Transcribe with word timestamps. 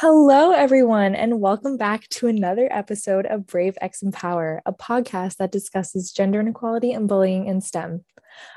Hello, 0.00 0.52
everyone, 0.52 1.16
and 1.16 1.40
welcome 1.40 1.76
back 1.76 2.08
to 2.10 2.28
another 2.28 2.68
episode 2.70 3.26
of 3.26 3.48
Brave 3.48 3.76
X 3.80 4.00
Empower, 4.00 4.62
a 4.64 4.72
podcast 4.72 5.38
that 5.38 5.50
discusses 5.50 6.12
gender 6.12 6.38
inequality 6.38 6.92
and 6.92 7.08
bullying 7.08 7.46
in 7.46 7.60
STEM. 7.60 8.04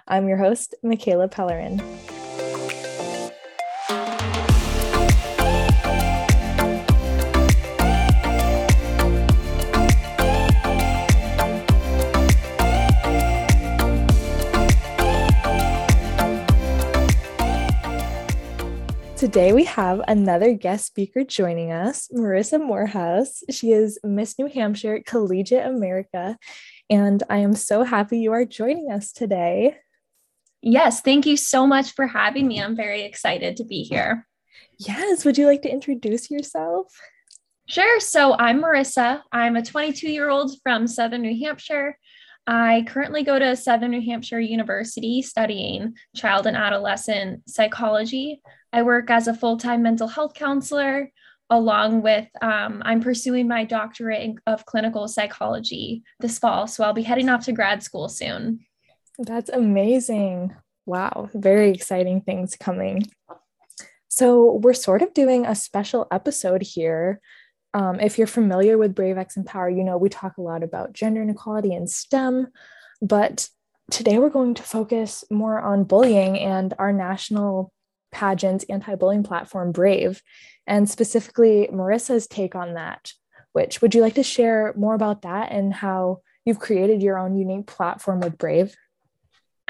I'm 0.07 0.27
your 0.27 0.37
host, 0.37 0.75
Michaela 0.83 1.27
Pellerin. 1.29 1.81
Today 19.21 19.53
we 19.53 19.65
have 19.65 20.01
another 20.07 20.53
guest 20.55 20.87
speaker 20.87 21.23
joining 21.23 21.71
us, 21.71 22.07
Marisa 22.11 22.59
Moorhouse. 22.59 23.43
She 23.51 23.71
is 23.71 23.99
Miss 24.03 24.39
New 24.39 24.47
Hampshire 24.47 25.03
Collegiate 25.05 25.63
America, 25.63 26.39
and 26.89 27.21
I 27.29 27.37
am 27.37 27.53
so 27.53 27.83
happy 27.83 28.17
you 28.17 28.31
are 28.31 28.45
joining 28.45 28.91
us 28.91 29.11
today. 29.11 29.77
Yes, 30.63 31.01
thank 31.01 31.27
you 31.27 31.37
so 31.37 31.67
much 31.67 31.91
for 31.91 32.07
having 32.07 32.47
me. 32.47 32.59
I'm 32.59 32.75
very 32.75 33.03
excited 33.03 33.57
to 33.57 33.63
be 33.63 33.83
here. 33.83 34.27
Yes, 34.79 35.23
would 35.23 35.37
you 35.37 35.45
like 35.45 35.61
to 35.61 35.71
introduce 35.71 36.31
yourself? 36.31 36.87
Sure. 37.67 37.99
So 37.99 38.33
I'm 38.33 38.59
Marisa. 38.59 39.21
I'm 39.31 39.55
a 39.55 39.61
22 39.61 40.09
year 40.09 40.29
old 40.29 40.59
from 40.63 40.87
Southern 40.87 41.21
New 41.21 41.45
Hampshire. 41.45 41.95
I 42.47 42.85
currently 42.87 43.23
go 43.23 43.37
to 43.37 43.55
Southern 43.55 43.91
New 43.91 44.01
Hampshire 44.01 44.39
University 44.39 45.21
studying 45.21 45.95
child 46.15 46.47
and 46.47 46.57
adolescent 46.57 47.47
psychology. 47.47 48.41
I 48.73 48.81
work 48.81 49.09
as 49.09 49.27
a 49.27 49.33
full 49.33 49.57
time 49.57 49.83
mental 49.83 50.07
health 50.07 50.33
counselor, 50.33 51.11
along 51.49 52.01
with 52.01 52.27
um, 52.41 52.81
I'm 52.83 53.01
pursuing 53.01 53.47
my 53.47 53.63
doctorate 53.63 54.21
in, 54.21 54.39
of 54.47 54.65
clinical 54.65 55.07
psychology 55.07 56.03
this 56.19 56.39
fall. 56.39 56.67
So 56.67 56.83
I'll 56.83 56.93
be 56.93 57.03
heading 57.03 57.29
off 57.29 57.45
to 57.45 57.51
grad 57.51 57.83
school 57.83 58.09
soon. 58.09 58.59
That's 59.19 59.49
amazing. 59.49 60.55
Wow, 60.85 61.29
very 61.33 61.69
exciting 61.69 62.21
things 62.21 62.55
coming. 62.55 63.03
So, 64.07 64.59
we're 64.61 64.73
sort 64.73 65.01
of 65.01 65.13
doing 65.13 65.45
a 65.45 65.55
special 65.55 66.05
episode 66.11 66.61
here. 66.61 67.21
Um, 67.73 67.99
if 67.99 68.17
you're 68.17 68.27
familiar 68.27 68.77
with 68.77 68.95
Brave 68.95 69.17
X 69.17 69.37
Empower, 69.37 69.69
you 69.69 69.83
know 69.83 69.97
we 69.97 70.09
talk 70.09 70.37
a 70.37 70.41
lot 70.41 70.63
about 70.63 70.93
gender 70.93 71.21
inequality 71.21 71.73
and 71.73 71.89
STEM, 71.89 72.47
but 73.01 73.47
today 73.89 74.19
we're 74.19 74.29
going 74.29 74.53
to 74.55 74.63
focus 74.63 75.23
more 75.31 75.59
on 75.59 75.83
bullying 75.83 76.37
and 76.37 76.73
our 76.79 76.91
national 76.91 77.71
pageant 78.11 78.65
anti-bullying 78.69 79.23
platform 79.23 79.71
brave 79.71 80.21
and 80.67 80.89
specifically 80.89 81.69
marisa's 81.71 82.27
take 82.27 82.55
on 82.55 82.73
that. 82.73 83.11
Which 83.53 83.81
would 83.81 83.93
you 83.93 84.01
like 84.01 84.15
to 84.15 84.23
share 84.23 84.73
more 84.77 84.93
about 84.93 85.23
that 85.23 85.51
and 85.51 85.73
how 85.73 86.21
you've 86.45 86.59
created 86.59 87.01
your 87.01 87.17
own 87.17 87.37
unique 87.37 87.67
platform 87.67 88.21
with 88.21 88.37
brave 88.37 88.75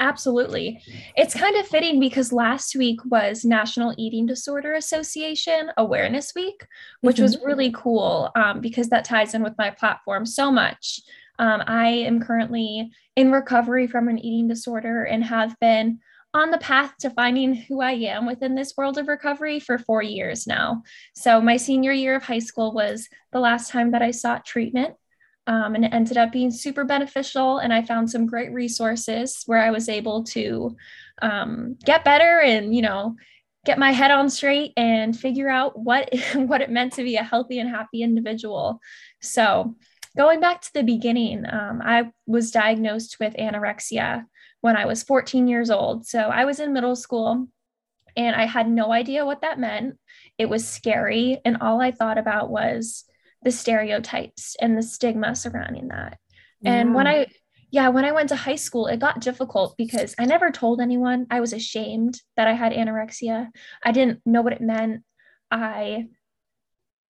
Absolutely. 0.02 0.82
It's 1.16 1.32
kind 1.32 1.54
of 1.54 1.66
fitting 1.68 2.00
because 2.00 2.32
last 2.32 2.74
week 2.74 2.98
was 3.04 3.44
National 3.44 3.94
Eating 3.96 4.26
Disorder 4.26 4.74
Association 4.74 5.70
Awareness 5.76 6.32
Week, 6.34 6.66
which 7.02 7.16
mm-hmm. 7.16 7.22
was 7.22 7.40
really 7.44 7.70
cool 7.70 8.28
um, 8.34 8.60
because 8.60 8.88
that 8.88 9.04
ties 9.04 9.32
in 9.32 9.44
with 9.44 9.54
my 9.56 9.70
platform 9.70 10.26
so 10.26 10.50
much. 10.50 11.00
Um, 11.38 11.62
I 11.68 11.86
am 11.86 12.20
currently 12.20 12.90
in 13.14 13.30
recovery 13.30 13.86
from 13.86 14.08
an 14.08 14.18
eating 14.18 14.48
disorder 14.48 15.04
and 15.04 15.22
have 15.22 15.56
been 15.60 16.00
on 16.34 16.50
the 16.50 16.58
path 16.58 16.94
to 16.98 17.10
finding 17.10 17.54
who 17.54 17.80
I 17.80 17.92
am 17.92 18.26
within 18.26 18.56
this 18.56 18.74
world 18.76 18.98
of 18.98 19.06
recovery 19.06 19.60
for 19.60 19.78
four 19.78 20.02
years 20.02 20.48
now. 20.48 20.82
So, 21.14 21.40
my 21.40 21.56
senior 21.58 21.92
year 21.92 22.16
of 22.16 22.24
high 22.24 22.40
school 22.40 22.72
was 22.72 23.08
the 23.30 23.38
last 23.38 23.70
time 23.70 23.92
that 23.92 24.02
I 24.02 24.10
sought 24.10 24.44
treatment. 24.44 24.94
Um, 25.46 25.74
and 25.74 25.84
it 25.84 25.92
ended 25.92 26.16
up 26.16 26.30
being 26.30 26.50
super 26.50 26.84
beneficial. 26.84 27.58
And 27.58 27.72
I 27.72 27.82
found 27.82 28.10
some 28.10 28.26
great 28.26 28.52
resources 28.52 29.42
where 29.46 29.60
I 29.60 29.70
was 29.70 29.88
able 29.88 30.24
to 30.24 30.76
um, 31.20 31.76
get 31.84 32.04
better 32.04 32.40
and, 32.40 32.74
you 32.74 32.82
know, 32.82 33.16
get 33.64 33.78
my 33.78 33.92
head 33.92 34.10
on 34.10 34.30
straight 34.30 34.72
and 34.76 35.18
figure 35.18 35.48
out 35.48 35.78
what 35.78 36.10
what 36.34 36.60
it 36.60 36.70
meant 36.70 36.92
to 36.94 37.02
be 37.02 37.16
a 37.16 37.22
healthy 37.22 37.58
and 37.58 37.70
happy 37.70 38.02
individual. 38.02 38.80
So, 39.20 39.76
going 40.16 40.40
back 40.40 40.60
to 40.62 40.72
the 40.74 40.82
beginning, 40.82 41.44
um, 41.50 41.80
I 41.84 42.10
was 42.26 42.50
diagnosed 42.50 43.18
with 43.18 43.34
anorexia 43.34 44.26
when 44.62 44.76
I 44.76 44.86
was 44.86 45.02
14 45.02 45.48
years 45.48 45.70
old. 45.70 46.06
So 46.06 46.18
I 46.20 46.44
was 46.44 46.60
in 46.60 46.72
middle 46.72 46.96
school 46.96 47.48
and 48.16 48.36
I 48.36 48.46
had 48.46 48.70
no 48.70 48.92
idea 48.92 49.26
what 49.26 49.42
that 49.42 49.58
meant. 49.58 49.98
It 50.38 50.48
was 50.48 50.66
scary. 50.66 51.40
And 51.44 51.58
all 51.60 51.80
I 51.80 51.90
thought 51.90 52.16
about 52.16 52.48
was 52.48 53.04
the 53.42 53.50
stereotypes 53.50 54.56
and 54.60 54.76
the 54.76 54.82
stigma 54.82 55.34
surrounding 55.34 55.88
that. 55.88 56.18
Yeah. 56.60 56.72
And 56.72 56.94
when 56.94 57.06
I, 57.06 57.26
yeah, 57.70 57.88
when 57.88 58.04
I 58.04 58.12
went 58.12 58.28
to 58.28 58.36
high 58.36 58.56
school, 58.56 58.86
it 58.86 58.98
got 58.98 59.20
difficult 59.20 59.76
because 59.76 60.14
I 60.18 60.26
never 60.26 60.50
told 60.50 60.80
anyone. 60.80 61.26
I 61.30 61.40
was 61.40 61.52
ashamed 61.52 62.20
that 62.36 62.46
I 62.46 62.52
had 62.52 62.72
anorexia. 62.72 63.48
I 63.82 63.92
didn't 63.92 64.20
know 64.26 64.42
what 64.42 64.52
it 64.52 64.60
meant. 64.60 65.02
I, 65.50 66.08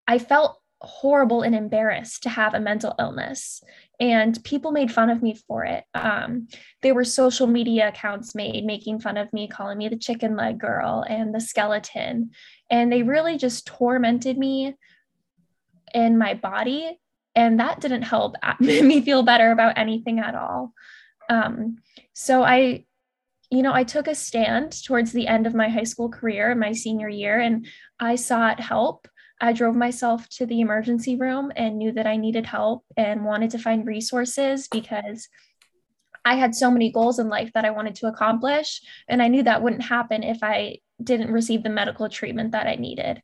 I 0.06 0.18
felt 0.18 0.58
horrible 0.82 1.42
and 1.42 1.54
embarrassed 1.54 2.24
to 2.24 2.28
have 2.28 2.54
a 2.54 2.60
mental 2.60 2.94
illness 2.98 3.62
and 4.00 4.42
people 4.42 4.72
made 4.72 4.90
fun 4.90 5.10
of 5.10 5.22
me 5.22 5.38
for 5.46 5.64
it 5.64 5.84
um, 5.94 6.48
there 6.82 6.94
were 6.94 7.04
social 7.04 7.46
media 7.46 7.88
accounts 7.88 8.34
made 8.34 8.64
making 8.64 8.98
fun 8.98 9.16
of 9.16 9.32
me 9.32 9.46
calling 9.46 9.78
me 9.78 9.88
the 9.88 9.96
chicken 9.96 10.36
leg 10.36 10.58
girl 10.58 11.04
and 11.08 11.32
the 11.32 11.40
skeleton 11.40 12.30
and 12.68 12.92
they 12.92 13.02
really 13.02 13.38
just 13.38 13.64
tormented 13.66 14.36
me 14.36 14.74
in 15.94 16.18
my 16.18 16.34
body 16.34 16.98
and 17.34 17.60
that 17.60 17.80
didn't 17.80 18.02
help 18.02 18.36
me 18.60 19.00
feel 19.02 19.22
better 19.22 19.50
about 19.50 19.78
anything 19.78 20.18
at 20.18 20.34
all 20.34 20.72
um, 21.28 21.76
so 22.12 22.42
i 22.42 22.84
you 23.50 23.62
know 23.62 23.72
i 23.72 23.84
took 23.84 24.08
a 24.08 24.14
stand 24.14 24.72
towards 24.84 25.12
the 25.12 25.26
end 25.26 25.46
of 25.46 25.54
my 25.54 25.68
high 25.68 25.84
school 25.84 26.08
career 26.08 26.54
my 26.54 26.72
senior 26.72 27.08
year 27.08 27.38
and 27.38 27.66
i 28.00 28.14
sought 28.14 28.60
help 28.60 29.06
I 29.42 29.52
drove 29.52 29.74
myself 29.74 30.28
to 30.36 30.46
the 30.46 30.60
emergency 30.60 31.16
room 31.16 31.50
and 31.56 31.76
knew 31.76 31.90
that 31.92 32.06
I 32.06 32.16
needed 32.16 32.46
help 32.46 32.84
and 32.96 33.24
wanted 33.24 33.50
to 33.50 33.58
find 33.58 33.84
resources 33.84 34.68
because 34.68 35.28
I 36.24 36.36
had 36.36 36.54
so 36.54 36.70
many 36.70 36.92
goals 36.92 37.18
in 37.18 37.28
life 37.28 37.50
that 37.54 37.64
I 37.64 37.70
wanted 37.70 37.96
to 37.96 38.06
accomplish. 38.06 38.80
And 39.08 39.20
I 39.20 39.26
knew 39.26 39.42
that 39.42 39.60
wouldn't 39.60 39.82
happen 39.82 40.22
if 40.22 40.44
I 40.44 40.78
didn't 41.02 41.32
receive 41.32 41.64
the 41.64 41.70
medical 41.70 42.08
treatment 42.08 42.52
that 42.52 42.68
I 42.68 42.76
needed. 42.76 43.20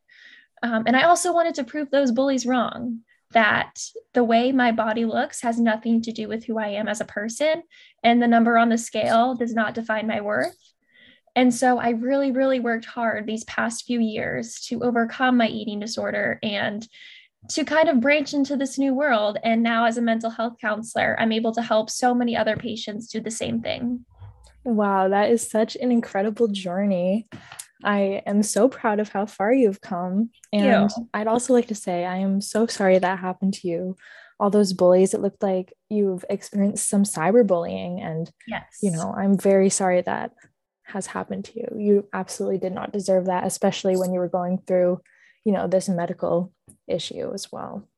Um, 0.63 0.85
and 0.87 0.97
I 0.97 1.05
also 1.05 1.33
wanted 1.33 1.55
to 1.57 1.65
prove 1.65 1.91
those 1.91 2.13
bullies 2.13 2.47
wrong 2.47 3.01
that 3.33 3.79
the 4.15 4.25
way 4.25 4.53
my 4.53 4.73
body 4.73 5.05
looks 5.05 5.43
has 5.43 5.61
nothing 5.61 6.01
to 6.03 6.13
do 6.13 6.29
with 6.29 6.45
who 6.45 6.59
I 6.59 6.69
am 6.69 6.89
as 6.89 7.01
a 7.01 7.07
person. 7.07 7.63
And 8.03 8.23
the 8.23 8.29
number 8.29 8.57
on 8.57 8.71
the 8.71 8.79
scale 8.79 9.35
does 9.35 9.53
not 9.53 9.75
define 9.75 10.07
my 10.07 10.21
worth. 10.21 10.57
And 11.37 11.55
so 11.55 11.79
I 11.79 11.91
really, 11.91 12.33
really 12.33 12.59
worked 12.59 12.87
hard 12.87 13.27
these 13.27 13.45
past 13.45 13.85
few 13.85 14.01
years 14.01 14.61
to 14.69 14.83
overcome 14.83 15.37
my 15.37 15.47
eating 15.47 15.79
disorder 15.79 16.39
and 16.43 16.87
to 17.51 17.65
kind 17.65 17.89
of 17.89 18.01
branch 18.01 18.35
into 18.35 18.57
this 18.57 18.79
new 18.79 18.95
world. 18.95 19.39
And 19.45 19.63
now, 19.63 19.85
as 19.85 19.99
a 19.99 20.03
mental 20.03 20.31
health 20.31 20.57
counselor, 20.61 21.17
I'm 21.19 21.33
able 21.33 21.53
to 21.53 21.63
help 21.63 21.91
so 21.91 22.15
many 22.15 22.37
other 22.37 22.57
patients 22.57 23.09
do 23.09 23.21
the 23.21 23.31
same 23.31 23.61
thing. 23.61 24.05
Wow, 24.65 25.09
that 25.09 25.31
is 25.31 25.49
such 25.49 25.77
an 25.77 25.93
incredible 25.93 26.49
journey. 26.49 27.29
I 27.85 28.23
am 28.27 28.43
so 28.43 28.69
proud 28.69 29.01
of 29.01 29.09
how 29.09 29.27
far 29.27 29.53
you've 29.53 29.81
come. 29.81 30.31
And 30.53 30.91
you. 30.91 31.07
I'd 31.15 31.27
also 31.27 31.53
like 31.53 31.69
to 31.69 31.75
say, 31.75 32.05
I 32.05 32.17
am 32.17 32.41
so 32.41 32.67
sorry 32.67 32.99
that 32.99 33.19
happened 33.19 33.55
to 33.55 33.69
you. 33.69 33.97
All 34.41 34.51
those 34.51 34.73
bullies, 34.73 35.15
it 35.15 35.21
looked 35.21 35.43
like 35.43 35.73
you've 35.89 36.25
experienced 36.31 36.89
some 36.89 37.05
cyberbullying. 37.05 38.01
And, 38.05 38.31
yes. 38.47 38.79
you 38.83 38.91
know, 38.91 39.13
I'm 39.17 39.37
very 39.39 39.69
sorry 39.69 40.03
that 40.03 40.33
has 40.85 41.07
happened 41.07 41.45
to 41.47 41.59
you. 41.59 41.77
You 41.77 42.09
absolutely 42.13 42.59
did 42.59 42.73
not 42.73 42.93
deserve 42.93 43.27
that, 43.27 43.47
especially 43.47 43.97
when 43.97 44.13
you 44.13 44.21
were 44.21 44.29
going 44.29 44.59
through, 44.67 45.01
you 45.45 45.53
know, 45.53 45.67
this 45.67 45.89
medical 45.89 46.53
issue 46.87 47.33
as 47.35 47.51
well. 47.53 47.89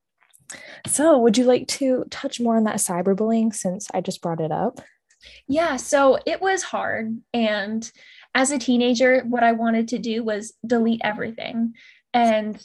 So, 0.86 1.18
would 1.18 1.38
you 1.38 1.44
like 1.44 1.68
to 1.68 2.04
touch 2.10 2.40
more 2.40 2.56
on 2.56 2.64
that 2.64 2.76
cyberbullying 2.76 3.54
since 3.54 3.86
I 3.94 4.00
just 4.00 4.20
brought 4.20 4.40
it 4.40 4.50
up? 4.50 4.80
Yeah, 5.46 5.76
so 5.76 6.18
it 6.26 6.40
was 6.40 6.62
hard. 6.62 7.20
And 7.32 7.90
as 8.34 8.50
a 8.50 8.58
teenager, 8.58 9.22
what 9.22 9.42
I 9.42 9.52
wanted 9.52 9.88
to 9.88 9.98
do 9.98 10.22
was 10.22 10.52
delete 10.66 11.00
everything. 11.02 11.74
And 12.14 12.64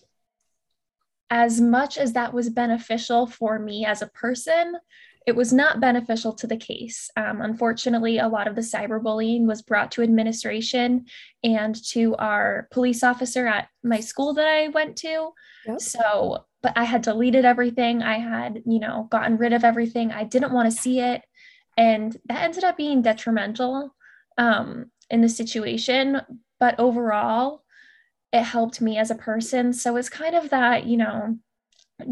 as 1.29 1.59
much 1.59 1.97
as 1.97 2.13
that 2.13 2.33
was 2.33 2.49
beneficial 2.49 3.25
for 3.27 3.57
me 3.57 3.85
as 3.85 4.01
a 4.01 4.07
person, 4.07 4.75
it 5.25 5.35
was 5.35 5.51
not 5.51 5.81
beneficial 5.81 6.33
to 6.33 6.45
the 6.45 6.57
case. 6.57 7.09
Um, 7.17 7.41
unfortunately, 7.41 8.19
a 8.19 8.27
lot 8.27 8.47
of 8.47 8.53
the 8.53 8.61
cyberbullying 8.61 9.45
was 9.45 9.63
brought 9.63 9.91
to 9.93 10.03
administration 10.03 11.05
and 11.43 11.75
to 11.87 12.15
our 12.17 12.67
police 12.71 13.03
officer 13.03 13.47
at 13.47 13.67
my 13.83 13.99
school 13.99 14.35
that 14.35 14.47
I 14.47 14.67
went 14.67 14.97
to. 14.97 15.31
Yep. 15.65 15.81
So, 15.81 16.45
but 16.61 16.73
I 16.77 16.83
had 16.83 17.01
deleted 17.01 17.43
everything. 17.43 18.03
I 18.03 18.19
had, 18.19 18.61
you 18.67 18.79
know, 18.79 19.07
gotten 19.09 19.37
rid 19.37 19.53
of 19.53 19.63
everything. 19.63 20.11
I 20.11 20.25
didn't 20.25 20.53
want 20.53 20.71
to 20.71 20.79
see 20.79 20.99
it. 20.99 21.23
And 21.75 22.15
that 22.25 22.43
ended 22.43 22.63
up 22.63 22.77
being 22.77 23.01
detrimental 23.01 23.95
um, 24.37 24.91
in 25.09 25.21
the 25.21 25.29
situation. 25.29 26.21
But 26.59 26.79
overall, 26.79 27.63
it 28.31 28.43
helped 28.43 28.81
me 28.81 28.97
as 28.97 29.11
a 29.11 29.15
person. 29.15 29.73
So 29.73 29.95
it's 29.95 30.09
kind 30.09 30.35
of 30.35 30.49
that, 30.49 30.85
you 30.85 30.97
know, 30.97 31.37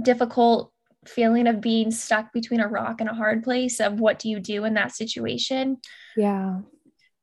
difficult 0.01 0.72
feeling 1.06 1.48
of 1.48 1.62
being 1.62 1.92
stuck 1.92 2.31
between 2.31 2.62
a 2.62 2.68
rock 2.68 3.01
and 3.01 3.10
a 3.10 3.13
hard 3.13 3.44
place 3.44 3.80
of 3.80 4.00
what 4.00 4.19
do 4.19 4.30
you 4.30 4.40
do 4.40 4.63
in 4.63 4.75
that 4.75 4.95
situation. 4.95 5.78
Yeah. 6.16 6.62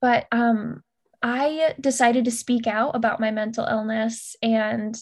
But 0.00 0.26
um 0.32 0.82
I 1.22 1.74
decided 1.80 2.24
to 2.24 2.30
speak 2.30 2.66
out 2.66 2.96
about 2.96 3.20
my 3.20 3.30
mental 3.30 3.66
illness 3.66 4.36
and 4.42 4.98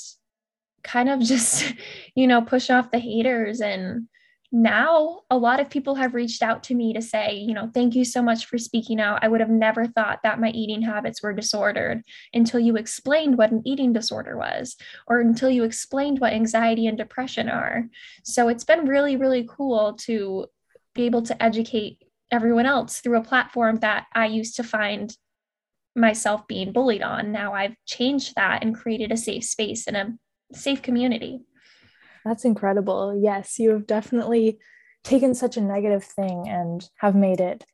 kind 0.83 1.09
of 1.09 1.21
just, 1.23 1.73
you 2.15 2.27
know, 2.27 2.43
push 2.43 2.71
off 2.71 2.91
the 2.91 2.99
haters 2.99 3.61
and 3.61 4.09
now 4.51 5.21
a 5.29 5.37
lot 5.37 5.61
of 5.61 5.69
people 5.69 5.95
have 5.97 6.15
reached 6.15 6.43
out 6.43 6.63
to 6.65 6.75
me 6.75 6.95
to 6.95 7.03
say, 7.03 7.35
you 7.35 7.53
know, 7.53 7.71
thank 7.75 7.95
you 7.95 8.05
so 8.05 8.23
much 8.23 8.47
for 8.47 8.57
speaking 8.57 8.99
out. 8.99 9.23
I 9.23 9.29
would 9.29 9.41
have 9.41 9.51
never 9.51 9.87
thought 9.87 10.21
that 10.23 10.41
my 10.41 10.51
eating 10.51 10.81
habits 10.81 11.23
were 11.23 11.35
disordered 11.35 12.03
until 12.33 12.59
you 12.59 12.77
explained 12.77 13.37
what 13.37 13.51
an 13.51 13.63
eating 13.67 13.93
disorder 13.93 14.39
was, 14.39 14.77
or 15.07 15.21
until 15.21 15.51
you 15.51 15.65
explained 15.65 16.21
what 16.21 16.33
anxiety 16.33 16.87
and 16.87 16.97
depression 16.97 17.51
are. 17.51 17.89
So 18.25 18.49
it's 18.49 18.65
been 18.65 18.87
really, 18.87 19.17
really 19.17 19.47
cool 19.49 19.95
to 20.05 20.47
be 20.95 21.05
able 21.05 21.23
to 21.23 21.43
educate 21.43 21.99
everyone 22.31 22.67
else 22.67 23.01
through 23.01 23.19
a 23.19 23.25
platform 23.25 23.77
that 23.77 24.07
I 24.15 24.27
used 24.27 24.57
to 24.57 24.63
find 24.63 25.15
myself 25.95 26.47
being 26.47 26.73
bullied 26.73 27.03
on. 27.03 27.33
Now 27.33 27.53
I've 27.53 27.75
changed 27.87 28.35
that 28.37 28.63
and 28.63 28.75
created 28.75 29.13
a 29.13 29.17
safe 29.17 29.45
space 29.45 29.87
and 29.87 29.97
a 29.97 30.13
safe 30.55 30.81
community. 30.81 31.41
That's 32.25 32.45
incredible. 32.45 33.19
Yes, 33.21 33.59
you 33.59 33.71
have 33.71 33.87
definitely 33.87 34.59
taken 35.05 35.35
such 35.35 35.57
a 35.57 35.63
negative 35.63 36.05
thing 36.05 36.49
and 36.49 36.85
have 36.99 37.15
made 37.15 37.41
it 37.41 37.65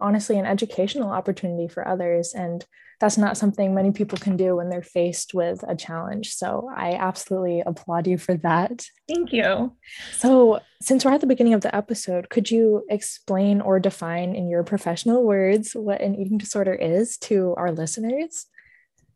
honestly 0.00 0.38
an 0.38 0.46
educational 0.46 1.10
opportunity 1.10 1.68
for 1.68 1.86
others. 1.86 2.32
And 2.34 2.64
that's 3.00 3.18
not 3.18 3.36
something 3.36 3.74
many 3.74 3.92
people 3.92 4.18
can 4.18 4.36
do 4.36 4.56
when 4.56 4.70
they're 4.70 4.82
faced 4.82 5.34
with 5.34 5.64
a 5.66 5.76
challenge. 5.76 6.34
So 6.34 6.68
I 6.74 6.94
absolutely 6.94 7.62
applaud 7.64 8.06
you 8.06 8.18
for 8.18 8.36
that. 8.38 8.86
Thank 9.08 9.32
you. 9.32 9.76
So, 10.12 10.60
since 10.80 11.04
we're 11.04 11.12
at 11.12 11.20
the 11.20 11.26
beginning 11.26 11.54
of 11.54 11.60
the 11.60 11.74
episode, 11.74 12.28
could 12.28 12.50
you 12.50 12.84
explain 12.88 13.60
or 13.60 13.80
define 13.80 14.36
in 14.36 14.48
your 14.48 14.62
professional 14.62 15.24
words 15.24 15.72
what 15.72 16.00
an 16.00 16.14
eating 16.14 16.38
disorder 16.38 16.74
is 16.74 17.16
to 17.18 17.54
our 17.56 17.72
listeners? 17.72 18.46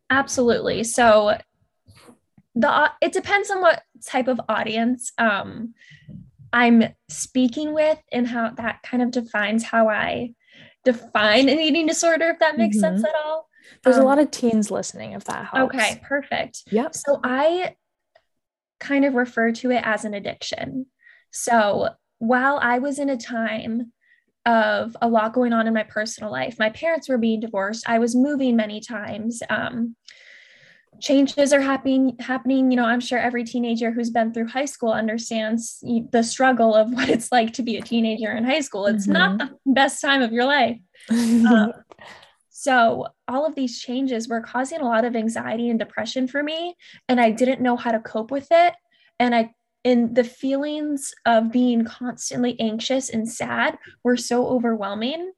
Absolutely. 0.09 0.83
So, 0.83 1.37
the 2.55 2.91
it 3.01 3.13
depends 3.13 3.49
on 3.49 3.61
what 3.61 3.83
type 4.05 4.27
of 4.27 4.39
audience 4.47 5.11
um, 5.17 5.73
I'm 6.51 6.83
speaking 7.09 7.73
with 7.73 7.99
and 8.11 8.27
how 8.27 8.51
that 8.51 8.83
kind 8.83 9.01
of 9.01 9.11
defines 9.11 9.63
how 9.63 9.89
I 9.89 10.33
define 10.83 11.49
an 11.49 11.59
eating 11.59 11.87
disorder, 11.87 12.29
if 12.29 12.39
that 12.39 12.57
makes 12.57 12.77
mm-hmm. 12.77 12.97
sense 12.97 13.03
at 13.03 13.15
all. 13.25 13.49
There's 13.83 13.97
um, 13.97 14.03
a 14.03 14.05
lot 14.05 14.19
of 14.19 14.29
teens 14.29 14.69
listening, 14.69 15.13
if 15.13 15.23
that 15.25 15.47
helps. 15.53 15.73
Okay, 15.73 16.01
perfect. 16.03 16.63
Yep. 16.71 16.95
So 16.95 17.19
I 17.23 17.75
kind 18.79 19.05
of 19.05 19.15
refer 19.15 19.51
to 19.51 19.71
it 19.71 19.81
as 19.83 20.05
an 20.05 20.13
addiction. 20.13 20.85
So 21.31 21.89
while 22.19 22.59
I 22.61 22.79
was 22.79 22.99
in 22.99 23.09
a 23.09 23.17
time 23.17 23.91
of 24.45 24.95
a 25.01 25.07
lot 25.07 25.33
going 25.33 25.53
on 25.53 25.67
in 25.67 25.73
my 25.73 25.83
personal 25.83 26.31
life, 26.31 26.57
my 26.59 26.69
parents 26.69 27.09
were 27.09 27.17
being 27.17 27.39
divorced, 27.39 27.85
I 27.87 27.99
was 27.99 28.15
moving 28.15 28.55
many 28.55 28.81
times. 28.81 29.41
Um, 29.49 29.95
changes 30.99 31.53
are 31.53 31.61
happening 31.61 32.15
happening 32.19 32.71
you 32.71 32.77
know 32.77 32.85
i'm 32.85 32.99
sure 32.99 33.19
every 33.19 33.43
teenager 33.43 33.91
who's 33.91 34.09
been 34.09 34.33
through 34.33 34.47
high 34.47 34.65
school 34.65 34.91
understands 34.91 35.83
the 36.11 36.23
struggle 36.23 36.73
of 36.73 36.91
what 36.91 37.09
it's 37.09 37.31
like 37.31 37.53
to 37.53 37.63
be 37.63 37.77
a 37.77 37.81
teenager 37.81 38.31
in 38.31 38.43
high 38.43 38.61
school 38.61 38.85
it's 38.85 39.07
mm-hmm. 39.07 39.37
not 39.37 39.37
the 39.37 39.73
best 39.73 40.01
time 40.01 40.21
of 40.21 40.31
your 40.31 40.45
life 40.45 40.77
um, 41.09 41.73
so 42.49 43.07
all 43.27 43.45
of 43.45 43.55
these 43.55 43.79
changes 43.81 44.27
were 44.27 44.41
causing 44.41 44.79
a 44.79 44.85
lot 44.85 45.03
of 45.03 45.15
anxiety 45.15 45.69
and 45.69 45.79
depression 45.79 46.27
for 46.27 46.41
me 46.41 46.75
and 47.09 47.19
i 47.19 47.29
didn't 47.29 47.61
know 47.61 47.75
how 47.75 47.91
to 47.91 47.99
cope 47.99 48.31
with 48.31 48.47
it 48.51 48.73
and 49.19 49.35
i 49.35 49.53
and 49.85 50.15
the 50.15 50.23
feelings 50.23 51.13
of 51.25 51.51
being 51.51 51.83
constantly 51.83 52.57
anxious 52.59 53.09
and 53.09 53.29
sad 53.29 53.77
were 54.03 54.15
so 54.15 54.47
overwhelming 54.47 55.33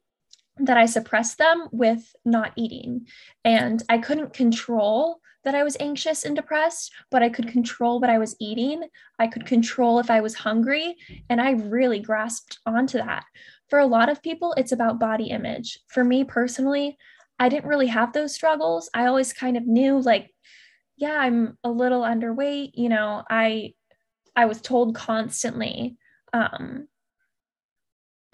that 0.58 0.78
I 0.78 0.86
suppressed 0.86 1.38
them 1.38 1.68
with 1.72 2.14
not 2.24 2.52
eating. 2.56 3.06
And 3.44 3.82
I 3.88 3.98
couldn't 3.98 4.32
control 4.32 5.20
that 5.46 5.54
I 5.54 5.62
was 5.62 5.76
anxious 5.78 6.24
and 6.24 6.34
depressed, 6.34 6.92
but 7.08 7.22
I 7.22 7.28
could 7.28 7.46
control 7.46 8.00
what 8.00 8.10
I 8.10 8.18
was 8.18 8.34
eating. 8.40 8.82
I 9.20 9.28
could 9.28 9.46
control 9.46 10.00
if 10.00 10.10
I 10.10 10.20
was 10.20 10.34
hungry. 10.34 10.96
And 11.30 11.40
I 11.40 11.52
really 11.52 12.00
grasped 12.00 12.58
onto 12.66 12.98
that. 12.98 13.24
For 13.70 13.78
a 13.78 13.86
lot 13.86 14.08
of 14.08 14.22
people, 14.22 14.54
it's 14.56 14.72
about 14.72 14.98
body 14.98 15.28
image. 15.28 15.78
For 15.86 16.02
me 16.02 16.24
personally, 16.24 16.98
I 17.38 17.48
didn't 17.48 17.68
really 17.68 17.86
have 17.86 18.12
those 18.12 18.34
struggles. 18.34 18.90
I 18.92 19.06
always 19.06 19.32
kind 19.32 19.56
of 19.56 19.66
knew, 19.66 20.00
like, 20.00 20.34
yeah, 20.96 21.16
I'm 21.16 21.56
a 21.62 21.70
little 21.70 22.02
underweight. 22.02 22.72
You 22.74 22.88
know, 22.88 23.22
I 23.30 23.74
I 24.34 24.46
was 24.46 24.60
told 24.60 24.96
constantly 24.96 25.96
um, 26.32 26.88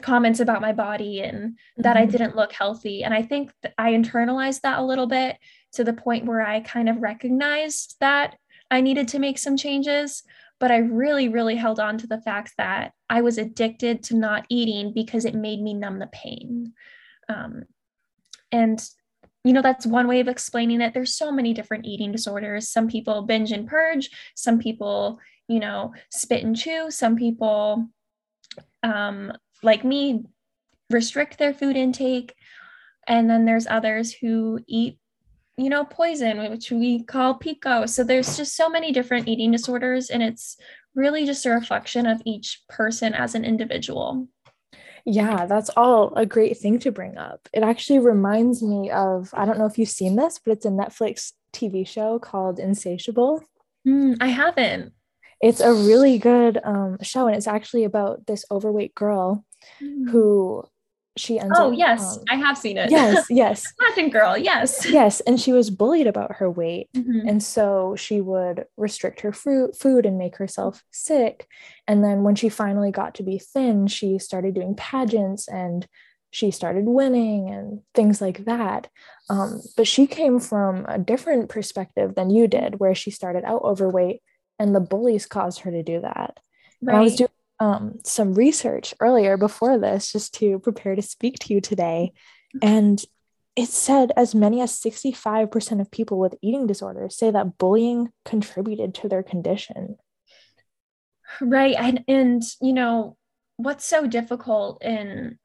comments 0.00 0.40
about 0.40 0.62
my 0.62 0.72
body 0.72 1.20
and 1.20 1.58
that 1.76 1.96
mm-hmm. 1.96 2.02
I 2.02 2.06
didn't 2.06 2.36
look 2.36 2.52
healthy. 2.52 3.04
And 3.04 3.12
I 3.12 3.22
think 3.22 3.52
I 3.76 3.92
internalized 3.92 4.62
that 4.62 4.78
a 4.78 4.84
little 4.84 5.06
bit 5.06 5.36
to 5.72 5.84
the 5.84 5.92
point 5.92 6.26
where 6.26 6.42
I 6.42 6.60
kind 6.60 6.88
of 6.88 7.02
recognized 7.02 7.96
that 8.00 8.36
I 8.70 8.80
needed 8.80 9.08
to 9.08 9.18
make 9.18 9.38
some 9.38 9.56
changes. 9.56 10.22
But 10.60 10.70
I 10.70 10.78
really, 10.78 11.28
really 11.28 11.56
held 11.56 11.80
on 11.80 11.98
to 11.98 12.06
the 12.06 12.20
fact 12.20 12.52
that 12.56 12.92
I 13.10 13.20
was 13.20 13.36
addicted 13.36 14.04
to 14.04 14.16
not 14.16 14.46
eating 14.48 14.92
because 14.94 15.24
it 15.24 15.34
made 15.34 15.60
me 15.60 15.74
numb 15.74 15.98
the 15.98 16.06
pain. 16.12 16.72
Um, 17.28 17.64
and 18.52 18.80
you 19.44 19.52
know 19.52 19.62
that's 19.62 19.86
one 19.86 20.06
way 20.06 20.20
of 20.20 20.28
explaining 20.28 20.80
it 20.80 20.94
there's 20.94 21.16
so 21.16 21.32
many 21.32 21.52
different 21.52 21.84
eating 21.84 22.12
disorders 22.12 22.68
some 22.68 22.86
people 22.86 23.22
binge 23.22 23.50
and 23.50 23.66
purge 23.66 24.10
some 24.36 24.58
people 24.58 25.18
you 25.48 25.58
know 25.58 25.92
spit 26.10 26.44
and 26.44 26.56
chew 26.56 26.90
some 26.90 27.16
people 27.16 27.88
um, 28.82 29.32
like 29.62 29.84
me 29.84 30.24
restrict 30.90 31.38
their 31.38 31.54
food 31.54 31.76
intake 31.76 32.34
and 33.08 33.28
then 33.28 33.44
there's 33.44 33.66
others 33.66 34.12
who 34.12 34.60
eat 34.68 34.98
you 35.62 35.70
know, 35.70 35.84
poison, 35.84 36.50
which 36.50 36.70
we 36.70 37.02
call 37.04 37.34
pica. 37.34 37.86
So 37.86 38.02
there's 38.02 38.36
just 38.36 38.56
so 38.56 38.68
many 38.68 38.92
different 38.92 39.28
eating 39.28 39.52
disorders, 39.52 40.10
and 40.10 40.22
it's 40.22 40.56
really 40.94 41.24
just 41.24 41.46
a 41.46 41.50
reflection 41.50 42.06
of 42.06 42.20
each 42.24 42.62
person 42.68 43.14
as 43.14 43.34
an 43.34 43.44
individual. 43.44 44.28
Yeah, 45.04 45.46
that's 45.46 45.70
all 45.70 46.12
a 46.14 46.26
great 46.26 46.58
thing 46.58 46.78
to 46.80 46.92
bring 46.92 47.16
up. 47.16 47.48
It 47.52 47.62
actually 47.62 47.98
reminds 47.98 48.62
me 48.62 48.90
of 48.90 49.30
I 49.32 49.44
don't 49.44 49.58
know 49.58 49.66
if 49.66 49.78
you've 49.78 49.88
seen 49.88 50.16
this, 50.16 50.38
but 50.44 50.52
it's 50.52 50.66
a 50.66 50.70
Netflix 50.70 51.32
TV 51.52 51.86
show 51.86 52.18
called 52.18 52.58
Insatiable. 52.58 53.42
Mm, 53.86 54.16
I 54.20 54.28
haven't. 54.28 54.92
It's 55.40 55.60
a 55.60 55.72
really 55.72 56.18
good 56.18 56.60
um, 56.62 56.98
show, 57.02 57.26
and 57.26 57.36
it's 57.36 57.48
actually 57.48 57.84
about 57.84 58.26
this 58.26 58.44
overweight 58.50 58.94
girl 58.94 59.44
mm. 59.82 60.08
who 60.10 60.64
she 61.16 61.38
ends 61.38 61.58
oh, 61.58 61.72
up, 61.72 61.78
yes, 61.78 62.16
um, 62.16 62.24
I 62.30 62.36
have 62.36 62.56
seen 62.56 62.78
it. 62.78 62.90
Yes, 62.90 63.26
yes. 63.30 63.70
Pageant 63.78 64.12
girl, 64.12 64.36
yes. 64.36 64.86
Yes, 64.88 65.20
and 65.20 65.38
she 65.38 65.52
was 65.52 65.68
bullied 65.68 66.06
about 66.06 66.36
her 66.36 66.50
weight. 66.50 66.88
Mm-hmm. 66.96 67.28
And 67.28 67.42
so 67.42 67.94
she 67.96 68.20
would 68.20 68.64
restrict 68.76 69.20
her 69.20 69.32
fruit, 69.32 69.76
food 69.76 70.06
and 70.06 70.16
make 70.16 70.36
herself 70.36 70.82
sick. 70.90 71.46
And 71.86 72.02
then 72.02 72.22
when 72.22 72.34
she 72.34 72.48
finally 72.48 72.90
got 72.90 73.16
to 73.16 73.22
be 73.22 73.38
thin, 73.38 73.88
she 73.88 74.18
started 74.18 74.54
doing 74.54 74.74
pageants 74.74 75.48
and 75.48 75.86
she 76.30 76.50
started 76.50 76.86
winning 76.86 77.50
and 77.50 77.82
things 77.94 78.22
like 78.22 78.46
that. 78.46 78.88
Um, 79.28 79.60
but 79.76 79.86
she 79.86 80.06
came 80.06 80.40
from 80.40 80.86
a 80.88 80.98
different 80.98 81.50
perspective 81.50 82.14
than 82.14 82.30
you 82.30 82.48
did, 82.48 82.80
where 82.80 82.94
she 82.94 83.10
started 83.10 83.44
out 83.44 83.62
overweight 83.62 84.22
and 84.58 84.74
the 84.74 84.80
bullies 84.80 85.26
caused 85.26 85.60
her 85.60 85.70
to 85.70 85.82
do 85.82 86.00
that. 86.00 86.38
Right. 86.80 86.96
I 86.96 87.00
was 87.00 87.16
doing 87.16 87.28
um, 87.62 88.00
some 88.02 88.34
research 88.34 88.92
earlier 88.98 89.36
before 89.36 89.78
this 89.78 90.10
just 90.10 90.34
to 90.34 90.58
prepare 90.58 90.96
to 90.96 91.02
speak 91.02 91.38
to 91.38 91.54
you 91.54 91.60
today. 91.60 92.12
And 92.60 93.02
it 93.54 93.68
said 93.68 94.10
as 94.16 94.34
many 94.34 94.60
as 94.60 94.72
65% 94.72 95.80
of 95.80 95.90
people 95.92 96.18
with 96.18 96.34
eating 96.42 96.66
disorders 96.66 97.16
say 97.16 97.30
that 97.30 97.58
bullying 97.58 98.10
contributed 98.24 98.94
to 98.96 99.08
their 99.08 99.22
condition. 99.22 99.96
Right. 101.40 101.76
And, 101.78 102.02
and 102.08 102.42
you 102.60 102.72
know, 102.72 103.16
what's 103.58 103.86
so 103.86 104.08
difficult 104.08 104.82
in 104.82 105.38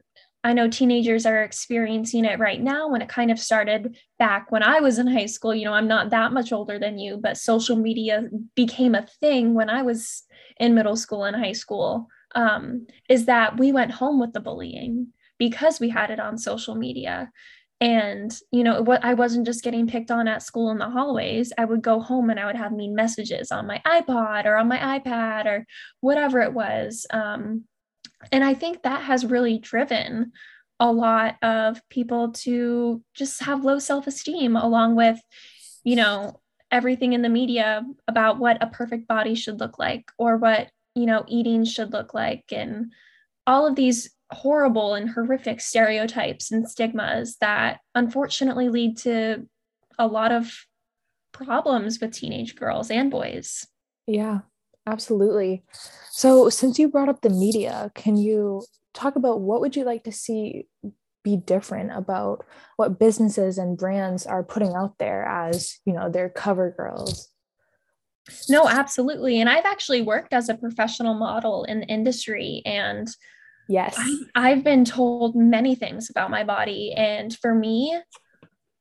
I 0.43 0.53
know 0.53 0.69
teenagers 0.69 1.25
are 1.25 1.43
experiencing 1.43 2.23
it 2.23 2.39
right 2.39 2.61
now 2.61 2.89
when 2.89 3.01
it 3.01 3.09
kind 3.09 3.31
of 3.31 3.39
started 3.39 3.97
back 4.17 4.51
when 4.51 4.63
I 4.63 4.79
was 4.79 4.97
in 4.97 5.05
high 5.05 5.25
school. 5.25 5.53
You 5.53 5.65
know, 5.65 5.73
I'm 5.73 5.89
not 5.89 6.11
that 6.11 6.31
much 6.31 6.51
older 6.51 6.79
than 6.79 6.97
you, 6.97 7.17
but 7.17 7.37
social 7.37 7.75
media 7.75 8.29
became 8.55 8.95
a 8.95 9.05
thing 9.19 9.53
when 9.53 9.69
I 9.69 9.81
was 9.81 10.23
in 10.59 10.75
middle 10.75 10.95
school 10.95 11.23
and 11.23 11.35
high 11.35 11.53
school. 11.53 12.07
Um, 12.35 12.87
is 13.09 13.25
that 13.25 13.57
we 13.57 13.71
went 13.71 13.91
home 13.91 14.19
with 14.19 14.33
the 14.33 14.41
bullying 14.41 15.07
because 15.37 15.79
we 15.79 15.89
had 15.89 16.11
it 16.11 16.19
on 16.19 16.37
social 16.37 16.75
media. 16.75 17.31
And, 17.79 18.35
you 18.51 18.63
know, 18.63 18.81
what 18.81 19.03
I 19.05 19.13
wasn't 19.13 19.45
just 19.45 19.63
getting 19.63 19.87
picked 19.87 20.09
on 20.09 20.27
at 20.27 20.41
school 20.41 20.71
in 20.71 20.79
the 20.79 20.89
hallways. 20.89 21.53
I 21.57 21.65
would 21.65 21.81
go 21.81 21.99
home 21.99 22.29
and 22.29 22.39
I 22.39 22.45
would 22.45 22.55
have 22.55 22.71
mean 22.71 22.95
messages 22.95 23.51
on 23.51 23.67
my 23.67 23.81
iPod 23.85 24.45
or 24.45 24.57
on 24.57 24.67
my 24.67 24.99
iPad 24.99 25.45
or 25.45 25.65
whatever 26.01 26.41
it 26.41 26.53
was. 26.53 27.05
Um, 27.11 27.65
and 28.31 28.43
I 28.43 28.55
think 28.55 28.81
that 28.81 29.03
has 29.03 29.25
really 29.25 29.59
driven 29.59 30.31
a 30.79 30.91
lot 30.91 31.35
of 31.43 31.81
people 31.89 32.31
to 32.31 33.03
just 33.13 33.43
have 33.43 33.63
low 33.63 33.79
self 33.79 34.07
esteem, 34.07 34.55
along 34.55 34.95
with, 34.95 35.19
you 35.83 35.95
know, 35.95 36.39
everything 36.71 37.13
in 37.13 37.21
the 37.21 37.29
media 37.29 37.83
about 38.07 38.39
what 38.39 38.61
a 38.61 38.67
perfect 38.67 39.07
body 39.07 39.35
should 39.35 39.59
look 39.59 39.79
like 39.79 40.11
or 40.17 40.37
what, 40.37 40.69
you 40.95 41.05
know, 41.05 41.23
eating 41.27 41.63
should 41.63 41.93
look 41.93 42.13
like 42.13 42.45
and 42.51 42.91
all 43.45 43.65
of 43.65 43.75
these 43.75 44.09
horrible 44.31 44.93
and 44.93 45.09
horrific 45.09 45.61
stereotypes 45.61 46.51
and 46.51 46.69
stigmas 46.69 47.37
that 47.39 47.79
unfortunately 47.95 48.67
lead 48.67 48.97
to 48.97 49.47
a 49.97 50.05
lot 50.05 50.31
of 50.31 50.65
problems 51.31 51.99
with 51.99 52.11
teenage 52.11 52.55
girls 52.55 52.91
and 52.91 53.09
boys. 53.09 53.65
Yeah, 54.05 54.39
absolutely. 54.85 55.63
So, 56.11 56.49
since 56.49 56.77
you 56.79 56.89
brought 56.89 57.09
up 57.09 57.21
the 57.21 57.29
media, 57.29 57.91
can 57.95 58.17
you 58.17 58.63
talk 58.93 59.15
about 59.15 59.41
what 59.41 59.61
would 59.61 59.75
you 59.75 59.83
like 59.83 60.03
to 60.03 60.11
see 60.11 60.65
be 61.27 61.35
different 61.35 61.91
about 61.93 62.45
what 62.77 62.99
businesses 62.99 63.57
and 63.57 63.77
brands 63.77 64.25
are 64.25 64.43
putting 64.43 64.73
out 64.73 64.97
there 64.97 65.25
as, 65.25 65.79
you 65.85 65.93
know, 65.93 66.09
their 66.09 66.29
cover 66.29 66.73
girls? 66.77 67.29
No, 68.49 68.67
absolutely. 68.67 69.39
And 69.39 69.49
I've 69.49 69.65
actually 69.65 70.01
worked 70.01 70.33
as 70.33 70.49
a 70.49 70.55
professional 70.55 71.13
model 71.13 71.63
in 71.63 71.81
the 71.81 71.87
industry 71.87 72.61
and 72.65 73.07
Yes. 73.69 73.95
I, 73.97 74.51
I've 74.51 74.63
been 74.63 74.85
told 74.85 75.35
many 75.35 75.75
things 75.75 76.09
about 76.09 76.31
my 76.31 76.45
body. 76.45 76.93
And 76.95 77.35
for 77.37 77.53
me, 77.53 77.99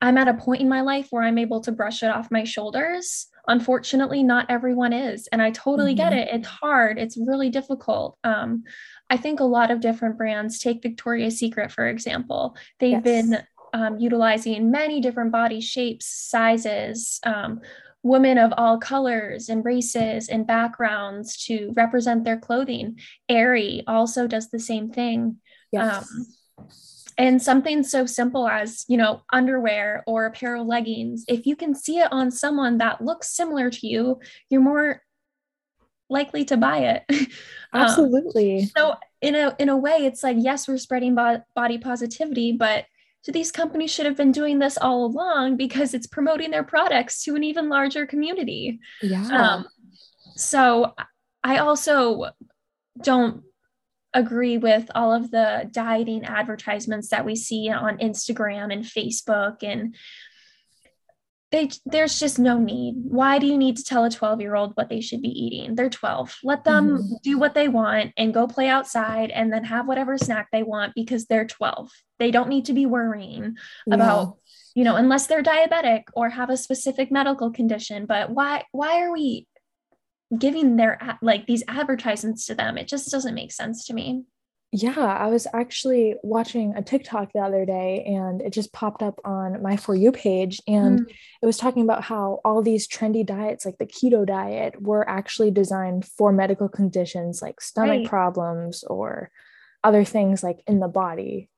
I'm 0.01 0.17
at 0.17 0.29
a 0.29 0.33
point 0.33 0.61
in 0.61 0.69
my 0.69 0.79
life 0.79 1.07
where 1.09 1.23
I'm 1.23 1.37
able 1.37 1.59
to 1.61 1.71
brush 1.71 2.03
it 2.03 2.07
off 2.07 2.31
my 2.31 2.45
shoulders. 2.45 3.27
Unfortunately, 3.47 4.23
not 4.23 4.49
everyone 4.49 4.93
is. 4.93 5.27
And 5.31 5.41
I 5.41 5.51
totally 5.51 5.93
mm-hmm. 5.93 6.09
get 6.09 6.13
it. 6.13 6.29
It's 6.31 6.47
hard, 6.47 6.99
it's 6.99 7.17
really 7.17 7.49
difficult. 7.49 8.17
Um, 8.23 8.63
I 9.09 9.17
think 9.17 9.39
a 9.39 9.45
lot 9.45 9.71
of 9.71 9.79
different 9.79 10.17
brands, 10.17 10.59
take 10.59 10.81
Victoria's 10.81 11.39
Secret, 11.39 11.71
for 11.71 11.87
example, 11.87 12.55
they've 12.79 12.91
yes. 12.91 13.03
been 13.03 13.43
um, 13.73 13.99
utilizing 13.99 14.71
many 14.71 15.01
different 15.01 15.31
body 15.31 15.61
shapes, 15.61 16.05
sizes, 16.07 17.19
um, 17.23 17.61
women 18.03 18.37
of 18.37 18.53
all 18.57 18.77
colors 18.77 19.49
and 19.49 19.65
races 19.65 20.29
and 20.29 20.47
backgrounds 20.47 21.45
to 21.45 21.73
represent 21.75 22.23
their 22.23 22.37
clothing. 22.37 22.99
Aerie 23.27 23.83
also 23.87 24.27
does 24.27 24.49
the 24.49 24.59
same 24.59 24.89
thing. 24.89 25.37
Yes. 25.71 26.09
Um, 26.09 26.27
and 27.17 27.41
something 27.41 27.83
so 27.83 28.05
simple 28.05 28.47
as, 28.47 28.85
you 28.87 28.95
know, 28.95 29.23
underwear 29.33 30.03
or 30.05 30.25
a 30.25 30.31
pair 30.31 30.55
of 30.55 30.67
leggings, 30.67 31.25
if 31.27 31.47
you 31.47 31.55
can 31.55 31.73
see 31.73 31.97
it 31.97 32.11
on 32.11 32.29
someone 32.29 32.77
that 32.77 33.01
looks 33.01 33.35
similar 33.35 33.71
to 33.71 33.87
you, 33.87 34.19
you're 34.49 34.61
more 34.61 35.01
likely 36.09 36.45
to 36.45 36.57
buy 36.57 36.77
it. 37.09 37.31
Um, 37.73 37.81
Absolutely. 37.81 38.61
Um, 38.61 38.65
so 38.77 38.95
in 39.19 39.35
a 39.35 39.53
in 39.59 39.67
a 39.67 39.75
way, 39.75 39.97
it's 40.05 40.23
like 40.23 40.37
yes, 40.39 40.69
we're 40.69 40.77
spreading 40.77 41.15
bo- 41.15 41.43
body 41.53 41.77
positivity, 41.77 42.53
but 42.53 42.85
so 43.23 43.33
these 43.33 43.51
companies 43.51 43.91
should 43.91 44.05
have 44.05 44.15
been 44.15 44.31
doing 44.31 44.59
this 44.59 44.77
all 44.77 45.03
along 45.03 45.57
because 45.57 45.93
it's 45.93 46.07
promoting 46.07 46.49
their 46.49 46.63
products 46.63 47.25
to 47.25 47.35
an 47.35 47.43
even 47.43 47.67
larger 47.67 48.05
community. 48.05 48.79
Yeah. 49.01 49.27
Um, 49.27 49.67
so 50.37 50.93
I 51.43 51.57
also 51.57 52.29
don't 53.03 53.43
agree 54.13 54.57
with 54.57 54.89
all 54.95 55.13
of 55.13 55.29
the 55.31 55.69
dieting 55.71 56.23
advertisements 56.23 57.09
that 57.09 57.25
we 57.25 57.35
see 57.35 57.69
on 57.69 57.97
Instagram 57.97 58.71
and 58.71 58.85
Facebook 58.85 59.57
and 59.61 59.95
they 61.51 61.69
there's 61.85 62.19
just 62.19 62.39
no 62.39 62.57
need. 62.57 62.95
Why 62.97 63.39
do 63.39 63.47
you 63.47 63.57
need 63.57 63.77
to 63.77 63.83
tell 63.83 64.03
a 64.03 64.09
12 64.09 64.41
year 64.41 64.55
old 64.55 64.75
what 64.75 64.89
they 64.89 64.99
should 64.99 65.21
be 65.21 65.29
eating? 65.29 65.75
They're 65.75 65.89
12. 65.89 66.39
Let 66.43 66.65
them 66.65 66.97
mm-hmm. 66.97 67.13
do 67.23 67.37
what 67.37 67.53
they 67.53 67.69
want 67.69 68.11
and 68.17 68.33
go 68.33 68.47
play 68.47 68.67
outside 68.67 69.31
and 69.31 69.51
then 69.51 69.63
have 69.63 69.87
whatever 69.87 70.17
snack 70.17 70.49
they 70.51 70.63
want 70.63 70.93
because 70.93 71.25
they're 71.25 71.47
12. 71.47 71.89
They 72.19 72.31
don't 72.31 72.49
need 72.49 72.65
to 72.65 72.73
be 72.73 72.85
worrying 72.85 73.55
yeah. 73.85 73.95
about, 73.95 74.37
you 74.75 74.83
know, 74.83 74.97
unless 74.97 75.27
they're 75.27 75.43
diabetic 75.43 76.03
or 76.13 76.29
have 76.29 76.49
a 76.49 76.57
specific 76.57 77.11
medical 77.11 77.51
condition. 77.51 78.05
But 78.05 78.29
why 78.29 78.65
why 78.71 79.01
are 79.01 79.13
we 79.13 79.47
giving 80.37 80.75
their 80.75 80.99
like 81.21 81.47
these 81.47 81.63
advertisements 81.69 82.45
to 82.47 82.55
them? 82.55 82.77
It 82.77 82.89
just 82.89 83.09
doesn't 83.09 83.35
make 83.35 83.53
sense 83.53 83.85
to 83.85 83.93
me. 83.93 84.23
Yeah, 84.73 84.99
I 84.99 85.27
was 85.27 85.47
actually 85.53 86.15
watching 86.23 86.73
a 86.75 86.81
TikTok 86.81 87.31
the 87.31 87.39
other 87.39 87.65
day 87.65 88.03
and 88.05 88.41
it 88.41 88.51
just 88.51 88.73
popped 88.73 89.01
up 89.01 89.19
on 89.23 89.61
my 89.61 89.77
For 89.77 89.95
You 89.95 90.11
page. 90.11 90.61
And 90.67 91.01
mm. 91.01 91.13
it 91.41 91.45
was 91.45 91.57
talking 91.57 91.83
about 91.83 92.03
how 92.03 92.41
all 92.43 92.61
these 92.61 92.87
trendy 92.87 93.25
diets, 93.25 93.65
like 93.65 93.77
the 93.77 93.85
keto 93.85 94.25
diet, 94.25 94.81
were 94.81 95.07
actually 95.09 95.51
designed 95.51 96.05
for 96.05 96.33
medical 96.33 96.67
conditions 96.67 97.41
like 97.41 97.61
stomach 97.61 97.99
right. 97.99 98.07
problems 98.07 98.83
or 98.83 99.31
other 99.85 100.03
things 100.03 100.43
like 100.43 100.59
in 100.67 100.81
the 100.81 100.89
body. 100.89 101.49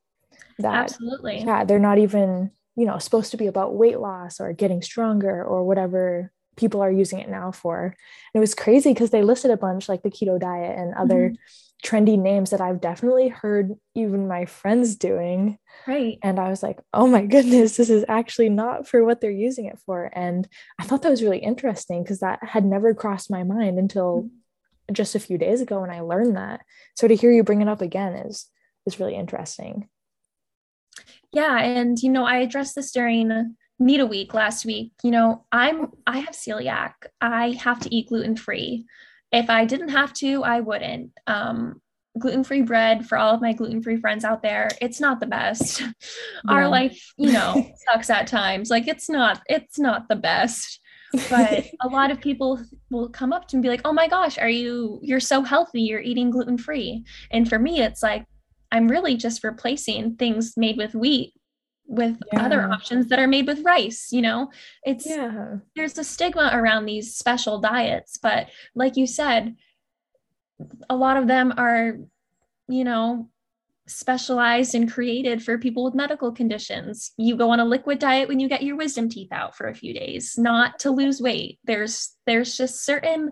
That, 0.60 0.76
Absolutely. 0.76 1.40
Yeah, 1.40 1.64
they're 1.64 1.80
not 1.80 1.98
even, 1.98 2.52
you 2.76 2.86
know, 2.86 3.00
supposed 3.00 3.32
to 3.32 3.38
be 3.38 3.48
about 3.48 3.74
weight 3.74 4.00
loss 4.00 4.40
or 4.40 4.54
getting 4.54 4.84
stronger 4.84 5.44
or 5.44 5.64
whatever 5.64 6.32
people 6.60 6.82
are 6.82 6.92
using 6.92 7.20
it 7.20 7.30
now 7.30 7.52
for. 7.52 7.86
And 7.86 7.96
it 8.36 8.40
was 8.40 8.54
crazy 8.54 8.94
because 8.94 9.10
they 9.10 9.24
listed 9.24 9.52
a 9.52 9.58
bunch 9.58 9.90
like 9.90 10.04
the 10.04 10.12
keto 10.12 10.40
diet 10.40 10.78
and 10.78 10.94
other. 10.94 11.30
Mm-hmm 11.30 11.36
trendy 11.84 12.20
names 12.20 12.50
that 12.50 12.62
I've 12.62 12.82
definitely 12.82 13.30
heard 13.30 13.74
even 13.96 14.28
my 14.28 14.46
friends 14.46 14.96
doing. 14.96 15.58
Right. 15.88 16.20
And 16.22 16.40
I 16.40 16.50
was 16.50 16.62
like, 16.62 16.80
oh 16.94 17.08
my 17.08 17.26
goodness, 17.26 17.78
this 17.78 17.90
is 17.90 18.04
actually 18.08 18.50
not 18.50 18.88
for 18.88 19.04
what 19.06 19.22
they're 19.22 19.32
using 19.32 19.66
it 19.66 19.80
for. 19.86 20.12
And 20.14 20.48
I 20.80 20.84
thought 20.84 21.04
that 21.04 21.10
was 21.10 21.24
really 21.24 21.40
interesting 21.40 22.04
because 22.04 22.20
that 22.20 22.40
had 22.44 22.66
never 22.66 22.94
crossed 22.94 23.32
my 23.32 23.44
mind 23.44 23.80
until 23.80 24.24
mm-hmm. 24.24 24.94
just 24.94 25.16
a 25.16 25.20
few 25.20 25.38
days 25.38 25.62
ago 25.62 25.82
when 25.82 25.90
I 25.90 26.02
learned 26.02 26.36
that. 26.36 26.62
So 26.96 27.08
to 27.08 27.16
hear 27.16 27.32
you 27.32 27.44
bring 27.44 27.62
it 27.62 27.70
up 27.70 27.82
again 27.82 28.14
is 28.14 28.48
is 28.86 29.00
really 29.00 29.16
interesting. 29.16 29.88
Yeah, 31.32 31.60
and 31.60 31.98
you 32.02 32.10
know, 32.10 32.26
I 32.26 32.38
addressed 32.38 32.76
this 32.76 32.92
during 32.92 33.56
NEDA 33.82 34.08
Week 34.08 34.34
last 34.34 34.66
week. 34.66 34.92
You 35.04 35.12
know, 35.12 35.46
I'm 35.52 35.92
I 36.06 36.20
have 36.20 36.36
celiac. 36.36 36.94
I 37.22 37.52
have 37.62 37.80
to 37.82 37.96
eat 37.96 38.10
gluten 38.10 38.36
free 38.36 38.86
if 39.32 39.50
I 39.50 39.66
didn't 39.66 39.90
have 39.90 40.14
to, 40.14 40.44
I 40.44 40.60
wouldn't. 40.60 41.12
Um, 41.28 41.82
gluten 42.18 42.44
free 42.44 42.64
bread 42.64 43.08
for 43.08 43.18
all 43.18 43.34
of 43.34 43.42
my 43.42 43.54
gluten 43.54 43.82
free 43.82 43.98
friends 43.98 44.26
out 44.26 44.42
there. 44.42 44.70
It's 44.82 45.00
not 45.00 45.20
the 45.20 45.28
best. 45.28 45.84
Yeah. 46.46 46.54
Our 46.54 46.70
life, 46.70 47.14
you 47.18 47.34
know, 47.34 47.70
sucks 47.92 48.10
at 48.10 48.26
times. 48.26 48.70
Like 48.70 48.88
it's 48.88 49.10
not, 49.10 49.42
it's 49.50 49.78
not 49.78 50.08
the 50.08 50.16
best. 50.16 50.80
But 51.30 51.66
a 51.82 51.88
lot 51.92 52.12
of 52.12 52.22
people 52.22 52.62
will 52.90 53.10
come 53.10 53.34
up 53.34 53.48
to 53.50 53.56
me 53.56 53.58
and 53.58 53.64
be 53.64 53.70
like, 53.70 53.82
"Oh 53.84 53.92
my 53.92 54.08
gosh, 54.08 54.38
are 54.38 54.50
you? 54.50 55.00
You're 55.02 55.20
so 55.20 55.42
healthy. 55.42 55.82
You're 55.82 56.00
eating 56.00 56.30
gluten 56.30 56.58
free." 56.58 57.04
And 57.30 57.50
for 57.50 57.60
me, 57.60 57.82
it's 57.82 58.02
like 58.02 58.26
I'm 58.72 58.88
really 58.88 59.18
just 59.18 59.44
replacing 59.44 60.16
things 60.16 60.56
made 60.56 60.78
with 60.78 60.96
wheat 60.96 61.34
with 61.90 62.18
yeah. 62.32 62.46
other 62.46 62.62
options 62.72 63.08
that 63.08 63.20
are 63.20 63.28
made 63.28 63.48
with 63.48 63.64
rice 63.64 64.10
you 64.12 64.22
know? 64.22 64.50
It's 64.84 65.06
yeah. 65.06 65.58
there's 65.76 65.98
a 65.98 66.04
stigma 66.04 66.52
around 66.54 66.86
these 66.86 67.16
special 67.16 67.60
diets 67.60 68.18
but 68.18 68.50
like 68.76 68.96
you 68.96 69.08
said 69.08 69.56
a 70.90 70.96
lot 70.96 71.18
of 71.18 71.28
them 71.28 71.54
are 71.58 71.98
you 72.68 72.84
know 72.84 73.30
specialized 73.90 74.76
and 74.76 74.92
created 74.92 75.44
for 75.44 75.58
people 75.58 75.84
with 75.84 75.96
medical 75.96 76.32
conditions. 76.32 77.12
You 77.18 77.36
go 77.36 77.50
on 77.50 77.60
a 77.60 77.66
liquid 77.66 78.00
diet 78.00 78.28
when 78.28 78.40
you 78.40 78.48
get 78.48 78.64
your 78.64 78.76
wisdom 78.76 79.10
teeth 79.10 79.32
out 79.32 79.56
for 79.56 79.68
a 79.68 79.76
few 79.76 79.94
days 79.94 80.36
not 80.38 80.80
to 80.80 80.92
lose 80.92 81.22
weight. 81.22 81.60
There's 81.64 82.16
there's 82.26 82.56
just 82.56 82.86
certain 82.86 83.32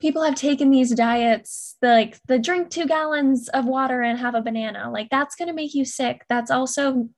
people 0.00 0.22
have 0.22 0.34
taken 0.34 0.70
these 0.70 0.94
diets 0.94 1.76
the, 1.82 1.88
like 1.88 2.18
the 2.26 2.38
drink 2.38 2.70
two 2.70 2.86
gallons 2.86 3.48
of 3.48 3.66
water 3.66 4.00
and 4.00 4.18
have 4.18 4.34
a 4.34 4.42
banana. 4.42 4.90
Like 4.90 5.08
that's 5.10 5.34
going 5.34 5.48
to 5.48 5.54
make 5.54 5.74
you 5.74 5.84
sick. 5.84 6.24
That's 6.28 6.50
also 6.50 7.08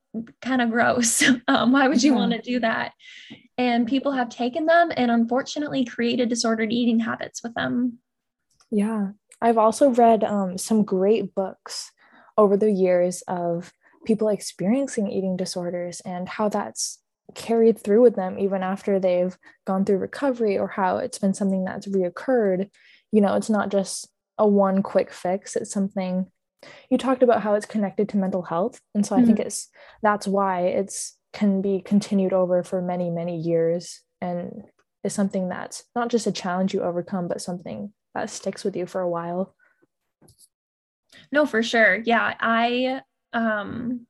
kind 0.41 0.61
of 0.61 0.71
gross. 0.71 1.23
Um, 1.47 1.71
why 1.71 1.87
would 1.87 2.01
you 2.01 2.13
yeah. 2.13 2.17
want 2.17 2.31
to 2.31 2.41
do 2.41 2.59
that? 2.61 2.93
And 3.57 3.87
people 3.87 4.11
have 4.13 4.29
taken 4.29 4.65
them 4.65 4.91
and 4.95 5.11
unfortunately 5.11 5.85
created 5.85 6.29
disordered 6.29 6.71
eating 6.71 6.99
habits 6.99 7.43
with 7.43 7.53
them. 7.53 7.99
Yeah. 8.71 9.09
I've 9.41 9.57
also 9.57 9.89
read 9.89 10.23
um, 10.23 10.57
some 10.57 10.83
great 10.83 11.35
books 11.35 11.91
over 12.37 12.57
the 12.57 12.71
years 12.71 13.23
of 13.27 13.73
people 14.05 14.29
experiencing 14.29 15.11
eating 15.11 15.37
disorders 15.37 15.99
and 16.01 16.27
how 16.27 16.49
that's 16.49 16.99
carried 17.35 17.79
through 17.79 18.01
with 18.01 18.15
them 18.15 18.37
even 18.39 18.63
after 18.63 18.99
they've 18.99 19.37
gone 19.65 19.85
through 19.85 19.97
recovery 19.97 20.57
or 20.57 20.67
how 20.67 20.97
it's 20.97 21.19
been 21.19 21.33
something 21.33 21.63
that's 21.63 21.87
reoccurred. 21.87 22.69
You 23.11 23.21
know 23.21 23.35
it's 23.35 23.49
not 23.49 23.69
just 23.69 24.09
a 24.37 24.47
one 24.47 24.81
quick 24.81 25.11
fix 25.11 25.55
it's 25.55 25.71
something 25.71 26.25
you 26.89 26.97
talked 26.97 27.23
about 27.23 27.41
how 27.41 27.55
it's 27.55 27.65
connected 27.65 28.09
to 28.09 28.17
mental 28.17 28.41
health. 28.41 28.79
And 28.93 29.05
so 29.05 29.15
i 29.15 29.19
mm-hmm. 29.19 29.27
think 29.27 29.39
it's 29.39 29.69
that's 30.01 30.27
why 30.27 30.61
it's 30.61 31.17
can 31.31 31.61
be 31.61 31.81
continued 31.81 32.33
over 32.33 32.63
for 32.63 32.81
many 32.81 33.09
many 33.09 33.37
years. 33.37 34.01
And 34.21 34.63
is 35.03 35.13
something 35.13 35.49
that's 35.49 35.83
not 35.95 36.09
just 36.09 36.27
a 36.27 36.31
challenge 36.31 36.73
you 36.73 36.81
overcome 36.81 37.27
but 37.27 37.41
something 37.41 37.91
that 38.13 38.29
sticks 38.29 38.63
with 38.63 38.75
you 38.75 38.85
for 38.85 39.01
a 39.01 39.09
while. 39.09 39.55
No 41.31 41.45
for 41.45 41.63
sure. 41.63 41.95
Yeah 41.95 42.35
i 42.39 43.01
um 43.33 44.05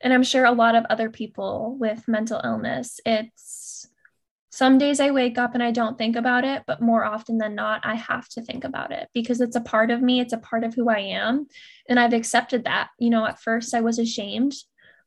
and 0.00 0.12
i'm 0.12 0.22
sure 0.22 0.44
a 0.44 0.52
lot 0.52 0.74
of 0.74 0.84
other 0.90 1.10
people 1.10 1.76
with 1.78 2.08
mental 2.08 2.40
illness 2.42 3.00
it's 3.04 3.86
some 4.52 4.78
days 4.78 5.00
i 5.00 5.10
wake 5.10 5.38
up 5.38 5.54
and 5.54 5.62
i 5.62 5.70
don't 5.70 5.98
think 5.98 6.14
about 6.14 6.44
it 6.44 6.62
but 6.66 6.80
more 6.80 7.04
often 7.04 7.38
than 7.38 7.54
not 7.54 7.80
i 7.84 7.94
have 7.94 8.28
to 8.28 8.40
think 8.42 8.62
about 8.62 8.92
it 8.92 9.08
because 9.14 9.40
it's 9.40 9.56
a 9.56 9.60
part 9.60 9.90
of 9.90 10.00
me 10.00 10.20
it's 10.20 10.32
a 10.32 10.38
part 10.38 10.62
of 10.62 10.74
who 10.74 10.88
i 10.88 10.98
am 10.98 11.46
and 11.88 11.98
i've 11.98 12.12
accepted 12.12 12.64
that 12.64 12.88
you 12.98 13.10
know 13.10 13.26
at 13.26 13.40
first 13.40 13.74
i 13.74 13.80
was 13.80 13.98
ashamed 13.98 14.52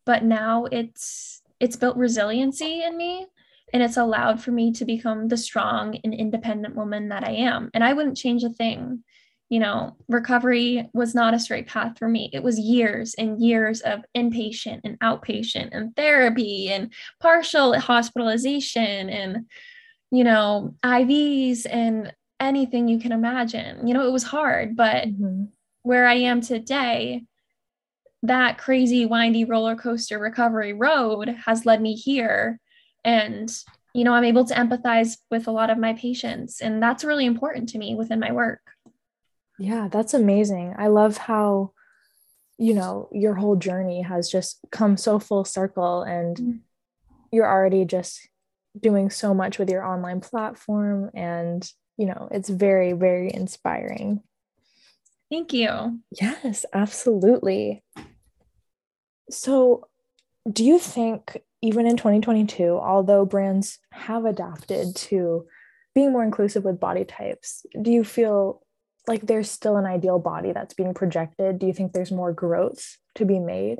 but 0.05 0.23
now 0.23 0.65
it's 0.65 1.41
it's 1.59 1.77
built 1.77 1.95
resiliency 1.95 2.83
in 2.83 2.97
me 2.97 3.25
and 3.73 3.83
it's 3.83 3.97
allowed 3.97 4.41
for 4.41 4.51
me 4.51 4.71
to 4.71 4.85
become 4.85 5.27
the 5.27 5.37
strong 5.37 5.99
and 6.03 6.13
independent 6.13 6.75
woman 6.75 7.09
that 7.09 7.27
I 7.27 7.31
am. 7.31 7.69
And 7.73 7.83
I 7.83 7.93
wouldn't 7.93 8.17
change 8.17 8.43
a 8.43 8.49
thing. 8.49 9.03
You 9.49 9.59
know, 9.59 9.95
recovery 10.07 10.89
was 10.93 11.13
not 11.13 11.33
a 11.33 11.39
straight 11.39 11.67
path 11.67 11.99
for 11.99 12.09
me. 12.09 12.29
It 12.33 12.41
was 12.41 12.59
years 12.59 13.13
and 13.13 13.39
years 13.39 13.81
of 13.81 14.03
inpatient 14.17 14.81
and 14.83 14.99
outpatient 14.99 15.69
and 15.71 15.95
therapy 15.95 16.69
and 16.69 16.91
partial 17.21 17.79
hospitalization 17.79 19.09
and, 19.09 19.45
you 20.11 20.23
know, 20.23 20.75
IVs 20.83 21.67
and 21.69 22.11
anything 22.39 22.87
you 22.87 22.99
can 22.99 23.11
imagine. 23.11 23.87
You 23.87 23.93
know, 23.93 24.07
it 24.07 24.11
was 24.11 24.23
hard, 24.23 24.75
but 24.75 25.07
mm-hmm. 25.07 25.45
where 25.83 26.07
I 26.07 26.15
am 26.15 26.41
today, 26.41 27.23
that 28.23 28.57
crazy, 28.57 29.05
windy 29.05 29.45
roller 29.45 29.75
coaster 29.75 30.17
recovery 30.17 30.73
road 30.73 31.29
has 31.45 31.67
led 31.67 31.81
me 31.81 31.93
here 31.93 32.59
and 33.05 33.55
you 33.93 34.03
know 34.03 34.13
i'm 34.13 34.25
able 34.25 34.43
to 34.43 34.53
empathize 34.53 35.17
with 35.31 35.47
a 35.47 35.51
lot 35.51 35.69
of 35.69 35.77
my 35.77 35.93
patients 35.93 36.59
and 36.59 36.83
that's 36.83 37.05
really 37.05 37.25
important 37.25 37.69
to 37.69 37.77
me 37.77 37.95
within 37.95 38.19
my 38.19 38.31
work 38.31 38.59
yeah 39.59 39.87
that's 39.89 40.13
amazing. 40.13 40.75
I 40.77 40.87
love 40.87 41.17
how 41.17 41.71
you 42.57 42.73
know 42.73 43.09
your 43.11 43.35
whole 43.35 43.55
journey 43.55 44.01
has 44.01 44.29
just 44.29 44.59
come 44.71 44.97
so 44.97 45.19
full 45.19 45.45
circle 45.45 46.03
and 46.03 46.37
mm-hmm. 46.37 46.57
you're 47.31 47.49
already 47.49 47.85
just 47.85 48.29
doing 48.79 49.09
so 49.09 49.33
much 49.33 49.57
with 49.57 49.69
your 49.69 49.85
online 49.85 50.21
platform 50.21 51.09
and 51.13 51.69
you 51.97 52.05
know 52.05 52.27
it's 52.31 52.49
very 52.49 52.93
very 52.93 53.33
inspiring. 53.33 54.21
Thank 55.29 55.53
you. 55.53 55.99
Yes 56.19 56.65
absolutely. 56.73 57.83
So 59.29 59.87
do 60.51 60.63
you 60.63 60.77
think 60.77 61.41
even 61.61 61.87
in 61.87 61.97
2022, 61.97 62.63
although 62.77 63.25
brands 63.25 63.79
have 63.91 64.25
adapted 64.25 64.95
to 64.95 65.47
being 65.95 66.11
more 66.11 66.23
inclusive 66.23 66.63
with 66.63 66.79
body 66.79 67.05
types, 67.05 67.65
do 67.81 67.89
you 67.91 68.03
feel 68.03 68.61
like 69.07 69.21
there's 69.21 69.49
still 69.49 69.77
an 69.77 69.85
ideal 69.85 70.19
body 70.19 70.51
that's 70.51 70.73
being 70.73 70.93
projected? 70.93 71.59
Do 71.59 71.67
you 71.67 71.73
think 71.73 71.93
there's 71.93 72.11
more 72.11 72.33
growth 72.33 72.97
to 73.15 73.25
be 73.25 73.39
made? 73.39 73.79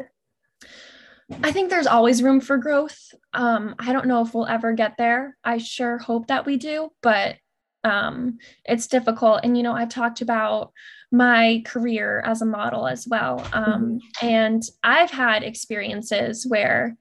I 1.42 1.52
think 1.52 1.70
there's 1.70 1.88
always 1.88 2.22
room 2.22 2.40
for 2.40 2.58
growth. 2.58 2.98
Um, 3.34 3.76
I 3.80 3.94
don't 3.94 4.08
know 4.08 4.22
if 4.22 4.34
we'll 4.34 4.46
ever 4.46 4.74
get 4.74 4.96
there. 4.98 5.36
I 5.44 5.58
sure 5.58 5.98
hope 5.98 6.28
that 6.28 6.46
we 6.46 6.58
do, 6.58 6.92
but 7.02 7.38
um, 7.84 8.38
it's 8.64 8.88
difficult. 8.88 9.42
And, 9.44 9.58
you 9.58 9.64
know, 9.64 9.74
I've 9.74 9.90
talked 9.90 10.22
about 10.22 10.72
my 11.12 11.64
career 11.66 12.22
as 12.26 12.42
a 12.42 12.46
model 12.46 12.88
as 12.88 13.08
well. 13.08 13.40
Um, 13.54 14.00
mm-hmm. 14.00 14.26
And 14.26 14.64
I've 14.84 15.12
had 15.12 15.44
experiences 15.44 16.46
where 16.48 16.96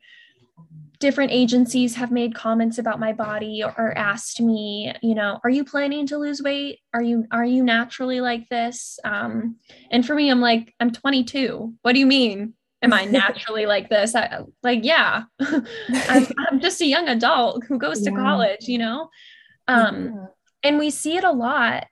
different 1.04 1.32
agencies 1.32 1.96
have 1.96 2.10
made 2.10 2.34
comments 2.34 2.78
about 2.78 2.98
my 2.98 3.12
body 3.12 3.62
or 3.62 3.92
asked 3.98 4.40
me 4.40 4.90
you 5.02 5.14
know 5.14 5.38
are 5.44 5.50
you 5.50 5.62
planning 5.62 6.06
to 6.06 6.16
lose 6.16 6.40
weight? 6.40 6.78
Are 6.94 7.02
you 7.02 7.26
are 7.30 7.44
you 7.44 7.62
naturally 7.62 8.22
like 8.22 8.48
this? 8.48 8.98
Um, 9.04 9.56
and 9.90 10.06
for 10.06 10.14
me 10.14 10.30
i'm 10.30 10.40
like 10.40 10.74
i'm 10.80 10.90
22 10.90 11.74
what 11.82 11.92
do 11.92 11.98
you 11.98 12.06
mean? 12.06 12.54
Am 12.80 12.94
i 12.94 13.04
naturally 13.04 13.66
like 13.74 13.90
this? 13.90 14.14
I, 14.14 14.44
like 14.62 14.82
yeah. 14.82 15.24
I'm, 15.40 16.26
I'm, 16.38 16.60
just 16.60 16.80
a 16.80 16.86
young 16.86 17.08
adult 17.08 17.64
who 17.64 17.76
goes 17.76 18.00
to 18.00 18.10
yeah. 18.10 18.16
college 18.16 18.66
you 18.66 18.78
know? 18.78 19.10
Um, 19.68 20.04
yeah. 20.06 20.26
and 20.62 20.78
we 20.78 20.88
see 20.88 21.18
it 21.18 21.24
a 21.24 21.32
lot. 21.32 21.86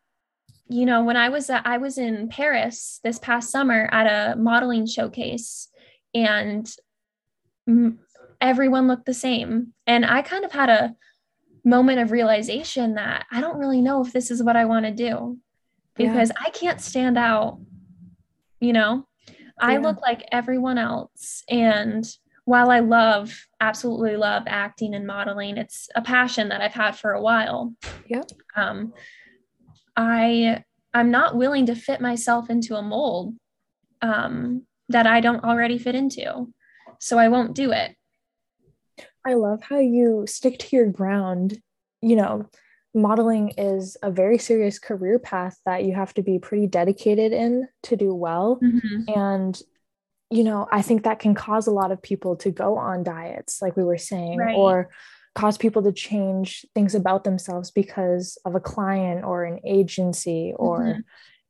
You 0.69 0.87
know 0.87 1.04
when 1.04 1.19
i 1.19 1.28
was 1.28 1.50
at, 1.50 1.66
i 1.66 1.76
was 1.76 1.99
in 1.99 2.31
paris 2.31 2.99
this 3.04 3.19
past 3.19 3.50
summer 3.50 3.90
at 3.92 4.07
a 4.07 4.37
modeling 4.37 4.87
showcase 4.87 5.69
and 6.14 6.66
everyone 8.42 8.88
looked 8.88 9.06
the 9.06 9.14
same. 9.14 9.72
And 9.87 10.04
I 10.04 10.20
kind 10.20 10.44
of 10.44 10.52
had 10.52 10.68
a 10.68 10.94
moment 11.64 12.00
of 12.00 12.11
realization 12.11 12.94
that 12.94 13.25
I 13.30 13.40
don't 13.40 13.56
really 13.56 13.80
know 13.80 14.04
if 14.04 14.12
this 14.12 14.30
is 14.30 14.42
what 14.42 14.56
I 14.56 14.64
want 14.64 14.84
to 14.84 14.92
do 14.92 15.38
because 15.94 16.30
yeah. 16.30 16.46
I 16.46 16.50
can't 16.50 16.80
stand 16.80 17.16
out, 17.16 17.61
you 18.61 18.72
know? 18.72 19.06
Yeah. 19.28 19.35
I 19.59 19.76
look 19.76 20.00
like 20.00 20.26
everyone 20.33 20.76
else. 20.76 21.44
And 21.48 22.05
while 22.44 22.70
I 22.70 22.81
love, 22.81 23.46
absolutely 23.61 24.16
love 24.16 24.42
acting 24.48 24.94
and 24.94 25.07
modeling, 25.07 25.57
it's 25.57 25.88
a 25.94 26.02
passion 26.02 26.48
that 26.48 26.61
I've 26.61 26.74
had 26.74 26.96
for 26.96 27.12
a 27.12 27.22
while. 27.22 27.72
Yeah. 28.07 28.24
Um, 28.57 28.92
I 29.96 30.64
I'm 30.94 31.11
not 31.11 31.37
willing 31.37 31.66
to 31.66 31.74
fit 31.74 32.00
myself 32.00 32.50
into 32.50 32.76
a 32.76 32.83
mold 32.83 33.35
um, 34.02 34.66
that 34.88 35.07
I 35.07 35.20
don't 35.20 35.44
already 35.44 35.78
fit 35.78 35.94
into. 35.94 36.52
So 36.98 37.18
I 37.18 37.28
won't 37.28 37.55
do 37.55 37.72
it. 37.72 37.96
I 39.24 39.35
love 39.35 39.62
how 39.62 39.78
you 39.78 40.24
stick 40.26 40.58
to 40.58 40.76
your 40.76 40.87
ground. 40.87 41.61
You 42.00 42.16
know, 42.16 42.50
modeling 42.94 43.54
is 43.56 43.96
a 44.02 44.11
very 44.11 44.38
serious 44.38 44.78
career 44.78 45.18
path 45.18 45.58
that 45.64 45.85
you 45.85 45.94
have 45.94 46.12
to 46.14 46.22
be 46.22 46.38
pretty 46.38 46.66
dedicated 46.66 47.32
in 47.32 47.68
to 47.85 47.96
do 47.96 48.14
well. 48.14 48.58
Mm-hmm. 48.62 49.18
And, 49.18 49.61
you 50.30 50.44
know, 50.44 50.66
I 50.70 50.82
think 50.82 51.04
that 51.04 51.18
can 51.18 51.35
cause 51.35 51.66
a 51.66 51.72
lot 51.72 51.92
of 51.92 52.02
people 52.02 52.37
to 52.37 52.50
go 52.50 52.76
on 52.76 53.02
diets, 53.02 53.62
like 53.62 53.76
we 53.76 53.85
were 53.85 53.98
saying, 53.98 54.38
right. 54.38 54.56
or 54.56 54.90
cause 55.35 55.56
people 55.56 55.82
to 55.82 55.92
change 55.92 56.66
things 56.74 56.94
about 56.94 57.24
themselves 57.24 57.70
because 57.70 58.37
of 58.44 58.54
a 58.54 58.61
client 58.61 59.24
or 59.24 59.44
an 59.44 59.61
agency 59.64 60.52
or 60.56 60.80
mm-hmm. 60.80 61.00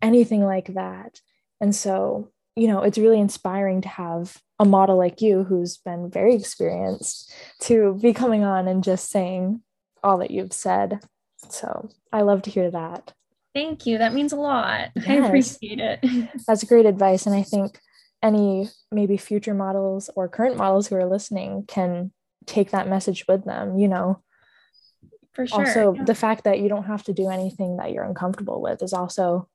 anything 0.01 0.45
like 0.45 0.75
that. 0.75 1.21
And 1.61 1.75
so, 1.75 2.31
you 2.57 2.69
know, 2.69 2.83
it's 2.83 2.99
really 2.99 3.21
inspiring 3.21 3.81
to 3.83 3.89
have 3.89 4.37
a 4.59 4.65
model 4.65 4.97
like 4.97 5.21
you 5.21 5.45
who's 5.45 5.79
been 5.79 6.11
very 6.11 6.35
experienced 6.35 7.33
to 7.61 7.99
be 8.01 8.13
coming 8.13 8.45
on 8.45 8.69
and 8.69 8.85
just 8.85 9.11
saying 9.11 9.63
all 10.03 10.19
that 10.19 10.31
you've 10.31 10.53
said. 10.53 11.01
So 11.49 11.89
I 12.13 12.23
love 12.23 12.43
to 12.43 12.51
hear 12.51 12.71
that. 12.71 13.13
Thank 13.55 13.87
you. 13.87 13.99
That 13.99 14.15
means 14.15 14.33
a 14.33 14.37
lot. 14.37 14.91
Yes. 14.97 15.09
I 15.09 15.15
appreciate 15.15 15.79
it. 15.79 16.05
That's 16.47 16.65
great 16.65 16.87
advice. 16.87 17.27
And 17.27 17.35
I 17.35 17.43
think 17.43 17.79
any 18.23 18.69
maybe 18.91 19.17
future 19.17 19.55
models 19.55 20.09
or 20.15 20.29
current 20.29 20.57
models 20.57 20.87
who 20.87 20.97
are 20.97 21.07
listening 21.07 21.65
can 21.67 22.13
take 22.47 22.71
that 22.71 22.89
message 22.89 23.25
with 23.29 23.45
them, 23.45 23.79
you 23.79 23.89
know. 23.89 24.23
For 25.35 25.47
sure. 25.47 25.67
Also, 25.67 25.95
yeah. 25.95 26.05
the 26.05 26.15
fact 26.15 26.45
that 26.45 26.61
you 26.61 26.69
don't 26.69 26.85
have 26.85 27.03
to 27.05 27.13
do 27.13 27.29
anything 27.29 27.79
that 27.79 27.93
you're 27.93 28.05
uncomfortable 28.05 28.61
with 28.61 28.83
is 28.83 28.93
also 28.93 29.49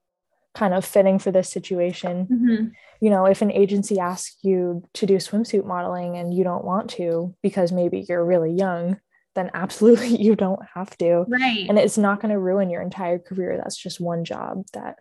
kind 0.58 0.74
of 0.74 0.84
fitting 0.84 1.20
for 1.20 1.32
this 1.32 1.50
situation. 1.50 2.26
Mm-hmm. 2.26 2.68
You 3.00 3.10
know, 3.12 3.26
if 3.26 3.44
an 3.44 3.52
agency 3.52 4.00
asks 4.00 4.38
you 4.42 4.84
to 4.96 5.06
do 5.06 5.18
swimsuit 5.18 5.66
modeling 5.66 6.18
and 6.18 6.34
you 6.34 6.44
don't 6.44 6.66
want 6.66 6.90
to 6.92 7.36
because 7.44 7.72
maybe 7.72 8.04
you're 8.10 8.26
really 8.26 8.52
young, 8.52 9.00
then 9.36 9.52
absolutely 9.54 10.18
you 10.22 10.36
don't 10.36 10.62
have 10.74 10.98
to. 10.98 11.26
Right. 11.28 11.68
And 11.70 11.78
it's 11.78 11.98
not 11.98 12.22
going 12.22 12.32
to 12.32 12.40
ruin 12.40 12.72
your 12.72 12.82
entire 12.82 13.20
career. 13.20 13.56
That's 13.56 13.78
just 13.78 14.02
one 14.02 14.26
job 14.26 14.64
that, 14.74 14.98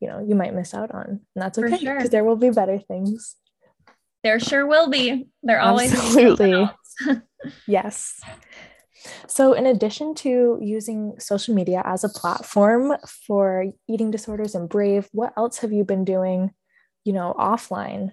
you 0.00 0.08
know, 0.08 0.24
you 0.26 0.34
might 0.34 0.54
miss 0.54 0.72
out 0.72 0.90
on. 0.92 1.06
And 1.06 1.20
that's 1.34 1.58
okay 1.58 1.70
because 1.72 1.82
sure. 1.82 2.08
there 2.08 2.24
will 2.24 2.36
be 2.36 2.50
better 2.50 2.78
things. 2.78 3.36
There 4.24 4.40
sure 4.40 4.66
will 4.66 4.88
be. 4.88 5.28
There 5.42 5.60
always 5.60 5.92
Absolutely. 5.92 6.68
yes. 7.66 8.18
So, 9.26 9.52
in 9.52 9.66
addition 9.66 10.14
to 10.16 10.58
using 10.60 11.14
social 11.18 11.54
media 11.54 11.82
as 11.84 12.04
a 12.04 12.08
platform 12.08 12.96
for 13.26 13.66
eating 13.88 14.10
disorders 14.10 14.54
and 14.54 14.68
Brave, 14.68 15.08
what 15.12 15.32
else 15.36 15.58
have 15.58 15.72
you 15.72 15.84
been 15.84 16.04
doing, 16.04 16.52
you 17.04 17.12
know, 17.12 17.34
offline? 17.38 18.12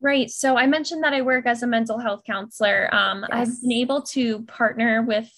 Right. 0.00 0.30
So, 0.30 0.56
I 0.56 0.66
mentioned 0.66 1.02
that 1.04 1.12
I 1.12 1.22
work 1.22 1.46
as 1.46 1.62
a 1.62 1.66
mental 1.66 1.98
health 1.98 2.22
counselor. 2.26 2.92
Um, 2.94 3.24
yes. 3.28 3.30
I've 3.32 3.62
been 3.62 3.72
able 3.72 4.02
to 4.02 4.42
partner 4.42 5.02
with 5.02 5.30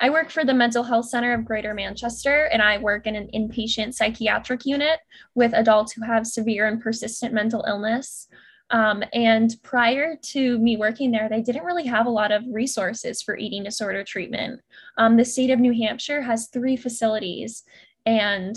I 0.00 0.10
work 0.10 0.30
for 0.30 0.44
the 0.44 0.54
Mental 0.54 0.82
Health 0.82 1.08
Center 1.08 1.34
of 1.34 1.44
Greater 1.44 1.74
Manchester, 1.74 2.46
and 2.46 2.62
I 2.62 2.78
work 2.78 3.06
in 3.06 3.16
an 3.16 3.28
inpatient 3.34 3.94
psychiatric 3.94 4.64
unit 4.64 4.98
with 5.34 5.52
adults 5.52 5.92
who 5.92 6.02
have 6.02 6.26
severe 6.26 6.66
and 6.66 6.80
persistent 6.80 7.34
mental 7.34 7.64
illness. 7.68 8.28
Um, 8.70 9.04
and 9.12 9.54
prior 9.62 10.16
to 10.16 10.58
me 10.58 10.76
working 10.76 11.10
there, 11.10 11.28
they 11.28 11.42
didn't 11.42 11.64
really 11.64 11.86
have 11.86 12.06
a 12.06 12.10
lot 12.10 12.32
of 12.32 12.42
resources 12.50 13.22
for 13.22 13.36
eating 13.36 13.62
disorder 13.62 14.04
treatment. 14.04 14.60
Um, 14.96 15.16
the 15.16 15.24
state 15.24 15.50
of 15.50 15.60
New 15.60 15.74
Hampshire 15.74 16.22
has 16.22 16.48
three 16.48 16.76
facilities, 16.76 17.62
and 18.06 18.56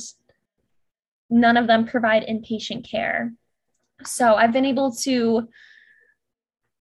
none 1.29 1.57
of 1.57 1.67
them 1.67 1.85
provide 1.85 2.25
inpatient 2.25 2.89
care. 2.89 3.33
So 4.03 4.35
I've 4.35 4.53
been 4.53 4.65
able 4.65 4.91
to 4.95 5.47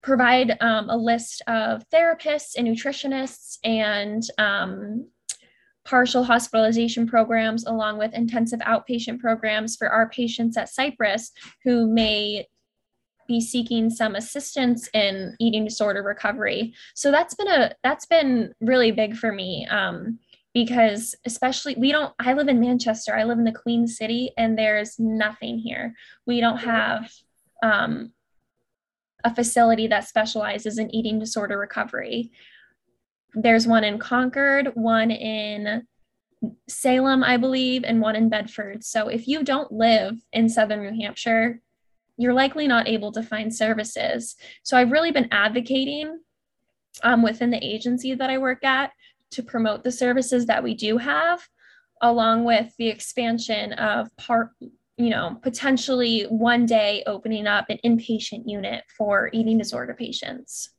provide 0.03 0.57
um, 0.61 0.89
a 0.89 0.97
list 0.97 1.43
of 1.49 1.83
therapists 1.93 2.55
and 2.57 2.69
nutritionists 2.69 3.59
and 3.65 4.23
um, 4.39 5.09
partial 5.85 6.23
hospitalization 6.23 7.09
programs, 7.09 7.67
along 7.67 7.99
with 7.99 8.15
intensive 8.15 8.61
outpatient 8.61 9.19
programs 9.19 9.77
for 9.77 9.89
our 9.89 10.09
patients 10.09 10.57
at 10.57 10.69
Cypress 10.69 11.33
who 11.65 11.89
may 11.89 12.47
be 13.27 13.41
seeking 13.41 13.91
some 13.91 14.15
assistance 14.15 14.89
in 14.95 15.37
eating 15.41 15.65
disorder 15.65 16.03
recovery. 16.03 16.75
So 16.95 17.11
that's 17.11 17.35
been 17.35 17.49
a 17.49 17.73
that's 17.83 18.07
been 18.07 18.53
really 18.61 18.93
big 18.93 19.17
for 19.17 19.33
me 19.33 19.67
um, 19.71 20.19
because 20.55 21.15
especially 21.25 21.75
we 21.77 21.93
don't. 21.93 22.15
I 22.19 22.33
live 22.33 22.49
in 22.49 22.61
Manchester. 22.61 23.17
I 23.17 23.25
live 23.25 23.39
in 23.39 23.45
the 23.45 23.53
Queen 23.53 23.87
City, 23.87 24.33
and 24.37 24.59
there's 24.59 24.99
nothing 24.99 25.59
here. 25.59 25.95
We 26.27 26.41
don't 26.41 26.59
have 26.59 27.11
um, 27.63 28.13
a 29.25 29.35
facility 29.35 29.87
that 29.89 30.07
specializes 30.07 30.79
in 30.79 30.95
eating 30.95 31.19
disorder 31.19 31.59
recovery. 31.59 32.31
there's 33.35 33.67
one 33.67 33.85
in 33.85 33.99
Concord, 33.99 34.73
one 34.75 35.11
in 35.11 35.87
Salem, 36.69 37.23
I 37.23 37.37
believe, 37.37 37.85
and 37.85 38.01
one 38.01 38.17
in 38.17 38.29
Bedford. 38.29 38.83
So 38.83 39.09
if 39.09 39.29
you 39.29 39.43
don't 39.43 39.71
live 39.71 40.17
in 40.33 40.49
Southern 40.49 40.83
New 40.83 41.03
Hampshire, 41.03 41.61
you're 42.17 42.33
likely 42.33 42.67
not 42.67 42.89
able 42.89 43.13
to 43.13 43.23
find 43.23 43.55
services. 43.55 44.37
So 44.63 44.77
I've 44.77 44.93
really 44.93 45.13
been 45.13 45.29
advocating 45.31 46.19
um, 47.03 47.23
within 47.23 47.51
the 47.51 47.65
agency 47.65 48.15
that 48.15 48.31
I 48.31 48.39
work 48.39 48.65
at 48.65 48.93
to 49.33 49.43
promote 49.43 49.85
the 49.85 49.93
services 49.93 50.47
that 50.47 50.63
we 50.63 50.75
do 50.75 50.99
have, 50.99 51.47
along 52.01 52.45
with 52.45 52.73
the 52.79 52.89
expansion 52.89 53.73
of 53.75 54.15
part, 54.17 54.51
you 54.97 55.11
know, 55.11 55.39
potentially 55.43 56.23
one 56.25 56.65
day 56.65 57.03
opening 57.07 57.47
up 57.47 57.67
an 57.69 57.79
inpatient 57.85 58.45
unit 58.47 58.85
for 58.97 59.29
eating 59.33 59.59
disorder 59.59 59.95
patients. 59.95 60.71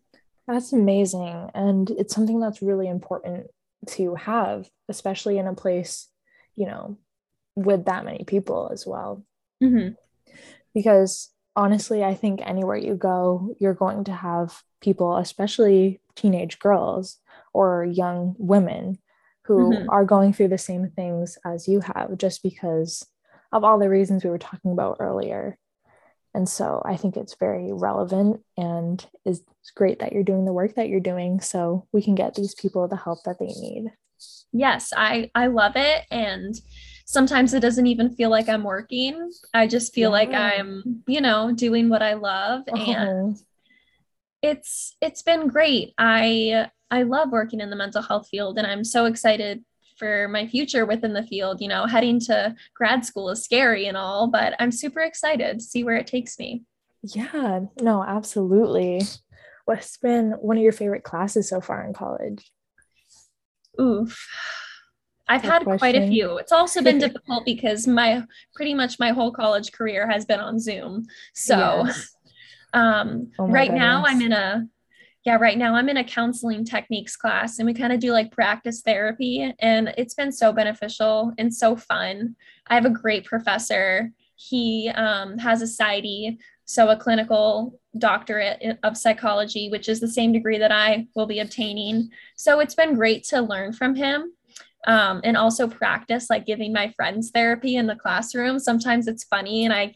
That's 0.47 0.73
amazing. 0.73 1.49
And 1.53 1.89
it's 1.91 2.15
something 2.15 2.39
that's 2.39 2.61
really 2.61 2.87
important 2.87 3.47
to 3.87 4.15
have, 4.15 4.69
especially 4.89 5.37
in 5.37 5.47
a 5.47 5.53
place, 5.53 6.07
you 6.55 6.65
know, 6.65 6.97
with 7.55 7.85
that 7.85 8.05
many 8.05 8.23
people 8.23 8.69
as 8.71 8.87
well. 8.87 9.23
Mm-hmm. 9.61 9.93
Because 10.77 11.31
honestly, 11.55 12.03
I 12.03 12.13
think 12.13 12.39
anywhere 12.43 12.77
you 12.77 12.93
go, 12.93 13.55
you're 13.59 13.73
going 13.73 14.03
to 14.03 14.11
have 14.11 14.61
people, 14.79 15.17
especially 15.17 15.99
teenage 16.15 16.59
girls 16.59 17.17
or 17.51 17.83
young 17.83 18.35
women, 18.37 18.99
who 19.45 19.71
mm-hmm. 19.71 19.89
are 19.89 20.05
going 20.05 20.33
through 20.33 20.49
the 20.49 20.59
same 20.59 20.91
things 20.95 21.39
as 21.43 21.67
you 21.67 21.79
have, 21.79 22.15
just 22.19 22.43
because 22.43 23.03
of 23.51 23.63
all 23.63 23.79
the 23.79 23.89
reasons 23.89 24.23
we 24.23 24.29
were 24.29 24.37
talking 24.37 24.71
about 24.71 24.97
earlier. 24.99 25.57
And 26.35 26.47
so 26.47 26.83
I 26.85 26.95
think 26.95 27.17
it's 27.17 27.33
very 27.39 27.73
relevant 27.73 28.41
and 28.55 29.03
is 29.25 29.41
great 29.75 29.97
that 29.97 30.13
you're 30.13 30.21
doing 30.21 30.45
the 30.45 30.53
work 30.53 30.75
that 30.75 30.89
you're 30.89 30.99
doing 30.99 31.41
so 31.41 31.87
we 31.91 32.03
can 32.03 32.13
get 32.13 32.35
these 32.35 32.53
people 32.53 32.87
the 32.87 32.97
help 32.97 33.23
that 33.23 33.39
they 33.39 33.47
need. 33.47 33.91
Yes, 34.53 34.93
I 34.95 35.31
I 35.33 35.47
love 35.47 35.73
it 35.75 36.05
and 36.11 36.53
sometimes 37.07 37.53
it 37.53 37.61
doesn't 37.61 37.87
even 37.87 38.13
feel 38.13 38.29
like 38.29 38.49
I'm 38.49 38.63
working. 38.63 39.31
I 39.53 39.65
just 39.65 39.93
feel 39.93 40.09
yeah. 40.09 40.13
like 40.13 40.33
I'm, 40.33 41.03
you 41.07 41.21
know, 41.21 41.53
doing 41.53 41.89
what 41.89 42.03
I 42.03 42.13
love 42.13 42.63
uh-huh. 42.71 42.91
and 42.91 43.37
it's 44.43 44.95
it's 45.01 45.23
been 45.23 45.47
great. 45.47 45.93
I 45.97 46.69
I 46.91 47.03
love 47.03 47.31
working 47.31 47.61
in 47.61 47.69
the 47.69 47.75
mental 47.75 48.01
health 48.01 48.27
field 48.29 48.57
and 48.57 48.67
I'm 48.67 48.83
so 48.83 49.05
excited 49.05 49.63
for 49.97 50.27
my 50.27 50.47
future 50.47 50.85
within 50.85 51.13
the 51.13 51.23
field. 51.23 51.61
You 51.61 51.69
know, 51.69 51.85
heading 51.85 52.19
to 52.21 52.53
grad 52.75 53.05
school 53.05 53.29
is 53.29 53.43
scary 53.43 53.87
and 53.87 53.97
all, 53.97 54.27
but 54.27 54.53
I'm 54.59 54.71
super 54.71 54.99
excited 54.99 55.59
to 55.59 55.65
see 55.65 55.83
where 55.83 55.95
it 55.95 56.07
takes 56.07 56.37
me. 56.37 56.63
Yeah, 57.03 57.61
no, 57.81 58.03
absolutely. 58.03 59.01
What's 59.63 59.97
been 59.97 60.31
one 60.41 60.57
of 60.57 60.63
your 60.63 60.73
favorite 60.73 61.03
classes 61.03 61.47
so 61.47 61.61
far 61.61 61.85
in 61.85 61.93
college? 61.93 62.51
Oof. 63.79 64.27
I've 65.29 65.41
had 65.41 65.63
question. 65.63 65.79
quite 65.79 65.95
a 65.95 66.07
few. 66.07 66.37
It's 66.37 66.51
also 66.51 66.81
been 66.81 66.97
difficult 67.05 67.45
because 67.45 67.87
my 67.87 68.23
pretty 68.55 68.73
much 68.73 68.99
my 68.99 69.09
whole 69.09 69.31
college 69.31 69.71
career 69.71 70.09
has 70.09 70.25
been 70.25 70.39
on 70.39 70.59
Zoom. 70.59 71.05
So 71.33 71.83
yes. 71.85 72.15
um 72.73 73.31
oh 73.39 73.47
right 73.47 73.69
goodness. 73.69 73.79
now 73.79 74.03
I'm 74.05 74.21
in 74.21 74.31
a 74.33 74.67
yeah, 75.25 75.35
right 75.35 75.57
now 75.57 75.75
I'm 75.75 75.89
in 75.89 75.97
a 75.97 76.03
counseling 76.05 76.63
techniques 76.63 77.17
class 77.17 77.59
and 77.59 77.65
we 77.65 77.73
kind 77.73 77.91
of 77.91 77.99
do 77.99 78.13
like 78.13 78.31
practice 78.31 78.81
therapy 78.81 79.53
and 79.59 79.93
it's 79.97 80.13
been 80.13 80.31
so 80.31 80.53
beneficial 80.53 81.33
and 81.37 81.53
so 81.53 81.75
fun. 81.75 82.35
I 82.67 82.75
have 82.75 82.85
a 82.85 82.89
great 82.89 83.25
professor. 83.25 84.11
He 84.35 84.89
um, 84.95 85.37
has 85.39 85.61
a 85.61 85.65
PsyD, 85.65 86.37
so 86.63 86.89
a 86.89 86.95
clinical 86.95 87.77
doctorate 87.97 88.79
of 88.83 88.95
psychology, 88.95 89.69
which 89.69 89.89
is 89.89 89.99
the 89.99 90.07
same 90.07 90.31
degree 90.31 90.59
that 90.59 90.71
I 90.71 91.07
will 91.15 91.25
be 91.25 91.39
obtaining. 91.39 92.09
So 92.35 92.61
it's 92.61 92.75
been 92.75 92.95
great 92.95 93.23
to 93.25 93.41
learn 93.41 93.73
from 93.73 93.95
him. 93.95 94.31
Um, 94.85 95.21
and 95.23 95.35
also 95.35 95.67
practice 95.67 96.29
like 96.29 96.45
giving 96.45 96.71
my 96.71 96.93
friends 96.95 97.31
therapy 97.33 97.75
in 97.75 97.87
the 97.87 97.95
classroom. 97.95 98.59
Sometimes 98.59 99.07
it's 99.07 99.25
funny 99.25 99.65
and 99.65 99.73
I 99.73 99.95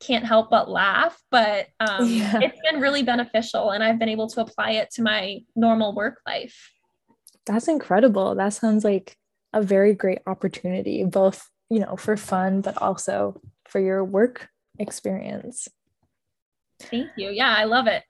can't 0.00 0.26
help 0.26 0.50
but 0.50 0.68
laugh, 0.68 1.18
but 1.30 1.68
um, 1.78 2.06
yeah. 2.08 2.40
it's 2.42 2.58
been 2.68 2.80
really 2.80 3.02
beneficial 3.02 3.70
and 3.70 3.84
I've 3.84 3.98
been 3.98 4.08
able 4.08 4.28
to 4.30 4.40
apply 4.40 4.72
it 4.72 4.90
to 4.92 5.02
my 5.02 5.40
normal 5.54 5.94
work 5.94 6.20
life. 6.26 6.70
That's 7.46 7.68
incredible. 7.68 8.34
That 8.34 8.50
sounds 8.50 8.84
like 8.84 9.16
a 9.52 9.62
very 9.62 9.94
great 9.94 10.20
opportunity, 10.26 11.04
both, 11.04 11.48
you 11.68 11.80
know, 11.80 11.96
for 11.96 12.16
fun, 12.16 12.60
but 12.60 12.76
also 12.80 13.40
for 13.68 13.80
your 13.80 14.04
work 14.04 14.48
experience. 14.78 15.68
Thank 16.80 17.10
you. 17.16 17.30
Yeah, 17.30 17.54
I 17.56 17.64
love 17.64 17.86
it. 17.86 18.04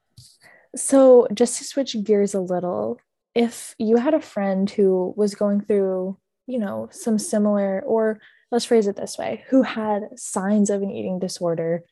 So, 0.76 1.26
just 1.34 1.58
to 1.58 1.64
switch 1.64 1.96
gears 2.04 2.34
a 2.34 2.40
little, 2.40 3.00
if 3.34 3.74
you 3.78 3.96
had 3.96 4.14
a 4.14 4.20
friend 4.20 4.68
who 4.68 5.14
was 5.16 5.34
going 5.34 5.60
through, 5.60 6.18
you 6.46 6.58
know, 6.58 6.88
some 6.90 7.18
similar 7.18 7.82
or 7.86 8.20
let's 8.50 8.64
phrase 8.64 8.86
it 8.86 8.96
this 8.96 9.16
way 9.16 9.44
who 9.48 9.62
had 9.62 10.02
signs 10.16 10.70
of 10.70 10.82
an 10.82 10.90
eating 10.90 11.18
disorder 11.18 11.84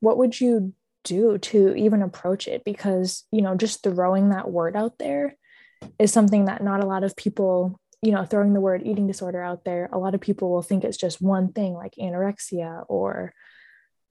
what 0.00 0.18
would 0.18 0.40
you 0.40 0.72
do 1.04 1.38
to 1.38 1.74
even 1.74 2.02
approach 2.02 2.46
it 2.46 2.64
because 2.64 3.24
you 3.32 3.42
know 3.42 3.56
just 3.56 3.82
throwing 3.82 4.28
that 4.28 4.50
word 4.50 4.76
out 4.76 4.98
there 4.98 5.36
is 5.98 6.12
something 6.12 6.44
that 6.44 6.62
not 6.62 6.82
a 6.82 6.86
lot 6.86 7.02
of 7.02 7.16
people 7.16 7.80
you 8.02 8.12
know 8.12 8.24
throwing 8.24 8.52
the 8.52 8.60
word 8.60 8.82
eating 8.84 9.06
disorder 9.06 9.42
out 9.42 9.64
there 9.64 9.88
a 9.92 9.98
lot 9.98 10.14
of 10.14 10.20
people 10.20 10.50
will 10.50 10.62
think 10.62 10.84
it's 10.84 10.96
just 10.96 11.20
one 11.20 11.52
thing 11.52 11.74
like 11.74 11.94
anorexia 12.00 12.84
or 12.88 13.32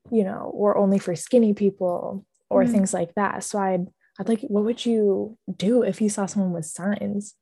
you 0.09 0.23
know 0.23 0.51
or 0.53 0.77
only 0.77 0.99
for 0.99 1.15
skinny 1.15 1.53
people 1.53 2.25
or 2.49 2.63
mm-hmm. 2.63 2.73
things 2.73 2.93
like 2.93 3.13
that 3.15 3.43
so 3.43 3.59
i'd 3.59 3.87
i'd 4.21 4.29
like 4.29 4.41
what 4.43 4.63
would 4.63 4.85
you 4.85 5.37
do 5.57 5.81
if 5.81 5.99
you 5.99 6.09
saw 6.09 6.25
someone 6.25 6.53
with 6.53 6.65
signs 6.65 7.35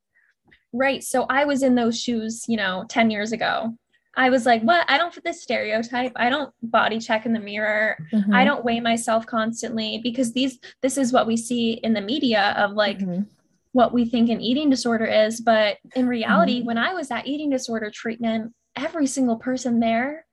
right 0.74 1.04
so 1.04 1.26
i 1.30 1.46
was 1.46 1.62
in 1.62 1.76
those 1.76 2.00
shoes 2.00 2.46
you 2.48 2.58
know 2.58 2.86
10 2.90 3.12
years 3.12 3.32
ago 3.32 3.76
I 4.20 4.30
was 4.30 4.46
like, 4.46 4.62
what? 4.64 4.86
I 4.90 4.98
don't 4.98 5.14
fit 5.14 5.24
this 5.24 5.42
stereotype. 5.42 6.12
I 6.18 6.30
don't 6.30 6.54
body 6.62 7.00
check 7.00 7.26
in 7.26 7.32
the 7.32 7.40
mirror. 7.40 7.98
Mm-hmm. 8.12 8.34
I 8.34 8.44
don't 8.44 8.66
weigh 8.66 8.82
myself 8.82 9.26
constantly 9.26 10.02
because 10.04 10.34
these 10.34 10.60
this 10.82 10.98
is 10.98 11.14
what 11.14 11.26
we 11.26 11.38
see 11.38 11.74
in 11.74 11.94
the 11.94 12.02
media 12.02 12.54
of 12.58 12.72
like 12.72 13.00
mm-hmm. 13.00 13.22
what 13.72 13.94
we 13.94 14.04
think 14.06 14.30
an 14.30 14.42
eating 14.42 14.70
disorder 14.70 15.06
is. 15.06 15.40
But 15.40 15.78
in 15.96 16.08
reality, 16.08 16.58
mm-hmm. 16.58 16.68
when 16.68 16.78
I 16.78 16.94
was 16.94 17.12
at 17.12 17.28
eating 17.28 17.50
disorder 17.50 17.90
treatment, 17.90 18.54
every 18.76 19.08
single 19.08 19.38
person 19.38 19.80
there, 19.80 20.26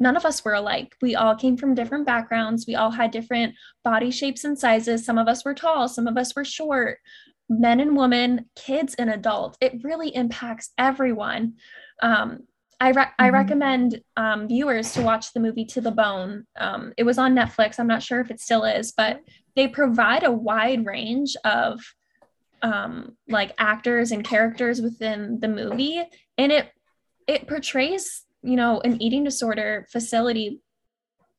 none 0.00 0.16
of 0.16 0.24
us 0.24 0.44
were 0.44 0.54
alike. 0.54 0.96
We 1.00 1.14
all 1.14 1.34
came 1.36 1.56
from 1.56 1.74
different 1.74 2.06
backgrounds. 2.06 2.66
We 2.66 2.74
all 2.74 2.90
had 2.90 3.10
different 3.10 3.54
body 3.82 4.10
shapes 4.10 4.44
and 4.44 4.58
sizes. 4.58 5.04
Some 5.04 5.18
of 5.18 5.28
us 5.28 5.44
were 5.44 5.54
tall, 5.54 5.88
some 5.88 6.06
of 6.06 6.16
us 6.16 6.34
were 6.34 6.44
short. 6.44 6.98
Men 7.48 7.80
and 7.80 7.96
women, 7.96 8.46
kids 8.56 8.94
and 8.94 9.10
adults. 9.10 9.58
It 9.60 9.84
really 9.84 10.14
impacts 10.14 10.70
everyone. 10.78 11.54
Um, 12.02 12.44
I, 12.80 12.88
re- 12.88 13.02
mm-hmm. 13.04 13.22
I 13.24 13.30
recommend 13.30 14.00
um, 14.16 14.48
viewers 14.48 14.92
to 14.92 15.02
watch 15.02 15.32
the 15.32 15.40
movie 15.40 15.64
To 15.66 15.80
the 15.80 15.90
Bone. 15.90 16.46
Um, 16.58 16.92
it 16.96 17.04
was 17.04 17.18
on 17.18 17.34
Netflix. 17.34 17.78
I'm 17.78 17.86
not 17.86 18.02
sure 18.02 18.20
if 18.20 18.30
it 18.30 18.40
still 18.40 18.64
is, 18.64 18.92
but 18.92 19.20
they 19.56 19.68
provide 19.68 20.24
a 20.24 20.32
wide 20.32 20.84
range 20.86 21.36
of 21.44 21.80
um, 22.62 23.16
like 23.28 23.52
actors 23.58 24.10
and 24.10 24.24
characters 24.24 24.80
within 24.80 25.38
the 25.40 25.48
movie, 25.48 26.02
and 26.38 26.50
it 26.50 26.70
it 27.26 27.46
portrays 27.46 28.24
you 28.44 28.56
know 28.56 28.80
an 28.82 29.00
eating 29.00 29.24
disorder 29.24 29.86
facility 29.90 30.60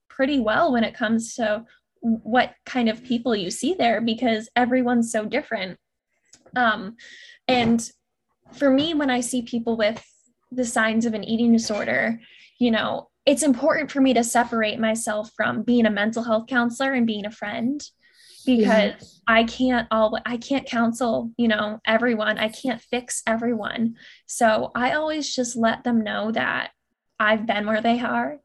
pretty 0.09 0.39
well 0.39 0.71
when 0.71 0.83
it 0.83 0.93
comes 0.95 1.35
to 1.35 1.63
what 2.01 2.53
kind 2.65 2.87
of 2.89 3.03
people 3.03 3.35
you 3.35 3.49
see 3.49 3.73
there 3.73 3.99
because 3.99 4.49
everyone's 4.55 5.11
so 5.11 5.25
different. 5.25 5.77
Um, 6.55 6.95
and 7.47 7.89
for 8.53 8.69
me, 8.69 8.93
when 8.93 9.09
I 9.09 9.21
see 9.21 9.41
people 9.41 9.75
with 9.75 10.03
the 10.51 10.65
signs 10.65 11.05
of 11.05 11.13
an 11.13 11.23
eating 11.23 11.51
disorder, 11.51 12.19
you 12.59 12.71
know, 12.71 13.09
it's 13.25 13.43
important 13.43 13.91
for 13.91 14.01
me 14.01 14.13
to 14.13 14.23
separate 14.23 14.79
myself 14.79 15.31
from 15.35 15.63
being 15.63 15.85
a 15.85 15.91
mental 15.91 16.23
health 16.23 16.45
counselor 16.47 16.93
and 16.93 17.07
being 17.07 17.25
a 17.25 17.31
friend 17.31 17.81
because 18.45 18.93
yeah. 19.27 19.35
I 19.35 19.43
can't 19.43 19.87
all 19.89 20.17
I 20.25 20.37
can't 20.37 20.67
counsel, 20.67 21.31
you 21.37 21.47
know, 21.47 21.79
everyone. 21.85 22.37
I 22.37 22.49
can't 22.49 22.79
fix 22.79 23.23
everyone. 23.25 23.95
So 24.27 24.71
I 24.75 24.91
always 24.91 25.35
just 25.35 25.55
let 25.55 25.83
them 25.83 26.03
know 26.03 26.31
that 26.31 26.69
I've 27.19 27.45
been 27.45 27.65
where 27.65 27.81
they 27.81 27.99
are 27.99 28.37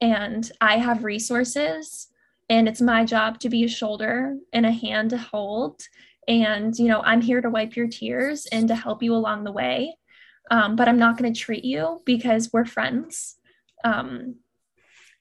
and 0.00 0.50
I 0.60 0.78
have 0.78 1.04
resources 1.04 2.08
and 2.48 2.68
it's 2.68 2.80
my 2.80 3.04
job 3.04 3.38
to 3.40 3.48
be 3.48 3.64
a 3.64 3.68
shoulder 3.68 4.36
and 4.52 4.66
a 4.66 4.72
hand 4.72 5.10
to 5.10 5.18
hold 5.18 5.82
and 6.28 6.78
you 6.78 6.88
know, 6.88 7.00
I'm 7.02 7.20
here 7.20 7.40
to 7.40 7.50
wipe 7.50 7.76
your 7.76 7.88
tears 7.88 8.46
and 8.46 8.68
to 8.68 8.74
help 8.74 9.02
you 9.02 9.14
along 9.14 9.44
the 9.44 9.52
way 9.52 9.94
um, 10.50 10.76
but 10.76 10.88
I'm 10.88 10.98
not 10.98 11.16
going 11.16 11.32
to 11.32 11.40
treat 11.40 11.64
you 11.64 12.02
because 12.04 12.52
we're 12.52 12.64
friends. 12.64 13.36
Um, 13.84 14.36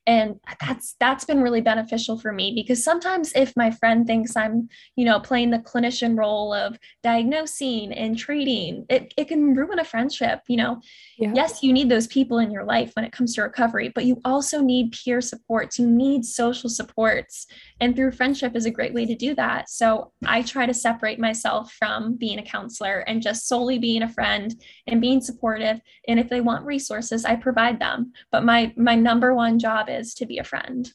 and 0.09 0.39
that's 0.59 0.95
that's 0.99 1.25
been 1.25 1.41
really 1.41 1.61
beneficial 1.61 2.17
for 2.17 2.31
me 2.31 2.51
because 2.55 2.83
sometimes 2.83 3.31
if 3.35 3.55
my 3.55 3.69
friend 3.69 4.07
thinks 4.07 4.35
i'm 4.35 4.67
you 4.95 5.05
know 5.05 5.19
playing 5.19 5.51
the 5.51 5.59
clinician 5.59 6.17
role 6.17 6.53
of 6.53 6.77
diagnosing 7.03 7.93
and 7.93 8.17
treating 8.17 8.85
it, 8.89 9.13
it 9.17 9.27
can 9.27 9.53
ruin 9.53 9.79
a 9.79 9.85
friendship 9.85 10.41
you 10.47 10.57
know? 10.57 10.81
Yeah. 11.17 11.33
yes 11.35 11.63
you 11.63 11.71
need 11.71 11.89
those 11.89 12.07
people 12.07 12.39
in 12.39 12.51
your 12.51 12.63
life 12.63 12.91
when 12.95 13.05
it 13.05 13.11
comes 13.11 13.35
to 13.35 13.43
recovery 13.43 13.91
but 13.93 14.05
you 14.05 14.19
also 14.25 14.61
need 14.61 14.91
peer 14.91 15.21
supports. 15.21 15.79
You 15.79 15.87
need 15.87 16.25
social 16.25 16.69
supports. 16.69 17.47
And 17.81 17.95
through 17.95 18.11
friendship 18.13 18.55
is 18.55 18.65
a 18.65 18.71
great 18.71 18.93
way 18.93 19.05
to 19.05 19.15
do 19.15 19.35
that. 19.35 19.69
So 19.69 20.11
i 20.25 20.41
try 20.41 20.65
to 20.65 20.73
separate 20.73 21.19
myself 21.19 21.73
from 21.73 22.15
being 22.15 22.39
a 22.39 22.43
counselor 22.43 22.99
and 23.07 23.21
just 23.21 23.47
solely 23.47 23.77
being 23.77 24.03
a 24.03 24.13
friend 24.17 24.55
and 24.87 25.01
being 25.01 25.21
supportive. 25.21 25.79
And 26.07 26.19
if 26.19 26.29
they 26.29 26.41
want 26.41 26.65
resources 26.65 27.25
i 27.25 27.35
provide 27.35 27.79
them. 27.79 28.13
But 28.31 28.43
my 28.43 28.73
my 28.77 28.95
number 28.95 29.33
one 29.33 29.59
job 29.59 29.89
is 29.89 29.98
to 30.15 30.25
be 30.25 30.37
a 30.37 30.43
friend. 30.43 30.91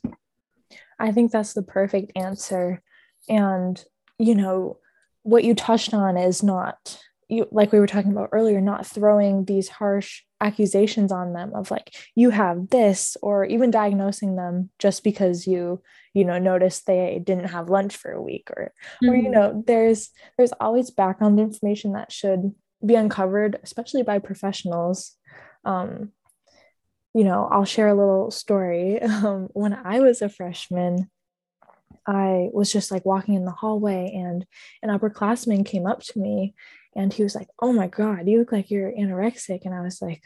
I 0.98 1.12
think 1.12 1.30
that's 1.30 1.54
the 1.54 1.62
perfect 1.62 2.12
answer. 2.16 2.82
And, 3.28 3.82
you 4.18 4.34
know, 4.34 4.78
what 5.22 5.44
you 5.44 5.54
touched 5.54 5.94
on 5.94 6.16
is 6.16 6.42
not 6.42 6.98
you 7.28 7.48
like 7.50 7.72
we 7.72 7.80
were 7.80 7.86
talking 7.86 8.12
about 8.12 8.30
earlier, 8.32 8.60
not 8.60 8.86
throwing 8.86 9.44
these 9.44 9.68
harsh 9.68 10.22
accusations 10.40 11.10
on 11.10 11.32
them 11.32 11.52
of 11.54 11.70
like 11.70 11.94
you 12.14 12.30
have 12.30 12.68
this 12.68 13.16
or 13.22 13.44
even 13.46 13.70
diagnosing 13.70 14.36
them 14.36 14.70
just 14.78 15.02
because 15.02 15.46
you 15.46 15.80
you 16.12 16.24
know 16.24 16.38
noticed 16.38 16.86
they 16.86 17.20
didn't 17.24 17.48
have 17.48 17.70
lunch 17.70 17.96
for 17.96 18.12
a 18.12 18.22
week 18.22 18.50
or 18.54 18.72
mm-hmm. 19.02 19.10
or 19.10 19.16
you 19.16 19.22
mm-hmm. 19.22 19.32
know 19.32 19.64
there's 19.66 20.10
there's 20.36 20.52
always 20.60 20.90
background 20.90 21.40
information 21.40 21.92
that 21.92 22.12
should 22.12 22.54
be 22.84 22.94
uncovered 22.94 23.58
especially 23.62 24.02
by 24.02 24.18
professionals 24.18 25.16
um 25.64 26.10
you 27.14 27.24
know, 27.24 27.48
I'll 27.50 27.64
share 27.64 27.88
a 27.88 27.94
little 27.94 28.30
story. 28.30 29.00
Um, 29.02 29.48
when 29.52 29.72
I 29.72 30.00
was 30.00 30.20
a 30.20 30.28
freshman, 30.28 31.10
I 32.06 32.48
was 32.52 32.70
just 32.70 32.90
like 32.90 33.06
walking 33.06 33.34
in 33.34 33.44
the 33.44 33.52
hallway, 33.52 34.12
and 34.14 34.44
an 34.82 34.90
upperclassman 34.90 35.64
came 35.64 35.86
up 35.86 36.02
to 36.02 36.18
me 36.18 36.54
and 36.96 37.12
he 37.12 37.22
was 37.22 37.34
like, 37.34 37.48
Oh 37.60 37.72
my 37.72 37.88
God, 37.88 38.28
you 38.28 38.38
look 38.38 38.52
like 38.52 38.70
you're 38.70 38.92
anorexic. 38.92 39.64
And 39.64 39.74
I 39.74 39.80
was 39.80 40.00
like, 40.00 40.22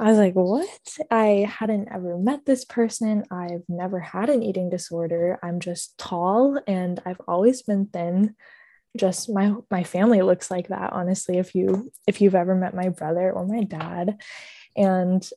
I 0.00 0.08
was 0.08 0.18
like, 0.18 0.34
What? 0.34 0.98
I 1.10 1.48
hadn't 1.50 1.88
ever 1.92 2.16
met 2.18 2.44
this 2.44 2.64
person. 2.64 3.24
I've 3.30 3.64
never 3.68 4.00
had 4.00 4.30
an 4.30 4.42
eating 4.42 4.70
disorder. 4.70 5.38
I'm 5.42 5.60
just 5.60 5.98
tall 5.98 6.60
and 6.66 7.00
I've 7.04 7.20
always 7.26 7.62
been 7.62 7.86
thin. 7.86 8.34
Just 8.96 9.30
my 9.30 9.54
my 9.70 9.84
family 9.84 10.22
looks 10.22 10.50
like 10.50 10.68
that, 10.68 10.92
honestly. 10.92 11.38
If 11.38 11.54
you 11.54 11.90
if 12.06 12.20
you've 12.20 12.34
ever 12.34 12.54
met 12.54 12.74
my 12.74 12.90
brother 12.90 13.32
or 13.32 13.46
my 13.46 13.64
dad. 13.64 14.20
And 14.76 15.28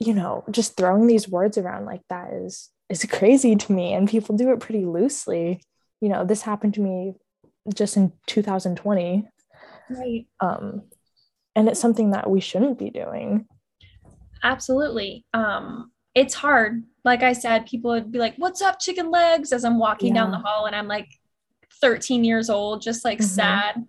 you 0.00 0.14
know, 0.14 0.44
just 0.50 0.76
throwing 0.76 1.06
these 1.06 1.28
words 1.28 1.58
around 1.58 1.84
like 1.84 2.00
that 2.08 2.32
is 2.32 2.70
is 2.88 3.04
crazy 3.10 3.54
to 3.54 3.72
me 3.72 3.92
and 3.92 4.08
people 4.08 4.36
do 4.36 4.50
it 4.52 4.60
pretty 4.60 4.84
loosely. 4.84 5.62
You 6.00 6.08
know, 6.08 6.24
this 6.24 6.42
happened 6.42 6.74
to 6.74 6.80
me 6.80 7.14
just 7.74 7.96
in 7.96 8.12
2020. 8.26 9.28
Right. 9.90 10.26
Um 10.40 10.82
and 11.54 11.68
it's 11.68 11.80
something 11.80 12.12
that 12.12 12.30
we 12.30 12.40
shouldn't 12.40 12.78
be 12.78 12.90
doing. 12.90 13.46
Absolutely. 14.42 15.26
Um 15.34 15.92
it's 16.14 16.34
hard. 16.34 16.82
Like 17.04 17.22
I 17.22 17.34
said, 17.34 17.66
people 17.66 17.92
would 17.92 18.10
be 18.10 18.18
like, 18.18 18.34
"What's 18.36 18.62
up, 18.62 18.80
chicken 18.80 19.10
legs?" 19.10 19.52
as 19.52 19.64
I'm 19.64 19.78
walking 19.78 20.08
yeah. 20.08 20.22
down 20.22 20.32
the 20.32 20.38
hall 20.38 20.66
and 20.66 20.74
I'm 20.74 20.88
like 20.88 21.08
13 21.80 22.24
years 22.24 22.50
old, 22.50 22.82
just 22.82 23.04
like 23.04 23.18
mm-hmm. 23.18 23.26
sad. 23.26 23.84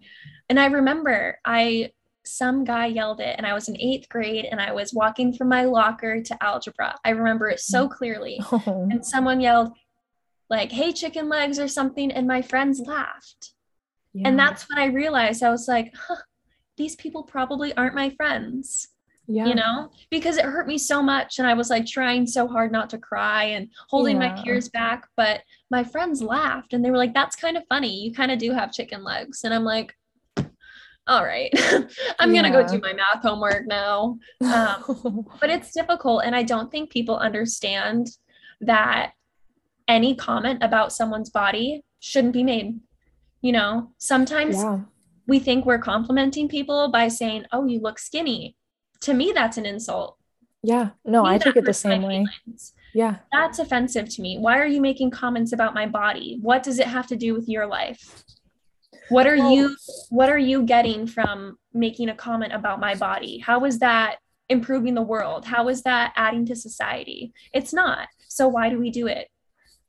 And 0.50 0.60
I 0.60 0.68
remember 0.68 1.40
I 1.44 1.92
some 2.26 2.64
guy 2.64 2.86
yelled 2.86 3.20
it 3.20 3.36
and 3.38 3.48
I 3.48 3.54
was 3.54 3.68
in 3.68 3.80
eighth 3.80 4.08
grade 4.10 4.46
and 4.50 4.62
I 4.62 4.72
was 4.72 4.94
walking 4.94 5.34
from 5.34 5.50
my 5.50 5.66
locker 5.66 6.22
to 6.22 6.44
algebra. 6.44 6.96
I 7.04 7.10
remember 7.10 7.50
it 7.50 7.60
so 7.60 7.88
mm. 7.88 7.92
clearly. 7.92 8.40
Oh. 8.52 8.88
And 8.92 9.06
someone 9.06 9.40
yelled, 9.40 9.72
like, 10.52 10.72
hey, 10.72 10.92
chicken 10.92 11.30
legs 11.30 11.58
or 11.58 11.68
something. 11.70 12.12
And 12.12 12.28
my 12.28 12.42
friends 12.42 12.82
laughed. 12.82 13.54
Yeah. 14.14 14.28
And 14.28 14.38
that's 14.38 14.68
when 14.70 14.78
I 14.78 14.94
realized 14.94 15.42
I 15.42 15.50
was 15.50 15.68
like, 15.68 15.94
huh, 15.96 16.18
these 16.78 16.96
people 16.98 17.24
probably 17.24 17.74
aren't 17.76 17.96
my 17.96 18.10
friends. 18.12 18.90
Yeah. 19.28 19.46
You 19.46 19.56
know, 19.56 19.92
because 20.10 20.36
it 20.36 20.44
hurt 20.44 20.68
me 20.68 20.78
so 20.78 21.02
much. 21.02 21.40
And 21.40 21.48
I 21.48 21.54
was 21.54 21.70
like 21.70 21.86
trying 21.86 22.28
so 22.28 22.50
hard 22.50 22.70
not 22.70 22.90
to 22.90 22.98
cry 22.98 23.46
and 23.46 23.70
holding 23.88 24.22
yeah. 24.22 24.34
my 24.34 24.44
tears 24.44 24.68
back. 24.68 25.08
But 25.16 25.42
my 25.70 25.86
friends 25.86 26.22
laughed 26.22 26.74
and 26.74 26.84
they 26.84 26.92
were 26.92 26.98
like, 26.98 27.14
that's 27.14 27.38
kind 27.38 27.56
of 27.56 27.64
funny. 27.70 28.04
You 28.04 28.14
kind 28.14 28.32
of 28.32 28.38
do 28.38 28.52
have 28.52 28.74
chicken 28.74 29.06
legs. 29.06 29.46
And 29.46 29.54
I'm 29.54 29.64
like, 29.64 29.96
all 31.12 31.26
right, 31.26 31.52
I'm 32.20 32.34
yeah. 32.34 32.42
going 32.42 32.54
to 32.54 32.64
go 32.64 32.66
do 32.66 32.80
my 32.80 32.94
math 32.94 33.22
homework 33.22 33.68
now. 33.68 34.18
Um, 34.42 35.28
but 35.42 35.50
it's 35.50 35.74
difficult. 35.74 36.24
And 36.24 36.34
I 36.34 36.44
don't 36.44 36.72
think 36.72 36.90
people 36.90 37.18
understand 37.18 38.08
that 38.62 39.12
any 39.90 40.16
comment 40.16 40.64
about 40.64 40.94
someone's 40.94 41.30
body 41.30 41.84
shouldn't 42.00 42.32
be 42.32 42.46
made. 42.46 42.80
You 43.42 43.52
know, 43.52 43.92
sometimes 43.98 44.56
yeah. 44.56 44.80
we 45.28 45.40
think 45.40 45.66
we're 45.66 45.80
complimenting 45.80 46.48
people 46.48 46.90
by 46.90 47.10
saying, 47.10 47.44
oh, 47.52 47.68
you 47.68 47.82
look 47.82 48.00
skinny. 48.00 48.56
To 49.02 49.14
me, 49.14 49.34
that's 49.36 49.58
an 49.58 49.66
insult. 49.66 50.18
Yeah, 50.64 50.92
no, 51.04 51.26
I 51.26 51.40
take 51.40 51.58
it 51.58 51.66
the 51.66 51.74
same 51.74 52.04
way. 52.04 52.26
Yeah. 52.94 53.18
That's 53.34 53.60
offensive 53.60 54.08
to 54.16 54.22
me. 54.22 54.38
Why 54.38 54.60
are 54.60 54.68
you 54.68 54.80
making 54.80 55.12
comments 55.12 55.52
about 55.52 55.74
my 55.74 55.88
body? 55.88 56.38
What 56.42 56.64
does 56.64 56.80
it 56.80 56.88
have 56.88 57.08
to 57.08 57.18
do 57.18 57.34
with 57.34 57.50
your 57.50 57.66
life? 57.66 58.24
What 59.12 59.28
are 59.28 59.36
you 59.36 59.76
what 60.10 60.30
are 60.30 60.38
you 60.38 60.64
getting 60.64 61.06
from 61.06 61.58
making 61.74 62.10
a 62.10 62.16
comment 62.16 62.54
about 62.54 62.80
my 62.80 62.96
body? 62.96 63.40
How 63.40 63.66
is 63.66 63.80
that 63.80 64.18
improving 64.50 64.96
the 64.96 65.02
world? 65.02 65.46
How 65.46 65.68
is 65.68 65.84
that 65.84 66.14
adding 66.16 66.46
to 66.46 66.56
society? 66.56 67.34
It's 67.54 67.74
not. 67.74 68.08
So 68.30 68.48
why 68.48 68.70
do 68.70 68.80
we 68.80 68.90
do 68.90 69.08
it? 69.08 69.28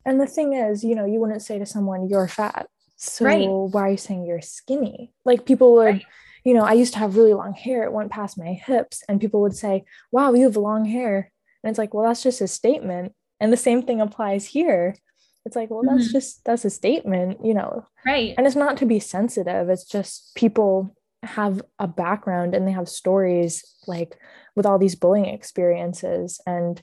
And 0.05 0.21
the 0.21 0.27
thing 0.27 0.55
is 0.55 0.83
you 0.83 0.95
know 0.95 1.05
you 1.05 1.21
wouldn't 1.21 1.43
say 1.43 1.59
to 1.59 1.67
someone 1.67 2.09
you're 2.09 2.29
fat. 2.29 2.67
So 2.97 3.25
right. 3.25 3.49
why 3.49 3.83
are 3.83 3.91
you 3.93 3.97
saying 3.97 4.27
you're 4.27 4.43
skinny? 4.43 5.13
Like 5.25 5.47
people 5.47 5.75
would 5.75 5.85
right. 5.85 6.05
you 6.45 6.55
know 6.55 6.65
i 6.65 6.73
used 6.73 6.95
to 6.95 6.99
have 6.99 7.17
really 7.17 7.35
long 7.35 7.55
hair. 7.55 7.85
It 7.85 7.93
went 7.93 8.11
past 8.11 8.37
my 8.37 8.53
hips. 8.53 9.05
And 9.09 9.21
people 9.21 9.41
would 9.43 9.57
say 9.57 9.85
wow 10.11 10.33
you 10.33 10.45
have 10.45 10.57
long 10.57 10.85
hair. 10.85 11.31
And 11.63 11.71
it's 11.71 11.79
like 11.79 11.95
well 11.95 12.07
that's 12.07 12.25
just 12.25 12.41
a 12.41 12.49
statement. 12.49 13.13
And 13.39 13.53
the 13.53 13.57
same 13.57 13.83
thing 13.83 14.01
applies 14.01 14.47
here 14.47 14.97
it's 15.45 15.57
like 15.57 15.71
well 15.71 15.83
that's 15.83 16.05
mm-hmm. 16.05 16.13
just 16.13 16.45
that's 16.45 16.65
a 16.65 16.71
statement 16.71 17.45
you 17.45 17.55
know. 17.55 17.87
Right. 18.07 18.35
And 18.37 18.47
it's 18.47 18.57
not 18.57 18.77
to 18.79 18.87
be 18.87 19.01
sensitive 19.01 19.69
it's 19.69 19.85
just 19.85 20.35
people 20.35 20.95
have 21.23 21.63
a 21.79 21.87
background 21.87 22.55
and 22.55 22.67
they 22.67 22.73
have 22.73 22.89
stories 22.89 23.65
like 23.87 24.19
with 24.57 24.67
all 24.67 24.79
these 24.79 24.97
bullying 24.97 25.27
experiences. 25.27 26.41
And 26.47 26.83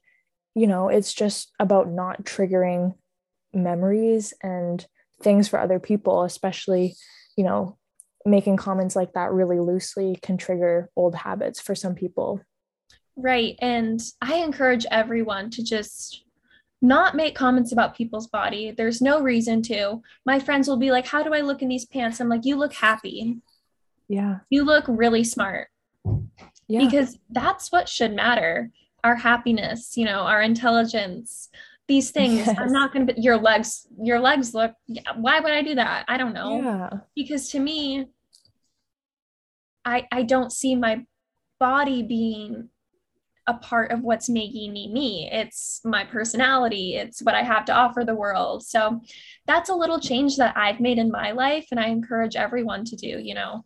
you 0.56 0.68
know 0.68 0.90
it's 0.90 1.14
just 1.14 1.52
about 1.60 1.90
not 1.90 2.24
triggering 2.24 2.96
memories 3.54 4.34
and 4.44 4.86
things 5.22 5.48
for 5.48 5.60
other 5.60 5.80
people 5.80 6.24
especially 6.24 6.96
you 7.36 7.44
know 7.44 7.78
making 8.26 8.58
comments 8.58 8.96
like 8.96 9.14
that 9.14 9.32
really 9.32 9.60
loosely 9.60 10.18
can 10.22 10.38
trigger 10.38 10.90
old 10.96 11.16
habits 11.16 11.60
for 11.60 11.76
some 11.76 11.96
people. 11.96 12.42
Right. 13.16 13.56
And 13.60 14.02
i 14.22 14.36
encourage 14.36 14.86
everyone 14.92 15.50
to 15.52 15.64
just 15.64 16.24
not 16.82 17.16
make 17.16 17.36
comments 17.36 17.72
about 17.72 17.96
people's 17.96 18.28
body. 18.28 18.72
There's 18.72 19.02
no 19.02 19.22
reason 19.22 19.62
to. 19.64 20.02
My 20.26 20.40
friends 20.40 20.68
will 20.68 20.78
be 20.78 20.92
like, 20.92 21.06
How 21.06 21.24
do 21.24 21.34
I 21.34 21.42
look 21.42 21.62
in 21.62 21.68
these 21.68 21.86
pants? 21.86 22.20
I'm 22.20 22.30
like, 22.30 22.46
You 22.46 22.56
look 22.56 22.74
happy. 22.74 23.38
Yeah. 24.08 24.38
You 24.50 24.64
look 24.64 24.86
really 24.88 25.24
smart. 25.24 25.70
Yeah. 26.68 26.86
Because 26.86 27.18
that's 27.30 27.72
what 27.72 27.90
should 27.90 28.14
matter 28.14 28.72
our 29.04 29.16
happiness, 29.16 29.96
you 29.96 30.06
know, 30.06 30.22
our 30.22 30.42
intelligence, 30.42 31.50
these 31.88 32.12
things. 32.12 32.46
Yes. 32.46 32.58
I'm 32.58 32.72
not 32.72 32.94
going 32.94 33.08
to, 33.08 33.20
your 33.20 33.38
legs, 33.38 33.88
your 34.02 34.20
legs 34.20 34.54
look, 34.54 34.74
why 35.16 35.40
would 35.40 35.54
I 35.54 35.62
do 35.62 35.76
that? 35.76 36.06
I 36.08 36.18
don't 36.18 36.34
know. 36.34 36.62
Yeah. 36.62 36.90
Because 37.16 37.50
to 37.50 37.60
me, 37.60 38.08
I, 39.86 40.08
I 40.12 40.24
don't 40.24 40.52
see 40.52 40.76
my 40.76 41.06
body 41.60 42.04
being 42.04 42.70
a 43.50 43.58
part 43.58 43.92
of 43.92 44.02
what's 44.02 44.30
making 44.30 44.72
me 44.72 44.88
me. 44.92 45.28
It's 45.32 45.82
my 45.84 46.04
personality, 46.04 46.96
it's 46.96 47.22
what 47.22 47.34
I 47.34 47.42
have 47.42 47.66
to 47.66 47.74
offer 47.74 48.04
the 48.06 48.16
world. 48.16 48.64
So 48.64 49.02
that's 49.48 49.70
a 49.70 49.76
little 49.76 50.00
change 50.00 50.38
that 50.38 50.56
I've 50.56 50.80
made 50.80 51.00
in 51.00 51.10
my 51.12 51.32
life. 51.32 51.66
And 51.72 51.80
I 51.80 51.88
encourage 51.88 52.36
everyone 52.36 52.86
to 52.86 52.96
do, 52.96 53.20
you 53.20 53.34
know. 53.34 53.64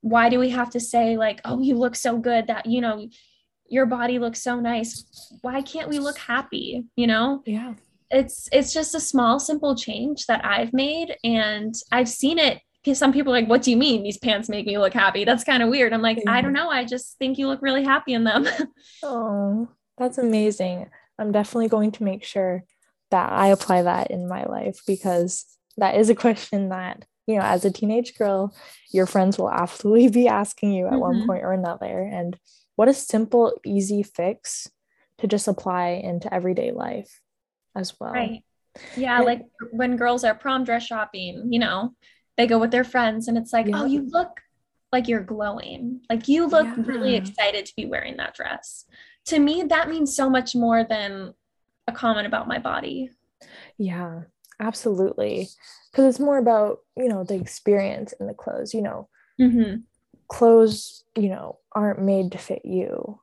Why 0.00 0.28
do 0.28 0.38
we 0.38 0.50
have 0.50 0.70
to 0.70 0.80
say, 0.80 1.16
like, 1.16 1.40
oh, 1.44 1.60
you 1.60 1.74
look 1.74 1.96
so 1.96 2.18
good 2.18 2.46
that, 2.46 2.66
you 2.66 2.80
know, 2.80 3.08
your 3.68 3.86
body 3.86 4.20
looks 4.20 4.40
so 4.40 4.60
nice? 4.60 5.04
Why 5.42 5.60
can't 5.62 5.88
we 5.88 5.98
look 5.98 6.18
happy? 6.18 6.84
You 6.94 7.08
know? 7.08 7.42
Yeah. 7.44 7.74
It's 8.10 8.48
it's 8.52 8.72
just 8.72 8.94
a 8.94 9.00
small 9.00 9.40
simple 9.40 9.74
change 9.74 10.26
that 10.26 10.44
I've 10.44 10.72
made 10.72 11.16
and 11.24 11.74
I've 11.90 12.08
seen 12.08 12.38
it 12.38 12.60
some 12.94 13.12
people 13.12 13.32
are 13.34 13.40
like, 13.40 13.48
what 13.48 13.62
do 13.62 13.70
you 13.70 13.76
mean 13.76 14.02
these 14.02 14.18
pants 14.18 14.48
make 14.48 14.66
me 14.66 14.78
look 14.78 14.94
happy? 14.94 15.24
That's 15.24 15.44
kind 15.44 15.62
of 15.62 15.68
weird. 15.68 15.92
I'm 15.92 16.02
like. 16.02 16.22
I 16.26 16.40
don't 16.40 16.52
know. 16.52 16.68
I 16.68 16.84
just 16.84 17.16
think 17.18 17.38
you 17.38 17.48
look 17.48 17.62
really 17.62 17.84
happy 17.84 18.14
in 18.14 18.24
them. 18.24 18.46
oh, 19.02 19.68
that's 19.96 20.18
amazing. 20.18 20.88
I'm 21.18 21.32
definitely 21.32 21.68
going 21.68 21.92
to 21.92 22.04
make 22.04 22.24
sure 22.24 22.64
that 23.10 23.32
I 23.32 23.48
apply 23.48 23.82
that 23.82 24.10
in 24.10 24.28
my 24.28 24.44
life 24.44 24.80
because 24.86 25.44
that 25.76 25.96
is 25.96 26.10
a 26.10 26.14
question 26.14 26.68
that, 26.68 27.04
you 27.26 27.36
know, 27.36 27.42
as 27.42 27.64
a 27.64 27.70
teenage 27.70 28.16
girl, 28.16 28.54
your 28.90 29.06
friends 29.06 29.38
will 29.38 29.50
absolutely 29.50 30.08
be 30.08 30.28
asking 30.28 30.72
you 30.72 30.86
at 30.86 30.92
mm-hmm. 30.92 31.00
one 31.00 31.26
point 31.26 31.44
or 31.44 31.52
another. 31.52 32.00
And 32.02 32.38
what 32.76 32.88
a 32.88 32.94
simple, 32.94 33.58
easy 33.64 34.02
fix 34.02 34.70
to 35.18 35.26
just 35.26 35.48
apply 35.48 36.00
into 36.04 36.32
everyday 36.32 36.70
life. 36.70 37.20
as 37.74 37.98
well. 37.98 38.12
Right. 38.12 38.44
Yeah, 38.96 39.20
like 39.20 39.42
when 39.72 39.96
girls 39.96 40.24
are 40.24 40.34
prom 40.34 40.64
dress 40.64 40.84
shopping, 40.84 41.48
you 41.52 41.58
know, 41.58 41.94
they 42.38 42.46
go 42.46 42.58
with 42.58 42.70
their 42.70 42.84
friends 42.84 43.28
and 43.28 43.36
it's 43.36 43.52
like, 43.52 43.66
yeah. 43.66 43.82
oh, 43.82 43.84
you 43.84 44.08
look 44.08 44.40
like 44.92 45.08
you're 45.08 45.20
glowing. 45.20 46.00
Like 46.08 46.28
you 46.28 46.46
look 46.46 46.66
yeah. 46.66 46.76
really 46.78 47.16
excited 47.16 47.66
to 47.66 47.76
be 47.76 47.84
wearing 47.84 48.16
that 48.16 48.34
dress. 48.34 48.86
To 49.26 49.38
me, 49.38 49.64
that 49.64 49.90
means 49.90 50.16
so 50.16 50.30
much 50.30 50.54
more 50.54 50.84
than 50.84 51.34
a 51.86 51.92
comment 51.92 52.26
about 52.26 52.48
my 52.48 52.58
body. 52.58 53.10
Yeah, 53.76 54.22
absolutely. 54.60 55.48
Because 55.90 56.06
it's 56.06 56.20
more 56.20 56.38
about, 56.38 56.78
you 56.96 57.08
know, 57.08 57.24
the 57.24 57.34
experience 57.34 58.14
in 58.18 58.26
the 58.26 58.34
clothes, 58.34 58.72
you 58.72 58.82
know. 58.82 59.08
Mm-hmm. 59.40 59.80
Clothes, 60.28 61.04
you 61.16 61.28
know, 61.28 61.58
aren't 61.72 62.00
made 62.00 62.32
to 62.32 62.38
fit 62.38 62.62
you. 62.64 63.20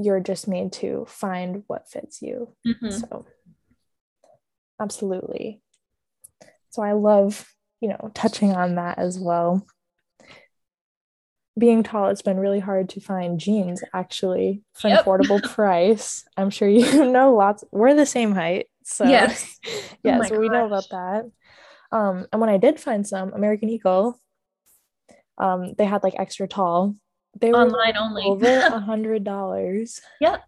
You're 0.00 0.20
just 0.20 0.48
made 0.48 0.72
to 0.74 1.06
find 1.08 1.62
what 1.68 1.88
fits 1.88 2.22
you. 2.22 2.54
Mm-hmm. 2.66 2.90
So, 2.90 3.26
absolutely. 4.80 5.62
So, 6.70 6.82
I 6.82 6.92
love, 6.92 7.46
you 7.80 7.88
know, 7.88 8.10
touching 8.14 8.52
on 8.52 8.76
that 8.76 8.98
as 8.98 9.18
well 9.18 9.66
being 11.58 11.82
tall, 11.82 12.08
it's 12.08 12.22
been 12.22 12.38
really 12.38 12.60
hard 12.60 12.88
to 12.90 13.00
find 13.00 13.40
jeans 13.40 13.82
actually 13.92 14.62
for 14.72 14.88
yep. 14.88 15.00
an 15.00 15.04
affordable 15.04 15.42
price. 15.54 16.24
I'm 16.36 16.50
sure 16.50 16.68
you 16.68 17.04
know 17.10 17.34
lots. 17.34 17.64
We're 17.72 17.94
the 17.94 18.06
same 18.06 18.34
height. 18.34 18.66
So 18.84 19.04
yes, 19.04 19.58
yes, 20.04 20.30
oh 20.30 20.38
we 20.38 20.48
know 20.48 20.66
about 20.66 20.88
that. 20.90 21.30
Um, 21.90 22.26
and 22.32 22.40
when 22.40 22.50
I 22.50 22.58
did 22.58 22.80
find 22.80 23.06
some 23.06 23.32
American 23.32 23.68
Eagle, 23.68 24.20
um, 25.36 25.74
they 25.76 25.84
had 25.84 26.02
like 26.02 26.14
extra 26.18 26.46
tall. 26.46 26.94
They 27.38 27.50
were 27.50 27.58
online 27.58 27.96
only 27.96 28.24
over 28.24 28.46
a 28.46 28.80
hundred 28.80 29.24
dollars. 29.24 30.00
Yep. 30.20 30.42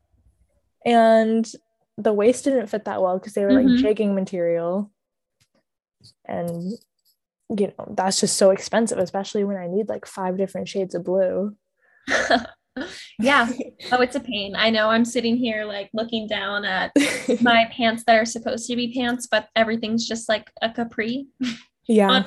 And 0.84 1.50
the 1.98 2.12
waist 2.12 2.44
didn't 2.44 2.68
fit 2.68 2.86
that 2.86 3.02
well 3.02 3.18
because 3.18 3.34
they 3.34 3.44
were 3.44 3.52
like 3.52 3.66
mm-hmm. 3.66 3.84
jegging 3.84 4.14
material. 4.14 4.90
And 6.24 6.72
you 7.56 7.72
know, 7.78 7.94
that's 7.96 8.20
just 8.20 8.36
so 8.36 8.50
expensive, 8.50 8.98
especially 8.98 9.44
when 9.44 9.56
I 9.56 9.66
need 9.66 9.88
like 9.88 10.06
five 10.06 10.36
different 10.36 10.68
shades 10.68 10.94
of 10.94 11.04
blue. 11.04 11.56
yeah. 13.18 13.48
Oh, 13.92 14.00
it's 14.00 14.16
a 14.16 14.20
pain. 14.20 14.54
I 14.54 14.70
know 14.70 14.88
I'm 14.88 15.04
sitting 15.04 15.36
here 15.36 15.64
like 15.64 15.90
looking 15.92 16.26
down 16.26 16.64
at 16.64 16.92
my 17.40 17.70
pants 17.72 18.04
that 18.06 18.16
are 18.16 18.24
supposed 18.24 18.68
to 18.68 18.76
be 18.76 18.94
pants, 18.94 19.26
but 19.30 19.48
everything's 19.56 20.06
just 20.06 20.28
like 20.28 20.50
a 20.62 20.70
capri. 20.70 21.26
Yeah. 21.86 22.22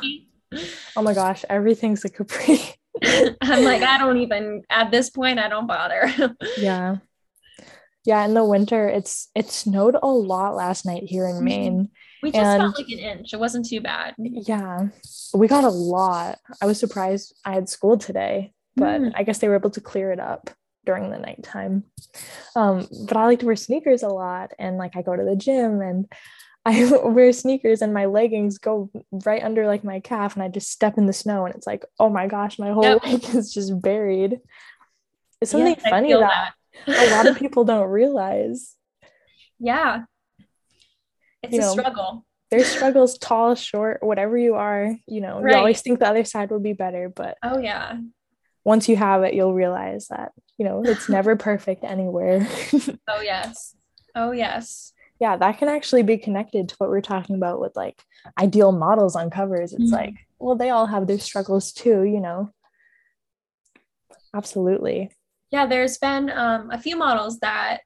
Oh 0.96 1.02
my 1.02 1.14
gosh, 1.14 1.46
everything's 1.50 2.04
a 2.06 2.10
capri. 2.10 2.60
I'm 3.42 3.64
like, 3.64 3.82
I 3.82 3.98
don't 3.98 4.18
even 4.18 4.64
at 4.70 4.92
this 4.92 5.10
point, 5.10 5.40
I 5.40 5.48
don't 5.48 5.68
bother. 5.68 6.14
yeah. 6.58 6.98
Yeah, 8.06 8.26
in 8.26 8.34
the 8.34 8.44
winter, 8.44 8.88
it's 8.88 9.30
it 9.34 9.50
snowed 9.50 9.96
a 10.02 10.08
lot 10.08 10.56
last 10.56 10.86
night 10.86 11.04
here 11.04 11.28
in. 11.28 11.44
Maine. 11.44 11.90
We 12.22 12.32
just 12.32 12.40
and, 12.40 12.62
got 12.62 12.78
like 12.78 12.90
an 12.90 13.00
inch. 13.00 13.34
It 13.34 13.40
wasn't 13.40 13.68
too 13.68 13.82
bad. 13.82 14.16
Yeah. 14.18 14.88
We 15.34 15.48
got 15.48 15.66
a 15.66 15.70
lot. 15.70 16.40
I 16.62 16.66
was 16.66 16.80
surprised 16.80 17.36
I 17.44 17.54
had 17.54 17.68
school 17.68 17.98
today, 17.98 18.54
but 18.78 19.02
mm. 19.02 19.12
I 19.14 19.24
guess 19.24 19.40
they 19.40 19.50
were 19.50 19.56
able 19.56 19.72
to 19.72 19.82
clear 19.82 20.12
it 20.12 20.22
up 20.22 20.50
during 20.86 21.10
the 21.10 21.20
nighttime. 21.20 21.84
Um, 22.56 22.88
but 23.08 23.18
I 23.18 23.26
like 23.26 23.40
to 23.40 23.46
wear 23.46 23.56
sneakers 23.56 24.04
a 24.04 24.10
lot 24.10 24.52
and 24.58 24.78
like 24.78 24.96
I 24.96 25.02
go 25.02 25.16
to 25.16 25.24
the 25.24 25.36
gym 25.36 25.82
and 25.82 26.12
I 26.66 26.90
wear 27.04 27.34
sneakers 27.34 27.82
and 27.82 27.94
my 27.94 28.06
leggings 28.06 28.58
go 28.58 28.90
right 29.12 29.44
under 29.44 29.68
like 29.68 29.84
my 29.84 30.00
calf 30.00 30.36
and 30.36 30.44
I 30.44 30.48
just 30.48 30.72
step 30.72 30.98
in 30.98 31.08
the 31.08 31.14
snow 31.14 31.46
and 31.46 31.54
it's 31.54 31.68
like, 31.68 31.84
oh 32.00 32.08
my 32.08 32.28
gosh, 32.28 32.58
my 32.58 32.72
whole 32.72 32.84
yep. 32.84 33.04
leg 33.04 33.24
is 33.36 33.54
just 33.54 33.82
buried. 33.82 34.40
It's 35.42 35.52
something 35.52 35.76
yes, 35.78 35.90
funny 35.90 36.14
that, 36.14 36.20
that. 36.22 36.54
A 36.88 37.12
lot 37.12 37.28
of 37.28 37.38
people 37.40 37.64
don't 37.64 37.90
realize. 37.90 38.76
Yeah. 39.60 40.04
It's 41.42 41.54
you 41.54 41.60
a 41.60 41.62
know, 41.62 41.72
struggle. 41.72 42.26
There's 42.52 42.68
struggles, 42.76 43.18
tall, 43.18 43.56
short, 43.56 44.04
whatever 44.04 44.38
you 44.38 44.56
are, 44.56 44.96
you 45.08 45.22
know, 45.22 45.42
right. 45.42 45.52
you 45.52 45.58
always 45.58 45.82
think 45.82 46.00
the 46.00 46.08
other 46.08 46.24
side 46.24 46.52
would 46.52 46.64
be 46.64 46.74
better, 46.74 47.10
but 47.10 47.38
oh 47.44 47.60
yeah. 47.60 47.98
Once 48.66 48.88
you 48.88 48.96
have 48.96 49.24
it, 49.24 49.34
you'll 49.34 49.54
realize 49.54 50.08
that, 50.08 50.32
you 50.58 50.66
know, 50.66 50.82
it's 50.86 51.10
never 51.18 51.36
perfect 51.36 51.84
anywhere. 51.84 52.48
oh 53.08 53.22
yes. 53.22 53.76
Oh 54.16 54.32
yes. 54.32 54.94
Yeah, 55.20 55.38
that 55.38 55.58
can 55.58 55.70
actually 55.70 56.04
be 56.04 56.18
connected 56.18 56.70
to 56.70 56.76
what 56.78 56.90
we're 56.90 57.02
talking 57.02 57.36
about 57.36 57.60
with 57.60 57.76
like 57.76 58.02
ideal 58.40 58.72
models 58.72 59.16
on 59.16 59.30
covers. 59.30 59.74
It's 59.74 59.84
mm-hmm. 59.84 59.94
like, 59.94 60.16
well, 60.40 60.56
they 60.56 60.70
all 60.70 60.86
have 60.86 61.08
their 61.08 61.20
struggles 61.20 61.72
too, 61.72 62.04
you 62.04 62.20
know. 62.20 62.52
Absolutely. 64.34 65.12
Yeah, 65.54 65.68
there's 65.68 66.00
been 66.00 66.32
um, 66.32 66.72
a 66.72 66.80
few 66.80 66.98
models 66.98 67.38
that 67.42 67.82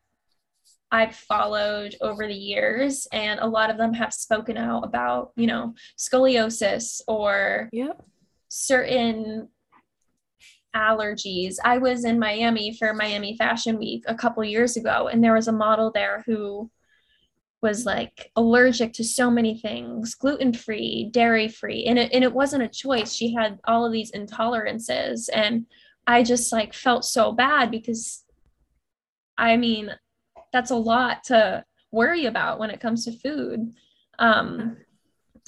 I've 0.90 1.14
followed 1.14 1.98
over 2.00 2.26
the 2.26 2.34
years, 2.34 3.10
and 3.12 3.42
a 3.42 3.46
lot 3.46 3.70
of 3.70 3.78
them 3.78 3.94
have 3.94 4.14
spoken 4.14 4.56
out 4.56 4.86
about, 4.86 5.34
you 5.36 5.48
know, 5.48 5.76
scoliosis 5.98 7.02
or 7.10 7.68
yep. 7.74 8.02
certain 8.48 9.50
allergies. 10.74 11.56
I 11.62 11.78
was 11.80 12.06
in 12.06 12.18
Miami 12.18 12.74
for 12.74 12.94
Miami 12.94 13.36
Fashion 13.36 13.78
Week 13.78 14.06
a 14.08 14.16
couple 14.16 14.46
years 14.46 14.78
ago, 14.78 15.10
and 15.10 15.22
there 15.22 15.34
was 15.34 15.50
a 15.50 15.52
model 15.52 15.92
there 15.92 16.24
who 16.26 16.72
was 17.62 17.86
like 17.86 18.32
allergic 18.38 18.94
to 18.94 19.04
so 19.04 19.30
many 19.30 19.60
things 19.60 20.14
gluten 20.14 20.54
free 20.54 21.10
dairy 21.12 21.48
free 21.48 21.86
and 21.86 21.98
it, 21.98 22.14
and 22.14 22.24
it 22.24 22.32
wasn't 22.32 22.62
a 22.62 22.68
choice 22.68 23.12
she 23.12 23.34
had 23.34 23.60
all 23.66 23.84
of 23.84 23.92
these 23.92 24.12
intolerances 24.12 25.28
and 25.34 25.66
i 26.08 26.24
just 26.24 26.52
like 26.52 26.74
felt 26.74 27.06
so 27.06 27.32
bad 27.32 27.70
because 27.70 28.24
i 29.38 29.56
mean 29.56 29.92
that's 30.52 30.72
a 30.72 30.76
lot 30.76 31.24
to 31.26 31.64
worry 31.92 32.26
about 32.26 32.60
when 32.60 32.70
it 32.70 32.80
comes 32.80 33.06
to 33.06 33.12
food. 33.12 33.74
Um, 34.20 34.78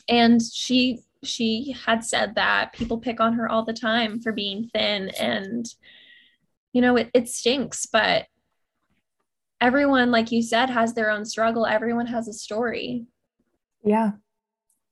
and 0.07 0.41
she 0.41 0.99
she 1.23 1.75
had 1.85 2.03
said 2.03 2.35
that 2.35 2.71
people 2.73 2.97
pick 2.97 3.19
on 3.19 3.33
her 3.33 3.49
all 3.49 3.65
the 3.65 3.73
time 3.73 4.21
for 4.21 4.31
being 4.31 4.69
thin 4.73 5.09
and 5.19 5.65
you 6.71 6.81
know 6.81 6.95
it, 6.95 7.09
it 7.13 7.27
stinks 7.27 7.85
but 7.85 8.25
everyone 9.59 10.11
like 10.11 10.31
you 10.31 10.41
said 10.41 10.69
has 10.69 10.93
their 10.93 11.11
own 11.11 11.25
struggle. 11.25 11.65
Everyone 11.65 12.05
has 12.07 12.29
a 12.29 12.33
story. 12.33 13.05
Yeah. 13.83 14.11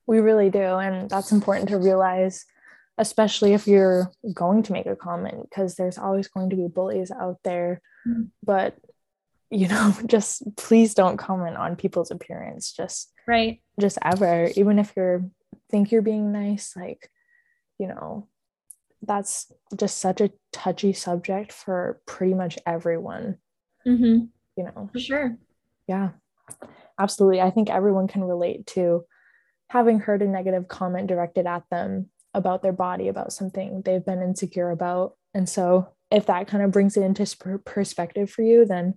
We 0.06 0.20
really 0.20 0.50
do. 0.50 0.60
And 0.60 1.10
that's 1.10 1.32
important 1.32 1.70
to 1.70 1.78
realize 1.78 2.46
especially 2.98 3.54
if 3.54 3.68
you're 3.68 4.12
going 4.34 4.64
to 4.64 4.74
make 4.74 4.86
a 4.86 4.96
comment 4.96 5.48
because 5.50 5.76
there's 5.76 5.98
always 5.98 6.28
going 6.28 6.50
to 6.50 6.56
be 6.56 6.68
bullies 6.68 7.12
out 7.12 7.38
there. 7.44 7.82
Mm-hmm. 8.08 8.24
but 8.44 8.78
you 9.50 9.68
know 9.68 9.94
just 10.06 10.44
please 10.56 10.94
don't 10.94 11.18
comment 11.18 11.58
on 11.58 11.76
people's 11.76 12.12
appearance 12.12 12.72
just 12.72 13.12
right. 13.28 13.62
just 13.80 13.98
ever. 14.04 14.50
Even 14.56 14.80
if 14.80 14.94
you're 14.96 15.26
think 15.70 15.92
you're 15.92 16.02
being 16.02 16.32
nice 16.32 16.76
like 16.78 17.10
you 17.78 17.88
know 17.88 18.30
that's 19.02 19.52
just 19.76 20.00
such 20.00 20.22
a 20.22 20.32
touchy 20.52 20.94
subject 20.94 21.52
for 21.52 22.00
pretty 22.06 22.34
much 22.34 22.58
everyone. 22.66 23.38
Mm-hmm. 23.86 24.26
you 24.58 24.64
know? 24.64 24.90
For 24.92 25.00
sure. 25.00 25.38
Yeah. 25.88 26.10
Absolutely. 27.00 27.42
I 27.42 27.52
think 27.52 27.70
everyone 27.70 28.08
can 28.08 28.24
relate 28.24 28.68
to 28.68 29.06
having 29.70 30.00
heard 30.00 30.22
a 30.22 30.28
negative 30.28 30.68
comment 30.68 31.08
directed 31.08 31.46
at 31.46 31.64
them 31.70 32.10
about 32.38 32.62
their 32.62 32.74
body 32.74 33.08
about 33.08 33.34
something 33.34 33.82
they've 33.84 34.06
been 34.06 34.22
insecure 34.22 34.70
about 34.70 35.16
and 35.34 35.50
so 35.50 35.88
if 36.10 36.26
that 36.28 36.48
kind 36.48 36.64
of 36.64 36.72
brings 36.72 36.96
it 36.96 37.02
into 37.02 37.60
perspective 37.66 38.30
for 38.30 38.44
you 38.44 38.66
then 38.66 38.94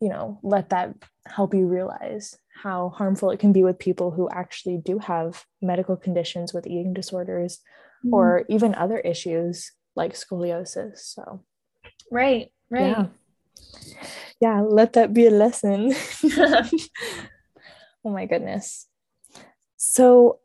you 0.00 0.08
know, 0.08 0.38
let 0.42 0.70
that 0.70 0.94
help 1.26 1.54
you 1.54 1.66
realize 1.66 2.36
how 2.62 2.90
harmful 2.90 3.30
it 3.30 3.40
can 3.40 3.52
be 3.52 3.64
with 3.64 3.78
people 3.78 4.10
who 4.10 4.28
actually 4.30 4.78
do 4.78 4.98
have 4.98 5.44
medical 5.60 5.96
conditions 5.96 6.54
with 6.54 6.66
eating 6.66 6.94
disorders 6.94 7.60
mm. 8.04 8.12
or 8.12 8.44
even 8.48 8.74
other 8.74 8.98
issues 8.98 9.72
like 9.96 10.14
scoliosis. 10.14 10.98
So, 10.98 11.44
right, 12.10 12.52
right. 12.70 12.88
Yeah. 12.88 13.06
yeah, 14.40 14.60
let 14.60 14.92
that 14.94 15.12
be 15.12 15.26
a 15.26 15.30
lesson. 15.30 15.92
oh 16.24 16.70
my 18.04 18.26
goodness. 18.26 18.86
So, 19.76 20.38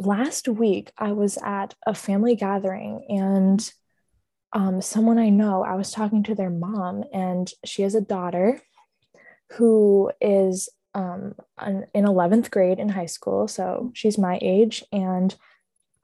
last 0.00 0.48
week 0.48 0.92
I 0.98 1.12
was 1.12 1.38
at 1.42 1.74
a 1.86 1.94
family 1.94 2.36
gathering 2.36 3.04
and 3.08 3.70
um, 4.52 4.80
someone 4.80 5.18
I 5.18 5.28
know, 5.28 5.62
I 5.62 5.74
was 5.74 5.92
talking 5.92 6.22
to 6.24 6.34
their 6.34 6.50
mom, 6.50 7.04
and 7.12 7.50
she 7.64 7.82
has 7.82 7.94
a 7.94 8.00
daughter 8.00 8.60
who 9.52 10.10
is 10.20 10.68
um, 10.94 11.34
in 11.62 12.04
11th 12.04 12.50
grade 12.50 12.78
in 12.78 12.88
high 12.88 13.06
school. 13.06 13.46
So 13.46 13.90
she's 13.94 14.18
my 14.18 14.38
age. 14.40 14.84
And 14.90 15.34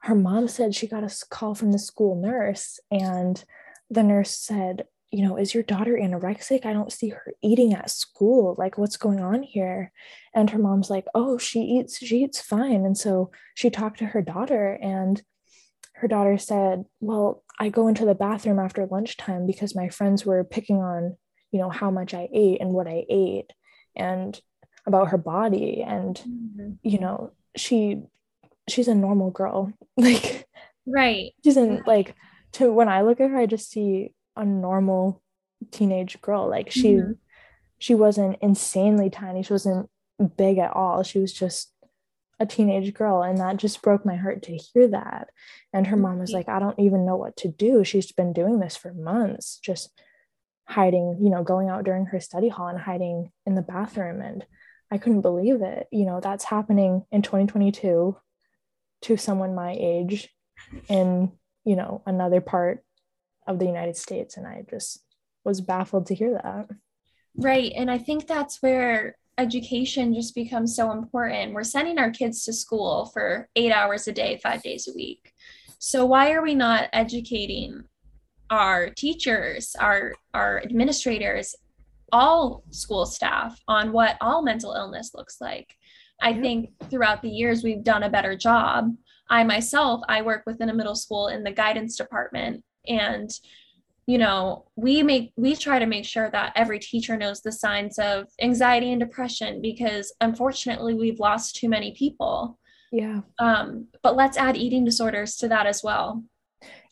her 0.00 0.14
mom 0.14 0.48
said 0.48 0.74
she 0.74 0.86
got 0.86 1.04
a 1.04 1.24
call 1.30 1.54
from 1.54 1.72
the 1.72 1.78
school 1.78 2.20
nurse, 2.20 2.78
and 2.90 3.42
the 3.90 4.02
nurse 4.02 4.36
said, 4.36 4.84
you 5.14 5.24
know, 5.26 5.36
is 5.36 5.54
your 5.54 5.62
daughter 5.62 5.98
anorexic? 6.00 6.66
I 6.66 6.72
don't 6.72 6.92
see 6.92 7.10
her 7.10 7.32
eating 7.42 7.74
at 7.74 7.90
school. 7.90 8.54
Like, 8.58 8.78
what's 8.78 8.96
going 8.96 9.20
on 9.20 9.42
here? 9.42 9.92
And 10.34 10.50
her 10.50 10.58
mom's 10.58 10.90
like, 10.90 11.06
oh, 11.14 11.38
she 11.38 11.60
eats, 11.60 11.98
she 11.98 12.24
eats 12.24 12.40
fine. 12.40 12.84
And 12.84 12.96
so 12.96 13.30
she 13.54 13.70
talked 13.70 13.98
to 13.98 14.06
her 14.06 14.22
daughter, 14.22 14.78
and 14.80 15.22
her 15.94 16.08
daughter 16.08 16.38
said, 16.38 16.84
Well, 17.00 17.44
I 17.58 17.68
go 17.68 17.88
into 17.88 18.04
the 18.04 18.14
bathroom 18.14 18.58
after 18.58 18.86
lunchtime 18.86 19.46
because 19.46 19.76
my 19.76 19.88
friends 19.88 20.26
were 20.26 20.42
picking 20.44 20.78
on, 20.78 21.16
you 21.52 21.60
know, 21.60 21.70
how 21.70 21.90
much 21.90 22.14
I 22.14 22.28
ate 22.32 22.60
and 22.60 22.70
what 22.70 22.88
I 22.88 23.04
ate. 23.08 23.52
And 23.94 24.40
about 24.86 25.08
her 25.08 25.18
body 25.18 25.82
and 25.86 26.16
mm-hmm. 26.16 26.72
you 26.82 26.98
know 26.98 27.32
she 27.56 28.02
she's 28.68 28.88
a 28.88 28.94
normal 28.94 29.30
girl 29.30 29.72
like 29.96 30.46
right 30.86 31.32
she's 31.42 31.56
in 31.56 31.82
like 31.86 32.14
to 32.52 32.72
when 32.72 32.88
i 32.88 33.02
look 33.02 33.20
at 33.20 33.30
her 33.30 33.38
i 33.38 33.46
just 33.46 33.70
see 33.70 34.12
a 34.36 34.44
normal 34.44 35.22
teenage 35.70 36.20
girl. 36.20 36.48
Like 36.48 36.70
she 36.70 36.94
mm-hmm. 36.94 37.12
she 37.78 37.94
wasn't 37.94 38.38
insanely 38.40 39.10
tiny. 39.10 39.42
She 39.42 39.52
wasn't 39.52 39.90
big 40.36 40.58
at 40.58 40.72
all. 40.72 41.02
She 41.02 41.18
was 41.18 41.32
just 41.32 41.72
a 42.40 42.46
teenage 42.46 42.92
girl 42.94 43.22
and 43.22 43.38
that 43.38 43.56
just 43.58 43.80
broke 43.80 44.04
my 44.04 44.16
heart 44.16 44.42
to 44.42 44.56
hear 44.56 44.88
that. 44.88 45.28
And 45.72 45.86
her 45.86 45.96
mom 45.96 46.18
was 46.18 46.32
like 46.32 46.48
i 46.48 46.58
don't 46.58 46.78
even 46.78 47.06
know 47.06 47.16
what 47.16 47.36
to 47.38 47.48
do. 47.48 47.84
She's 47.84 48.10
been 48.12 48.32
doing 48.32 48.60
this 48.60 48.76
for 48.76 48.92
months 48.92 49.58
just 49.62 49.90
hiding 50.66 51.18
you 51.20 51.28
know 51.28 51.42
going 51.42 51.68
out 51.68 51.84
during 51.84 52.06
her 52.06 52.18
study 52.20 52.48
hall 52.48 52.68
and 52.68 52.80
hiding 52.80 53.30
in 53.46 53.54
the 53.54 53.62
bathroom. 53.62 54.20
And 54.20 54.44
i 54.90 54.98
couldn't 54.98 55.22
believe 55.22 55.62
it. 55.62 55.86
You 55.92 56.06
know 56.06 56.20
that's 56.20 56.44
happening 56.44 57.04
in 57.12 57.22
2022 57.22 58.16
to 59.02 59.16
someone 59.16 59.54
my 59.54 59.76
age 59.78 60.30
in 60.88 61.32
you 61.64 61.76
know 61.76 62.02
another 62.06 62.40
part 62.40 62.84
of 63.46 63.58
the 63.58 63.66
united 63.66 63.96
states 63.96 64.36
and 64.36 64.46
i 64.46 64.64
just 64.68 65.02
was 65.44 65.60
baffled 65.60 66.06
to 66.06 66.14
hear 66.14 66.32
that 66.32 66.68
right 67.36 67.72
and 67.76 67.90
i 67.90 67.98
think 67.98 68.26
that's 68.26 68.62
where 68.62 69.16
education 69.38 70.14
just 70.14 70.34
becomes 70.34 70.76
so 70.76 70.92
important. 70.92 71.54
We're 71.54 71.64
sending 71.64 71.98
our 71.98 72.10
kids 72.10 72.44
to 72.44 72.52
school 72.52 73.10
for 73.12 73.48
eight 73.56 73.72
hours 73.72 74.06
a 74.06 74.12
day, 74.12 74.38
five 74.42 74.62
days 74.62 74.88
a 74.88 74.94
week. 74.94 75.32
So 75.78 76.06
why 76.06 76.32
are 76.32 76.42
we 76.42 76.54
not 76.54 76.88
educating 76.92 77.84
our 78.50 78.90
teachers, 78.90 79.74
our 79.78 80.14
our 80.32 80.62
administrators, 80.62 81.54
all 82.12 82.62
school 82.70 83.06
staff 83.06 83.58
on 83.66 83.92
what 83.92 84.16
all 84.20 84.42
mental 84.42 84.74
illness 84.74 85.12
looks 85.14 85.40
like? 85.40 85.74
I 86.22 86.32
think 86.34 86.70
throughout 86.90 87.22
the 87.22 87.28
years 87.28 87.64
we've 87.64 87.82
done 87.82 88.04
a 88.04 88.10
better 88.10 88.36
job. 88.36 88.94
I 89.28 89.42
myself, 89.42 90.02
I 90.08 90.22
work 90.22 90.42
within 90.46 90.68
a 90.68 90.74
middle 90.74 90.94
school 90.94 91.28
in 91.28 91.42
the 91.42 91.50
guidance 91.50 91.96
department 91.96 92.62
and 92.88 93.30
you 94.06 94.18
know 94.18 94.66
we 94.76 95.02
make 95.02 95.32
we 95.36 95.56
try 95.56 95.78
to 95.78 95.86
make 95.86 96.04
sure 96.04 96.30
that 96.30 96.52
every 96.56 96.78
teacher 96.78 97.16
knows 97.16 97.40
the 97.40 97.52
signs 97.52 97.98
of 97.98 98.26
anxiety 98.40 98.90
and 98.92 99.00
depression 99.00 99.62
because 99.62 100.14
unfortunately 100.20 100.94
we've 100.94 101.20
lost 101.20 101.56
too 101.56 101.68
many 101.68 101.94
people. 101.94 102.58
Yeah. 102.92 103.20
Um 103.38 103.88
but 104.02 104.16
let's 104.16 104.36
add 104.36 104.56
eating 104.56 104.84
disorders 104.84 105.36
to 105.36 105.48
that 105.48 105.66
as 105.66 105.82
well. 105.82 106.24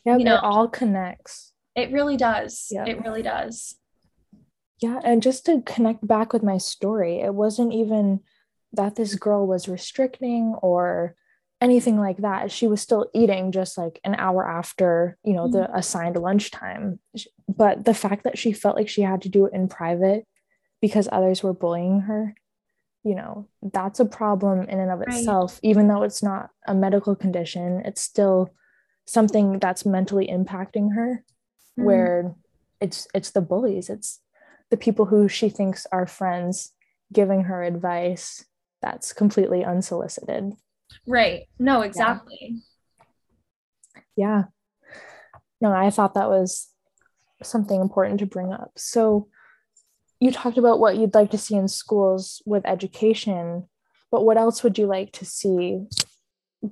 Yeah 0.05 0.17
you 0.17 0.25
know, 0.25 0.35
it 0.35 0.43
all 0.43 0.67
connects. 0.67 1.53
it 1.75 1.91
really 1.91 2.17
does. 2.17 2.67
Yeah. 2.71 2.85
it 2.85 3.01
really 3.03 3.21
does. 3.21 3.75
Yeah 4.79 4.99
and 5.03 5.21
just 5.21 5.45
to 5.45 5.61
connect 5.61 6.05
back 6.05 6.33
with 6.33 6.43
my 6.43 6.57
story 6.57 7.19
it 7.21 7.33
wasn't 7.33 7.73
even 7.73 8.21
that 8.73 8.95
this 8.95 9.13
girl 9.15 9.45
was 9.45 9.69
restricting 9.69 10.55
or 10.63 11.15
anything 11.63 11.97
like 11.97 12.17
that 12.17 12.51
she 12.51 12.67
was 12.67 12.81
still 12.81 13.09
eating 13.13 13.53
just 13.53 13.77
like 13.77 14.01
an 14.03 14.15
hour 14.15 14.45
after 14.45 15.17
you 15.23 15.33
know 15.33 15.45
mm-hmm. 15.45 15.53
the 15.53 15.77
assigned 15.77 16.17
lunchtime 16.17 16.99
but 17.47 17.85
the 17.85 17.93
fact 17.93 18.25
that 18.25 18.37
she 18.37 18.51
felt 18.51 18.75
like 18.75 18.89
she 18.89 19.01
had 19.01 19.21
to 19.21 19.29
do 19.29 19.45
it 19.45 19.53
in 19.53 19.69
private 19.69 20.27
because 20.81 21.07
others 21.09 21.41
were 21.41 21.53
bullying 21.53 22.01
her 22.01 22.35
you 23.05 23.15
know 23.15 23.47
that's 23.71 24.01
a 24.01 24.05
problem 24.05 24.63
in 24.63 24.77
and 24.77 24.91
of 24.91 24.99
right. 24.99 25.07
itself 25.07 25.61
even 25.63 25.87
though 25.87 26.03
it's 26.03 26.21
not 26.21 26.49
a 26.67 26.75
medical 26.75 27.15
condition 27.15 27.81
it's 27.85 28.01
still 28.01 28.49
something 29.07 29.57
that's 29.59 29.85
mentally 29.85 30.27
impacting 30.27 30.93
her 30.93 31.23
mm-hmm. 31.79 31.83
where 31.85 32.35
it's 32.81 33.07
it's 33.13 33.31
the 33.31 33.41
bullies 33.41 33.89
it's 33.89 34.19
the 34.69 34.75
people 34.75 35.05
who 35.05 35.29
she 35.29 35.47
thinks 35.47 35.87
are 35.93 36.05
friends 36.05 36.73
giving 37.13 37.43
her 37.43 37.63
advice 37.63 38.43
that's 38.81 39.13
completely 39.13 39.63
unsolicited 39.63 40.51
Right. 41.07 41.47
No, 41.59 41.81
exactly. 41.81 42.61
Yeah. 44.15 44.25
yeah. 44.27 44.43
No, 45.61 45.71
I 45.71 45.89
thought 45.89 46.15
that 46.15 46.29
was 46.29 46.69
something 47.41 47.79
important 47.79 48.19
to 48.19 48.25
bring 48.25 48.51
up. 48.51 48.71
So 48.77 49.27
you 50.19 50.31
talked 50.31 50.57
about 50.57 50.79
what 50.79 50.97
you'd 50.97 51.13
like 51.13 51.31
to 51.31 51.37
see 51.37 51.55
in 51.55 51.67
schools 51.67 52.41
with 52.45 52.65
education, 52.65 53.67
but 54.11 54.23
what 54.23 54.37
else 54.37 54.63
would 54.63 54.77
you 54.77 54.85
like 54.85 55.11
to 55.13 55.25
see 55.25 55.85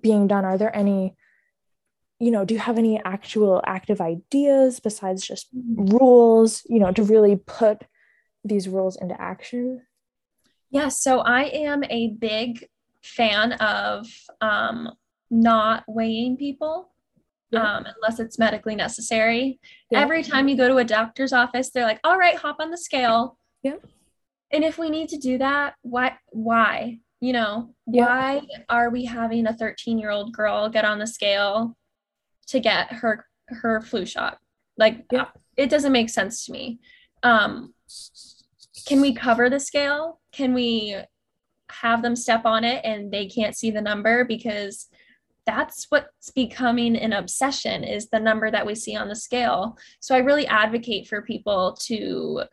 being 0.01 0.27
done? 0.27 0.45
Are 0.45 0.57
there 0.57 0.75
any 0.75 1.15
you 2.21 2.29
know, 2.29 2.45
do 2.45 2.53
you 2.53 2.59
have 2.59 2.77
any 2.77 3.01
actual 3.03 3.63
active 3.65 3.99
ideas 3.99 4.79
besides 4.79 5.25
just 5.25 5.47
mm-hmm. 5.57 5.97
rules, 5.97 6.61
you 6.69 6.79
know, 6.79 6.91
to 6.91 7.01
really 7.01 7.35
put 7.35 7.81
these 8.43 8.69
rules 8.69 8.95
into 8.95 9.19
action? 9.19 9.81
Yeah, 10.69 10.89
so 10.89 11.21
I 11.21 11.45
am 11.45 11.83
a 11.83 12.09
big 12.09 12.69
fan 13.03 13.53
of 13.53 14.07
um, 14.41 14.91
not 15.29 15.83
weighing 15.87 16.37
people 16.37 16.91
yeah. 17.51 17.77
um, 17.77 17.85
unless 17.95 18.19
it's 18.19 18.39
medically 18.39 18.75
necessary. 18.75 19.59
Yeah. 19.89 20.01
Every 20.01 20.23
time 20.23 20.47
you 20.47 20.57
go 20.57 20.67
to 20.67 20.77
a 20.77 20.83
doctor's 20.83 21.33
office, 21.33 21.69
they're 21.69 21.85
like, 21.85 21.99
all 22.03 22.17
right, 22.17 22.35
hop 22.35 22.57
on 22.59 22.71
the 22.71 22.77
scale. 22.77 23.37
Yeah. 23.63 23.75
And 24.51 24.63
if 24.63 24.77
we 24.77 24.89
need 24.89 25.09
to 25.09 25.17
do 25.17 25.37
that, 25.37 25.75
why? 25.81 26.17
Why? 26.29 26.99
You 27.19 27.33
know, 27.33 27.75
yeah. 27.87 28.05
why 28.05 28.41
are 28.67 28.89
we 28.89 29.05
having 29.05 29.45
a 29.45 29.53
13 29.53 29.99
year 29.99 30.09
old 30.11 30.33
girl 30.33 30.69
get 30.69 30.85
on 30.85 30.99
the 30.99 31.07
scale 31.07 31.77
to 32.47 32.59
get 32.59 32.91
her 32.91 33.25
her 33.47 33.81
flu 33.81 34.05
shot? 34.05 34.39
Like, 34.77 35.05
yeah. 35.11 35.25
it 35.55 35.69
doesn't 35.69 35.91
make 35.91 36.09
sense 36.09 36.45
to 36.45 36.51
me. 36.51 36.79
Um, 37.23 37.73
can 38.87 39.01
we 39.01 39.13
cover 39.13 39.49
the 39.49 39.59
scale? 39.59 40.19
Can 40.31 40.53
we 40.53 40.97
have 41.71 42.01
them 42.01 42.15
step 42.15 42.45
on 42.45 42.63
it 42.63 42.83
and 42.83 43.11
they 43.11 43.27
can't 43.27 43.55
see 43.55 43.71
the 43.71 43.81
number 43.81 44.25
because 44.25 44.87
that's 45.45 45.87
what's 45.89 46.29
becoming 46.31 46.95
an 46.95 47.13
obsession 47.13 47.83
is 47.83 48.09
the 48.09 48.19
number 48.19 48.51
that 48.51 48.65
we 48.65 48.75
see 48.75 48.95
on 48.95 49.07
the 49.07 49.15
scale. 49.15 49.77
So 49.99 50.15
i 50.15 50.19
really 50.19 50.47
advocate 50.47 51.07
for 51.07 51.21
people 51.21 51.75
to 51.81 52.43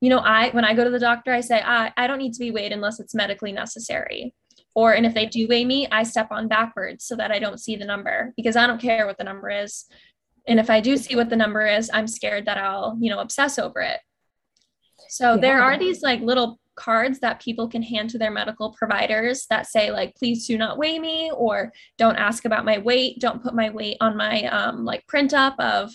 you 0.00 0.08
know 0.08 0.20
i 0.20 0.48
when 0.50 0.64
i 0.64 0.72
go 0.72 0.84
to 0.84 0.90
the 0.90 0.98
doctor 0.98 1.32
i 1.32 1.40
say 1.42 1.60
i, 1.62 1.92
I 1.96 2.06
don't 2.06 2.18
need 2.18 2.32
to 2.32 2.40
be 2.40 2.50
weighed 2.50 2.72
unless 2.72 3.00
it's 3.00 3.14
medically 3.14 3.52
necessary. 3.52 4.34
Or 4.74 4.94
and 4.94 5.04
if 5.04 5.14
they 5.14 5.26
do 5.26 5.46
weigh 5.48 5.64
me 5.64 5.86
i 5.92 6.02
step 6.02 6.28
on 6.30 6.48
backwards 6.48 7.04
so 7.04 7.16
that 7.16 7.30
i 7.30 7.38
don't 7.38 7.60
see 7.60 7.76
the 7.76 7.84
number 7.84 8.32
because 8.36 8.56
i 8.56 8.66
don't 8.66 8.80
care 8.80 9.06
what 9.06 9.18
the 9.18 9.24
number 9.24 9.50
is. 9.50 9.84
And 10.46 10.58
if 10.58 10.70
i 10.70 10.80
do 10.80 10.96
see 10.96 11.16
what 11.16 11.28
the 11.28 11.36
number 11.36 11.66
is 11.66 11.90
i'm 11.92 12.06
scared 12.06 12.46
that 12.46 12.56
i'll 12.56 12.96
you 13.00 13.10
know 13.10 13.20
obsess 13.20 13.58
over 13.58 13.80
it. 13.80 14.00
So 15.08 15.34
yeah. 15.34 15.40
there 15.40 15.62
are 15.62 15.78
these 15.78 16.02
like 16.02 16.20
little 16.20 16.58
cards 16.80 17.20
that 17.20 17.40
people 17.40 17.68
can 17.68 17.82
hand 17.82 18.08
to 18.08 18.18
their 18.18 18.30
medical 18.30 18.72
providers 18.72 19.46
that 19.50 19.66
say 19.66 19.90
like 19.90 20.16
please 20.16 20.46
do 20.46 20.56
not 20.56 20.78
weigh 20.78 20.98
me 20.98 21.30
or 21.34 21.72
don't 21.98 22.16
ask 22.16 22.46
about 22.46 22.64
my 22.64 22.78
weight. 22.78 23.20
Don't 23.20 23.42
put 23.42 23.54
my 23.54 23.68
weight 23.68 23.98
on 24.00 24.16
my 24.16 24.44
um, 24.44 24.84
like 24.86 25.06
print 25.06 25.34
up 25.34 25.54
of 25.58 25.92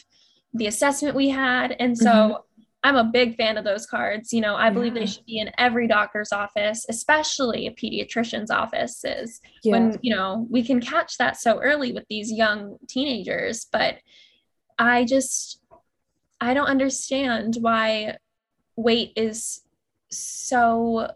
the 0.53 0.67
assessment 0.67 1.15
we 1.15 1.29
had. 1.29 1.75
And 1.79 1.97
so 1.97 2.11
mm-hmm. 2.11 2.63
i'm 2.83 2.95
a 2.97 3.03
big 3.11 3.35
fan 3.35 3.57
of 3.57 3.65
those 3.65 3.87
cards. 3.87 4.31
You 4.31 4.41
know 4.41 4.55
i 4.55 4.69
believe 4.69 4.93
they 4.93 5.07
should 5.07 5.25
be 5.25 5.39
in 5.39 5.51
every 5.57 5.87
doctor's 5.87 6.31
office 6.31 6.85
especially 6.87 7.65
a 7.65 7.71
pediatrician's 7.71 8.51
offices 8.51 9.41
yeah. 9.63 9.71
when 9.71 9.97
you 10.03 10.15
know 10.15 10.45
we 10.51 10.63
can 10.63 10.79
catch 10.79 11.17
that 11.17 11.37
so 11.37 11.59
early 11.59 11.91
with 11.93 12.05
these 12.09 12.31
young 12.31 12.77
teenagers. 12.87 13.65
But 13.71 13.97
i 14.77 15.03
just 15.05 15.61
i 16.41 16.53
don't 16.53 16.67
understand 16.67 17.55
why 17.61 18.17
weight 18.75 19.13
is 19.15 19.61
so 20.11 21.09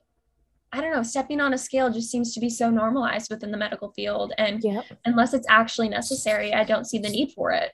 I 0.71 0.81
don't 0.81 0.93
know, 0.93 1.03
stepping 1.03 1.41
on 1.41 1.53
a 1.53 1.57
scale 1.57 1.91
just 1.91 2.11
seems 2.11 2.33
to 2.33 2.39
be 2.39 2.49
so 2.49 2.69
normalized 2.69 3.31
within 3.31 3.51
the 3.51 3.57
medical 3.57 3.91
field. 3.91 4.33
And 4.37 4.63
yep. 4.63 4.85
unless 5.05 5.33
it's 5.33 5.47
actually 5.49 5.89
necessary, 5.89 6.53
I 6.53 6.63
don't 6.63 6.85
see 6.85 6.99
the 6.99 7.09
need 7.09 7.31
for 7.31 7.51
it. 7.51 7.71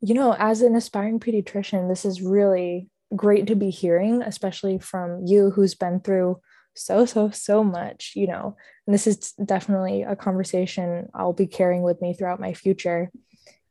You 0.00 0.14
know, 0.14 0.36
as 0.38 0.62
an 0.62 0.76
aspiring 0.76 1.18
pediatrician, 1.18 1.88
this 1.88 2.04
is 2.04 2.22
really 2.22 2.88
great 3.16 3.48
to 3.48 3.56
be 3.56 3.70
hearing, 3.70 4.22
especially 4.22 4.78
from 4.78 5.26
you 5.26 5.50
who's 5.50 5.74
been 5.74 6.00
through 6.00 6.40
so, 6.76 7.04
so, 7.04 7.30
so 7.30 7.64
much, 7.64 8.12
you 8.14 8.28
know. 8.28 8.56
And 8.86 8.94
this 8.94 9.08
is 9.08 9.32
definitely 9.32 10.02
a 10.02 10.14
conversation 10.14 11.08
I'll 11.14 11.32
be 11.32 11.48
carrying 11.48 11.82
with 11.82 12.00
me 12.00 12.14
throughout 12.14 12.38
my 12.38 12.54
future. 12.54 13.10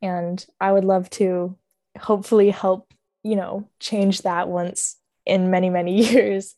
And 0.02 0.44
I 0.60 0.70
would 0.70 0.84
love 0.84 1.08
to 1.10 1.56
hopefully 1.98 2.50
help, 2.50 2.92
you 3.22 3.36
know, 3.36 3.70
change 3.80 4.22
that 4.22 4.48
once 4.48 4.96
in 5.28 5.50
many 5.50 5.70
many 5.70 6.04
years 6.10 6.54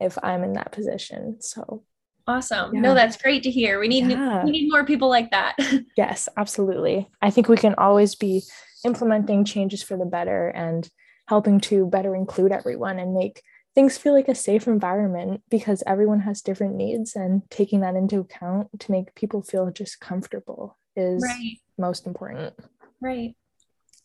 if 0.00 0.18
i'm 0.22 0.42
in 0.42 0.54
that 0.54 0.72
position. 0.72 1.40
So 1.40 1.84
awesome. 2.26 2.74
Yeah. 2.74 2.80
no 2.80 2.94
that's 2.94 3.16
great 3.16 3.42
to 3.44 3.50
hear. 3.50 3.80
We 3.80 3.88
need 3.88 4.10
yeah. 4.10 4.44
we 4.44 4.50
need 4.50 4.70
more 4.70 4.84
people 4.84 5.08
like 5.08 5.30
that. 5.30 5.56
Yes 5.96 6.28
absolutely. 6.36 7.08
I 7.20 7.30
think 7.30 7.48
we 7.48 7.56
can 7.56 7.74
always 7.76 8.14
be 8.14 8.42
implementing 8.84 9.44
changes 9.44 9.82
for 9.82 9.96
the 9.96 10.06
better 10.06 10.48
and 10.48 10.88
helping 11.26 11.60
to 11.60 11.86
better 11.86 12.14
include 12.16 12.52
everyone 12.52 12.98
and 12.98 13.14
make 13.14 13.42
things 13.74 13.96
feel 13.96 14.14
like 14.14 14.28
a 14.28 14.34
safe 14.34 14.66
environment 14.66 15.42
because 15.48 15.82
everyone 15.86 16.20
has 16.20 16.40
different 16.42 16.74
needs 16.74 17.14
and 17.14 17.42
taking 17.50 17.80
that 17.80 17.94
into 17.94 18.18
account 18.18 18.68
to 18.80 18.90
make 18.90 19.14
people 19.14 19.42
feel 19.42 19.70
just 19.70 20.00
comfortable 20.00 20.76
is 20.96 21.22
right. 21.22 21.58
most 21.78 22.06
important. 22.06 22.54
Right 23.00 23.34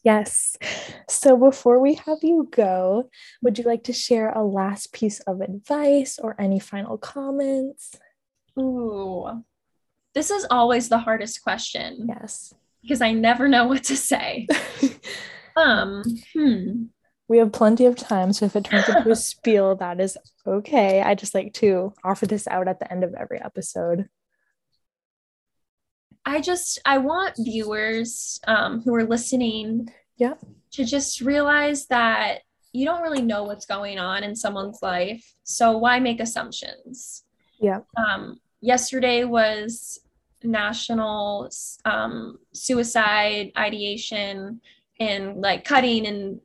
Yes. 0.05 0.55
So 1.09 1.35
before 1.35 1.79
we 1.79 1.95
have 1.95 2.19
you 2.21 2.47
go, 2.51 3.09
would 3.41 3.57
you 3.57 3.63
like 3.63 3.83
to 3.85 3.93
share 3.93 4.29
a 4.29 4.43
last 4.43 4.93
piece 4.93 5.19
of 5.21 5.41
advice 5.41 6.19
or 6.19 6.39
any 6.39 6.59
final 6.59 6.99
comments? 6.99 7.97
Ooh, 8.57 9.43
this 10.13 10.29
is 10.29 10.45
always 10.51 10.89
the 10.89 10.99
hardest 10.99 11.41
question. 11.41 12.05
Yes. 12.07 12.53
Because 12.83 13.01
I 13.01 13.13
never 13.13 13.47
know 13.47 13.65
what 13.65 13.83
to 13.85 13.97
say. 13.97 14.47
um, 15.55 16.03
hmm. 16.33 16.83
We 17.27 17.39
have 17.39 17.51
plenty 17.51 17.87
of 17.87 17.95
time. 17.95 18.31
So 18.31 18.45
if 18.45 18.55
it 18.55 18.65
turns 18.65 18.87
into 18.87 19.09
a 19.09 19.15
spiel, 19.15 19.75
that 19.77 19.99
is 19.99 20.19
okay. 20.45 21.01
I 21.01 21.15
just 21.15 21.33
like 21.33 21.53
to 21.53 21.93
offer 22.03 22.27
this 22.27 22.47
out 22.47 22.67
at 22.67 22.79
the 22.79 22.91
end 22.91 23.03
of 23.03 23.15
every 23.15 23.41
episode. 23.41 24.07
I 26.25 26.41
just 26.41 26.79
I 26.85 26.97
want 26.97 27.35
viewers 27.37 28.39
um, 28.47 28.81
who 28.81 28.93
are 28.95 29.05
listening 29.05 29.89
yeah. 30.17 30.33
to 30.71 30.85
just 30.85 31.21
realize 31.21 31.85
that 31.87 32.39
you 32.73 32.85
don't 32.85 33.01
really 33.01 33.21
know 33.21 33.43
what's 33.43 33.65
going 33.65 33.99
on 33.99 34.23
in 34.23 34.35
someone's 34.35 34.79
life. 34.81 35.33
So 35.43 35.77
why 35.77 35.99
make 35.99 36.19
assumptions? 36.19 37.23
Yeah. 37.59 37.81
Um, 37.95 38.39
yesterday 38.59 39.23
was 39.23 39.99
national 40.43 41.49
um, 41.85 42.37
suicide 42.53 43.51
ideation 43.57 44.59
and 44.99 45.41
like 45.41 45.63
cutting 45.63 46.07
and 46.07 46.39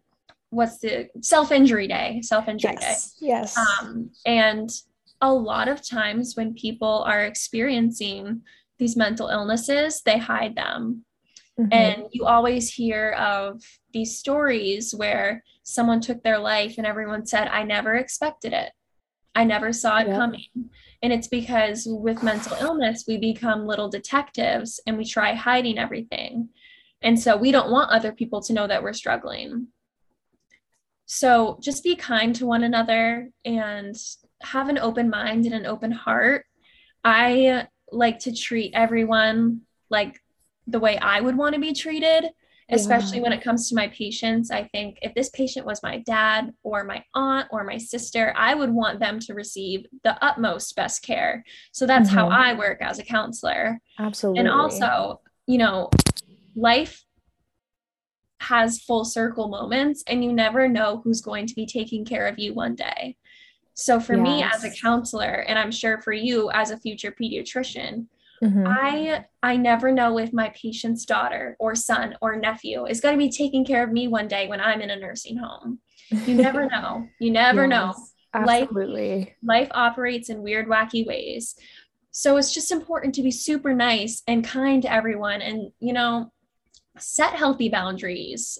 what's 0.50 0.78
the 0.78 1.08
self-injury 1.20 1.86
day 1.86 2.20
self-injury 2.22 2.76
yes. 2.80 3.12
day 3.20 3.26
yes 3.26 3.56
um, 3.56 4.10
and 4.26 4.70
a 5.20 5.32
lot 5.32 5.68
of 5.68 5.86
times 5.86 6.34
when 6.34 6.54
people 6.54 7.04
are 7.06 7.24
experiencing 7.24 8.42
these 8.80 8.96
mental 8.96 9.28
illnesses, 9.28 10.02
they 10.04 10.18
hide 10.18 10.56
them. 10.56 11.04
Mm-hmm. 11.60 11.72
And 11.72 12.04
you 12.10 12.26
always 12.26 12.72
hear 12.72 13.10
of 13.12 13.62
these 13.92 14.18
stories 14.18 14.92
where 14.92 15.44
someone 15.62 16.00
took 16.00 16.22
their 16.22 16.38
life 16.38 16.74
and 16.78 16.86
everyone 16.86 17.26
said, 17.26 17.46
I 17.46 17.62
never 17.62 17.94
expected 17.94 18.52
it. 18.52 18.72
I 19.34 19.44
never 19.44 19.72
saw 19.72 19.98
it 19.98 20.06
coming. 20.06 20.48
And 21.02 21.12
it's 21.12 21.28
because 21.28 21.86
with 21.86 22.22
mental 22.22 22.56
illness, 22.56 23.04
we 23.06 23.16
become 23.16 23.66
little 23.66 23.88
detectives 23.88 24.80
and 24.86 24.98
we 24.98 25.04
try 25.04 25.34
hiding 25.34 25.78
everything. 25.78 26.48
And 27.02 27.18
so 27.18 27.36
we 27.36 27.52
don't 27.52 27.70
want 27.70 27.92
other 27.92 28.12
people 28.12 28.42
to 28.42 28.52
know 28.52 28.66
that 28.66 28.82
we're 28.82 28.92
struggling. 28.92 29.68
So 31.06 31.58
just 31.62 31.84
be 31.84 31.96
kind 31.96 32.34
to 32.36 32.46
one 32.46 32.64
another 32.64 33.30
and 33.44 33.94
have 34.42 34.68
an 34.68 34.78
open 34.78 35.10
mind 35.10 35.44
and 35.44 35.54
an 35.54 35.66
open 35.66 35.92
heart. 35.92 36.44
I 37.04 37.66
like 37.92 38.18
to 38.20 38.34
treat 38.34 38.72
everyone 38.74 39.62
like 39.90 40.20
the 40.66 40.80
way 40.80 40.98
I 40.98 41.20
would 41.20 41.36
want 41.36 41.54
to 41.54 41.60
be 41.60 41.72
treated, 41.72 42.26
especially 42.70 43.18
yeah. 43.18 43.24
when 43.24 43.32
it 43.32 43.42
comes 43.42 43.68
to 43.68 43.74
my 43.74 43.88
patients. 43.88 44.50
I 44.50 44.68
think 44.68 44.98
if 45.02 45.14
this 45.14 45.28
patient 45.30 45.66
was 45.66 45.82
my 45.82 45.98
dad 45.98 46.52
or 46.62 46.84
my 46.84 47.04
aunt 47.14 47.48
or 47.50 47.64
my 47.64 47.76
sister, 47.76 48.32
I 48.36 48.54
would 48.54 48.70
want 48.70 49.00
them 49.00 49.18
to 49.20 49.34
receive 49.34 49.86
the 50.04 50.22
utmost 50.24 50.76
best 50.76 51.02
care. 51.02 51.44
So 51.72 51.86
that's 51.86 52.08
mm-hmm. 52.08 52.18
how 52.18 52.28
I 52.28 52.54
work 52.54 52.78
as 52.80 52.98
a 52.98 53.04
counselor. 53.04 53.80
Absolutely. 53.98 54.40
And 54.40 54.48
also, 54.48 55.20
you 55.46 55.58
know, 55.58 55.90
life 56.54 57.04
has 58.40 58.80
full 58.80 59.04
circle 59.04 59.48
moments 59.48 60.02
and 60.06 60.24
you 60.24 60.32
never 60.32 60.66
know 60.66 61.00
who's 61.04 61.20
going 61.20 61.46
to 61.46 61.54
be 61.54 61.66
taking 61.66 62.04
care 62.04 62.26
of 62.26 62.38
you 62.38 62.54
one 62.54 62.74
day. 62.74 63.16
So 63.74 64.00
for 64.00 64.14
yes. 64.14 64.22
me 64.22 64.42
as 64.42 64.64
a 64.64 64.70
counselor, 64.70 65.44
and 65.48 65.58
I'm 65.58 65.70
sure 65.70 66.00
for 66.00 66.12
you 66.12 66.50
as 66.50 66.70
a 66.70 66.76
future 66.76 67.12
pediatrician, 67.12 68.06
mm-hmm. 68.42 68.66
I 68.66 69.24
I 69.42 69.56
never 69.56 69.92
know 69.92 70.18
if 70.18 70.32
my 70.32 70.50
patient's 70.50 71.04
daughter 71.04 71.56
or 71.58 71.74
son 71.74 72.16
or 72.20 72.36
nephew 72.36 72.86
is 72.86 73.00
going 73.00 73.14
to 73.14 73.18
be 73.18 73.30
taking 73.30 73.64
care 73.64 73.82
of 73.82 73.92
me 73.92 74.08
one 74.08 74.28
day 74.28 74.48
when 74.48 74.60
I'm 74.60 74.80
in 74.80 74.90
a 74.90 74.96
nursing 74.96 75.36
home. 75.36 75.80
You 76.10 76.34
never 76.34 76.66
know. 76.70 77.06
You 77.18 77.30
never 77.30 77.62
yes, 77.62 77.70
know. 77.70 77.94
Absolutely. 78.34 79.18
Life, 79.18 79.28
life 79.42 79.68
operates 79.72 80.28
in 80.28 80.42
weird, 80.42 80.68
wacky 80.68 81.06
ways. 81.06 81.56
So 82.12 82.36
it's 82.36 82.52
just 82.52 82.72
important 82.72 83.14
to 83.14 83.22
be 83.22 83.30
super 83.30 83.74
nice 83.74 84.22
and 84.26 84.44
kind 84.44 84.82
to 84.82 84.92
everyone 84.92 85.40
and, 85.42 85.70
you 85.78 85.92
know, 85.92 86.32
set 86.98 87.34
healthy 87.34 87.68
boundaries. 87.68 88.58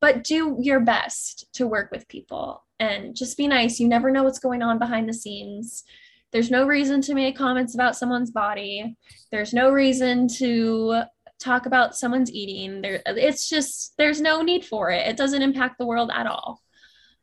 But 0.00 0.24
do 0.24 0.56
your 0.60 0.80
best 0.80 1.52
to 1.54 1.66
work 1.66 1.90
with 1.90 2.08
people 2.08 2.64
and 2.80 3.14
just 3.14 3.36
be 3.36 3.48
nice. 3.48 3.80
You 3.80 3.88
never 3.88 4.10
know 4.10 4.22
what's 4.22 4.38
going 4.38 4.62
on 4.62 4.78
behind 4.78 5.08
the 5.08 5.14
scenes. 5.14 5.84
There's 6.32 6.50
no 6.50 6.66
reason 6.66 7.00
to 7.02 7.14
make 7.14 7.36
comments 7.36 7.74
about 7.74 7.96
someone's 7.96 8.30
body. 8.30 8.96
There's 9.30 9.52
no 9.54 9.70
reason 9.70 10.28
to 10.36 11.02
talk 11.40 11.66
about 11.66 11.96
someone's 11.96 12.30
eating. 12.30 12.82
There, 12.82 13.00
it's 13.06 13.48
just 13.48 13.94
there's 13.96 14.20
no 14.20 14.42
need 14.42 14.64
for 14.64 14.90
it. 14.90 15.06
It 15.06 15.16
doesn't 15.16 15.42
impact 15.42 15.78
the 15.78 15.86
world 15.86 16.10
at 16.12 16.26
all. 16.26 16.60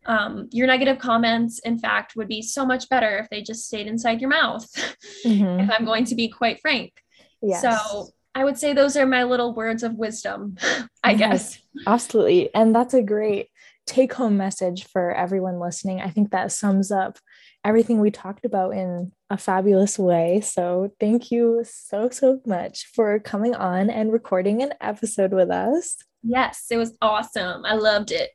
Um, 0.08 0.50
your 0.52 0.68
negative 0.68 1.00
comments, 1.00 1.60
in 1.60 1.80
fact, 1.80 2.16
would 2.16 2.28
be 2.28 2.42
so 2.42 2.66
much 2.66 2.90
better 2.90 3.18
if 3.18 3.30
they 3.30 3.42
just 3.42 3.68
stayed 3.68 3.88
inside 3.88 4.22
your 4.22 4.30
mouth. 4.30 4.68
Mm-hmm. 5.26 5.62
if 5.62 5.72
I'm 5.72 5.86
going 5.86 6.06
to 6.06 6.16
be 6.16 6.28
quite 6.28 6.62
frank. 6.62 6.94
Yes. 7.42 7.62
So 7.62 8.10
I 8.36 8.44
would 8.44 8.60
say 8.60 8.74
those 8.74 8.96
are 8.96 9.08
my 9.08 9.24
little 9.24 9.56
words 9.56 9.82
of 9.82 9.96
wisdom, 9.96 10.58
I 11.04 11.12
yes, 11.12 11.20
guess. 11.20 11.60
Absolutely. 11.88 12.54
And 12.54 12.76
that's 12.76 12.94
a 12.94 13.02
great 13.02 13.50
take 13.86 14.14
home 14.14 14.38
message 14.38 14.86
for 14.86 15.12
everyone 15.12 15.60
listening. 15.60 16.02
I 16.02 16.10
think 16.10 16.32
that 16.32 16.52
sums 16.52 16.92
up 16.92 17.18
everything 17.64 18.00
we 18.00 18.12
talked 18.12 18.46
about 18.46 18.72
in 18.72 19.12
a 19.30 19.38
fabulous 19.38 19.98
way. 19.98 20.42
So, 20.42 20.92
thank 21.00 21.32
you 21.32 21.64
so, 21.68 22.10
so 22.10 22.42
much 22.46 22.92
for 22.94 23.20
coming 23.20 23.56
on 23.56 23.90
and 23.90 24.12
recording 24.12 24.62
an 24.62 24.74
episode 24.82 25.34
with 25.34 25.50
us. 25.50 25.98
Yes, 26.24 26.66
it 26.72 26.78
was 26.78 26.98
awesome. 27.02 27.66
I 27.66 27.76
loved 27.76 28.12
it. 28.12 28.32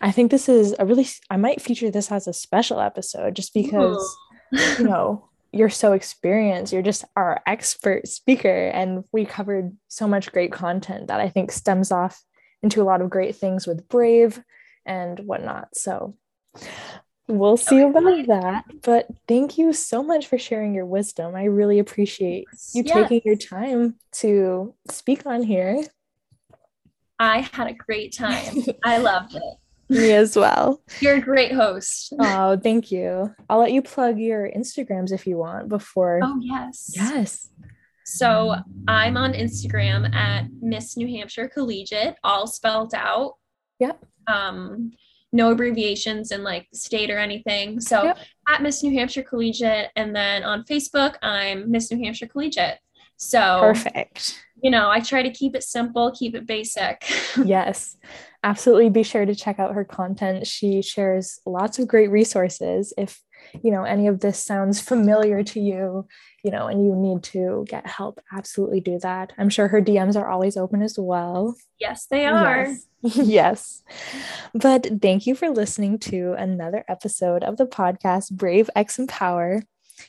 I 0.00 0.10
think 0.10 0.30
this 0.30 0.48
is 0.48 0.74
a 0.78 0.84
really, 0.84 1.06
I 1.30 1.36
might 1.36 1.60
feature 1.60 1.90
this 1.90 2.10
as 2.10 2.26
a 2.26 2.32
special 2.32 2.80
episode 2.80 3.36
just 3.36 3.54
because, 3.54 4.16
you 4.78 4.84
know, 4.84 5.28
you're 5.52 5.70
so 5.70 5.92
experienced. 5.92 6.72
You're 6.72 6.82
just 6.82 7.04
our 7.14 7.40
expert 7.46 8.08
speaker. 8.08 8.68
And 8.68 9.04
we 9.12 9.24
covered 9.24 9.76
so 9.86 10.08
much 10.08 10.32
great 10.32 10.50
content 10.50 11.06
that 11.06 11.20
I 11.20 11.28
think 11.28 11.52
stems 11.52 11.92
off 11.92 12.20
into 12.62 12.82
a 12.82 12.84
lot 12.84 13.00
of 13.00 13.10
great 13.10 13.36
things 13.36 13.66
with 13.66 13.88
Brave 13.88 14.42
and 14.86 15.18
whatnot. 15.20 15.76
So 15.76 16.16
we'll 17.28 17.56
see 17.56 17.80
about 17.80 18.26
that. 18.26 18.64
But 18.82 19.08
thank 19.28 19.58
you 19.58 19.72
so 19.72 20.02
much 20.02 20.26
for 20.26 20.38
sharing 20.38 20.74
your 20.74 20.86
wisdom. 20.86 21.34
I 21.34 21.44
really 21.44 21.78
appreciate 21.78 22.46
you 22.74 22.82
yes. 22.84 22.94
taking 22.94 23.22
your 23.24 23.36
time 23.36 23.96
to 24.12 24.74
speak 24.90 25.26
on 25.26 25.42
here. 25.42 25.82
I 27.18 27.48
had 27.52 27.68
a 27.68 27.74
great 27.74 28.14
time. 28.16 28.64
I 28.84 28.98
loved 28.98 29.34
it. 29.34 29.42
Me 29.88 30.12
as 30.12 30.36
well. 30.36 30.80
You're 31.00 31.16
a 31.16 31.20
great 31.20 31.52
host. 31.52 32.14
Oh, 32.18 32.56
thank 32.56 32.90
you. 32.90 33.34
I'll 33.50 33.58
let 33.58 33.72
you 33.72 33.82
plug 33.82 34.18
your 34.18 34.50
Instagrams 34.50 35.12
if 35.12 35.26
you 35.26 35.36
want 35.36 35.68
before. 35.68 36.20
Oh, 36.22 36.38
yes. 36.40 36.92
Yes. 36.96 37.50
So 38.04 38.56
I'm 38.88 39.18
on 39.18 39.34
Instagram 39.34 40.12
at 40.14 40.46
Miss 40.60 40.96
New 40.96 41.06
Hampshire 41.08 41.48
Collegiate, 41.48 42.16
all 42.24 42.46
spelled 42.46 42.94
out. 42.94 43.34
Yep 43.80 44.02
um, 44.26 44.92
no 45.32 45.52
abbreviations 45.52 46.30
in 46.30 46.42
like 46.42 46.68
state 46.72 47.10
or 47.10 47.18
anything. 47.18 47.80
So 47.80 48.04
yep. 48.04 48.18
at 48.48 48.62
Miss 48.62 48.82
New 48.82 48.92
Hampshire 48.92 49.22
Collegiate, 49.22 49.90
and 49.96 50.14
then 50.14 50.44
on 50.44 50.64
Facebook, 50.64 51.16
I'm 51.22 51.70
Miss 51.70 51.90
New 51.90 52.04
Hampshire 52.04 52.26
Collegiate. 52.26 52.78
So 53.16 53.60
perfect. 53.60 54.44
You 54.62 54.70
know, 54.70 54.90
I 54.90 55.00
try 55.00 55.22
to 55.22 55.30
keep 55.30 55.56
it 55.56 55.62
simple, 55.62 56.12
keep 56.12 56.34
it 56.34 56.46
basic. 56.46 57.04
yes, 57.44 57.96
absolutely. 58.44 58.90
Be 58.90 59.02
sure 59.02 59.24
to 59.24 59.34
check 59.34 59.58
out 59.58 59.74
her 59.74 59.84
content. 59.84 60.46
She 60.46 60.82
shares 60.82 61.40
lots 61.46 61.78
of 61.78 61.88
great 61.88 62.10
resources. 62.10 62.92
If 62.98 63.20
you 63.62 63.70
know 63.70 63.84
any 63.84 64.06
of 64.06 64.20
this 64.20 64.38
sounds 64.38 64.80
familiar 64.80 65.42
to 65.42 65.60
you, 65.60 66.06
you 66.42 66.50
know, 66.50 66.66
and 66.66 66.84
you 66.84 66.94
need 66.94 67.22
to 67.22 67.64
get 67.68 67.86
help, 67.86 68.20
absolutely 68.32 68.80
do 68.80 68.98
that. 69.00 69.32
I'm 69.38 69.48
sure 69.48 69.68
her 69.68 69.80
DMs 69.80 70.16
are 70.16 70.28
always 70.28 70.56
open 70.56 70.82
as 70.82 70.98
well. 70.98 71.56
Yes, 71.78 72.06
they 72.06 72.26
are. 72.26 72.66
Yes. 72.66 72.86
yes. 73.16 73.82
But 74.54 74.86
thank 75.00 75.26
you 75.26 75.34
for 75.34 75.50
listening 75.50 75.98
to 76.00 76.34
another 76.34 76.84
episode 76.88 77.42
of 77.42 77.56
the 77.56 77.66
podcast 77.66 78.32
Brave 78.32 78.68
X 78.74 78.98
Empower. 78.98 79.62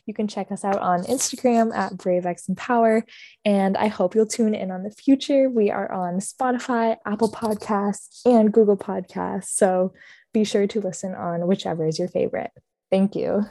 You 0.06 0.14
can 0.14 0.28
check 0.28 0.52
us 0.52 0.64
out 0.64 0.80
on 0.80 1.04
Instagram 1.04 1.76
at 1.76 1.98
Brave 1.98 2.26
X 2.26 2.48
Empower. 2.48 3.06
And 3.46 3.78
I 3.78 3.88
hope 3.88 4.16
you'll 4.16 4.26
tune 4.26 4.56
in 4.56 4.72
on 4.72 4.84
the 4.84 4.92
future. 4.92 5.50
We 5.50 5.70
are 5.70 5.92
on 5.92 6.16
Spotify, 6.16 6.98
Apple 7.06 7.32
Podcasts, 7.32 8.22
and 8.26 8.52
Google 8.52 8.78
Podcasts. 8.78 9.50
So 9.50 9.94
be 10.34 10.44
sure 10.44 10.68
to 10.68 10.82
listen 10.82 11.14
on 11.14 11.48
whichever 11.48 11.86
is 11.88 12.00
your 12.00 12.08
favorite. 12.08 12.52
Thank 12.90 13.16
you. 13.16 13.46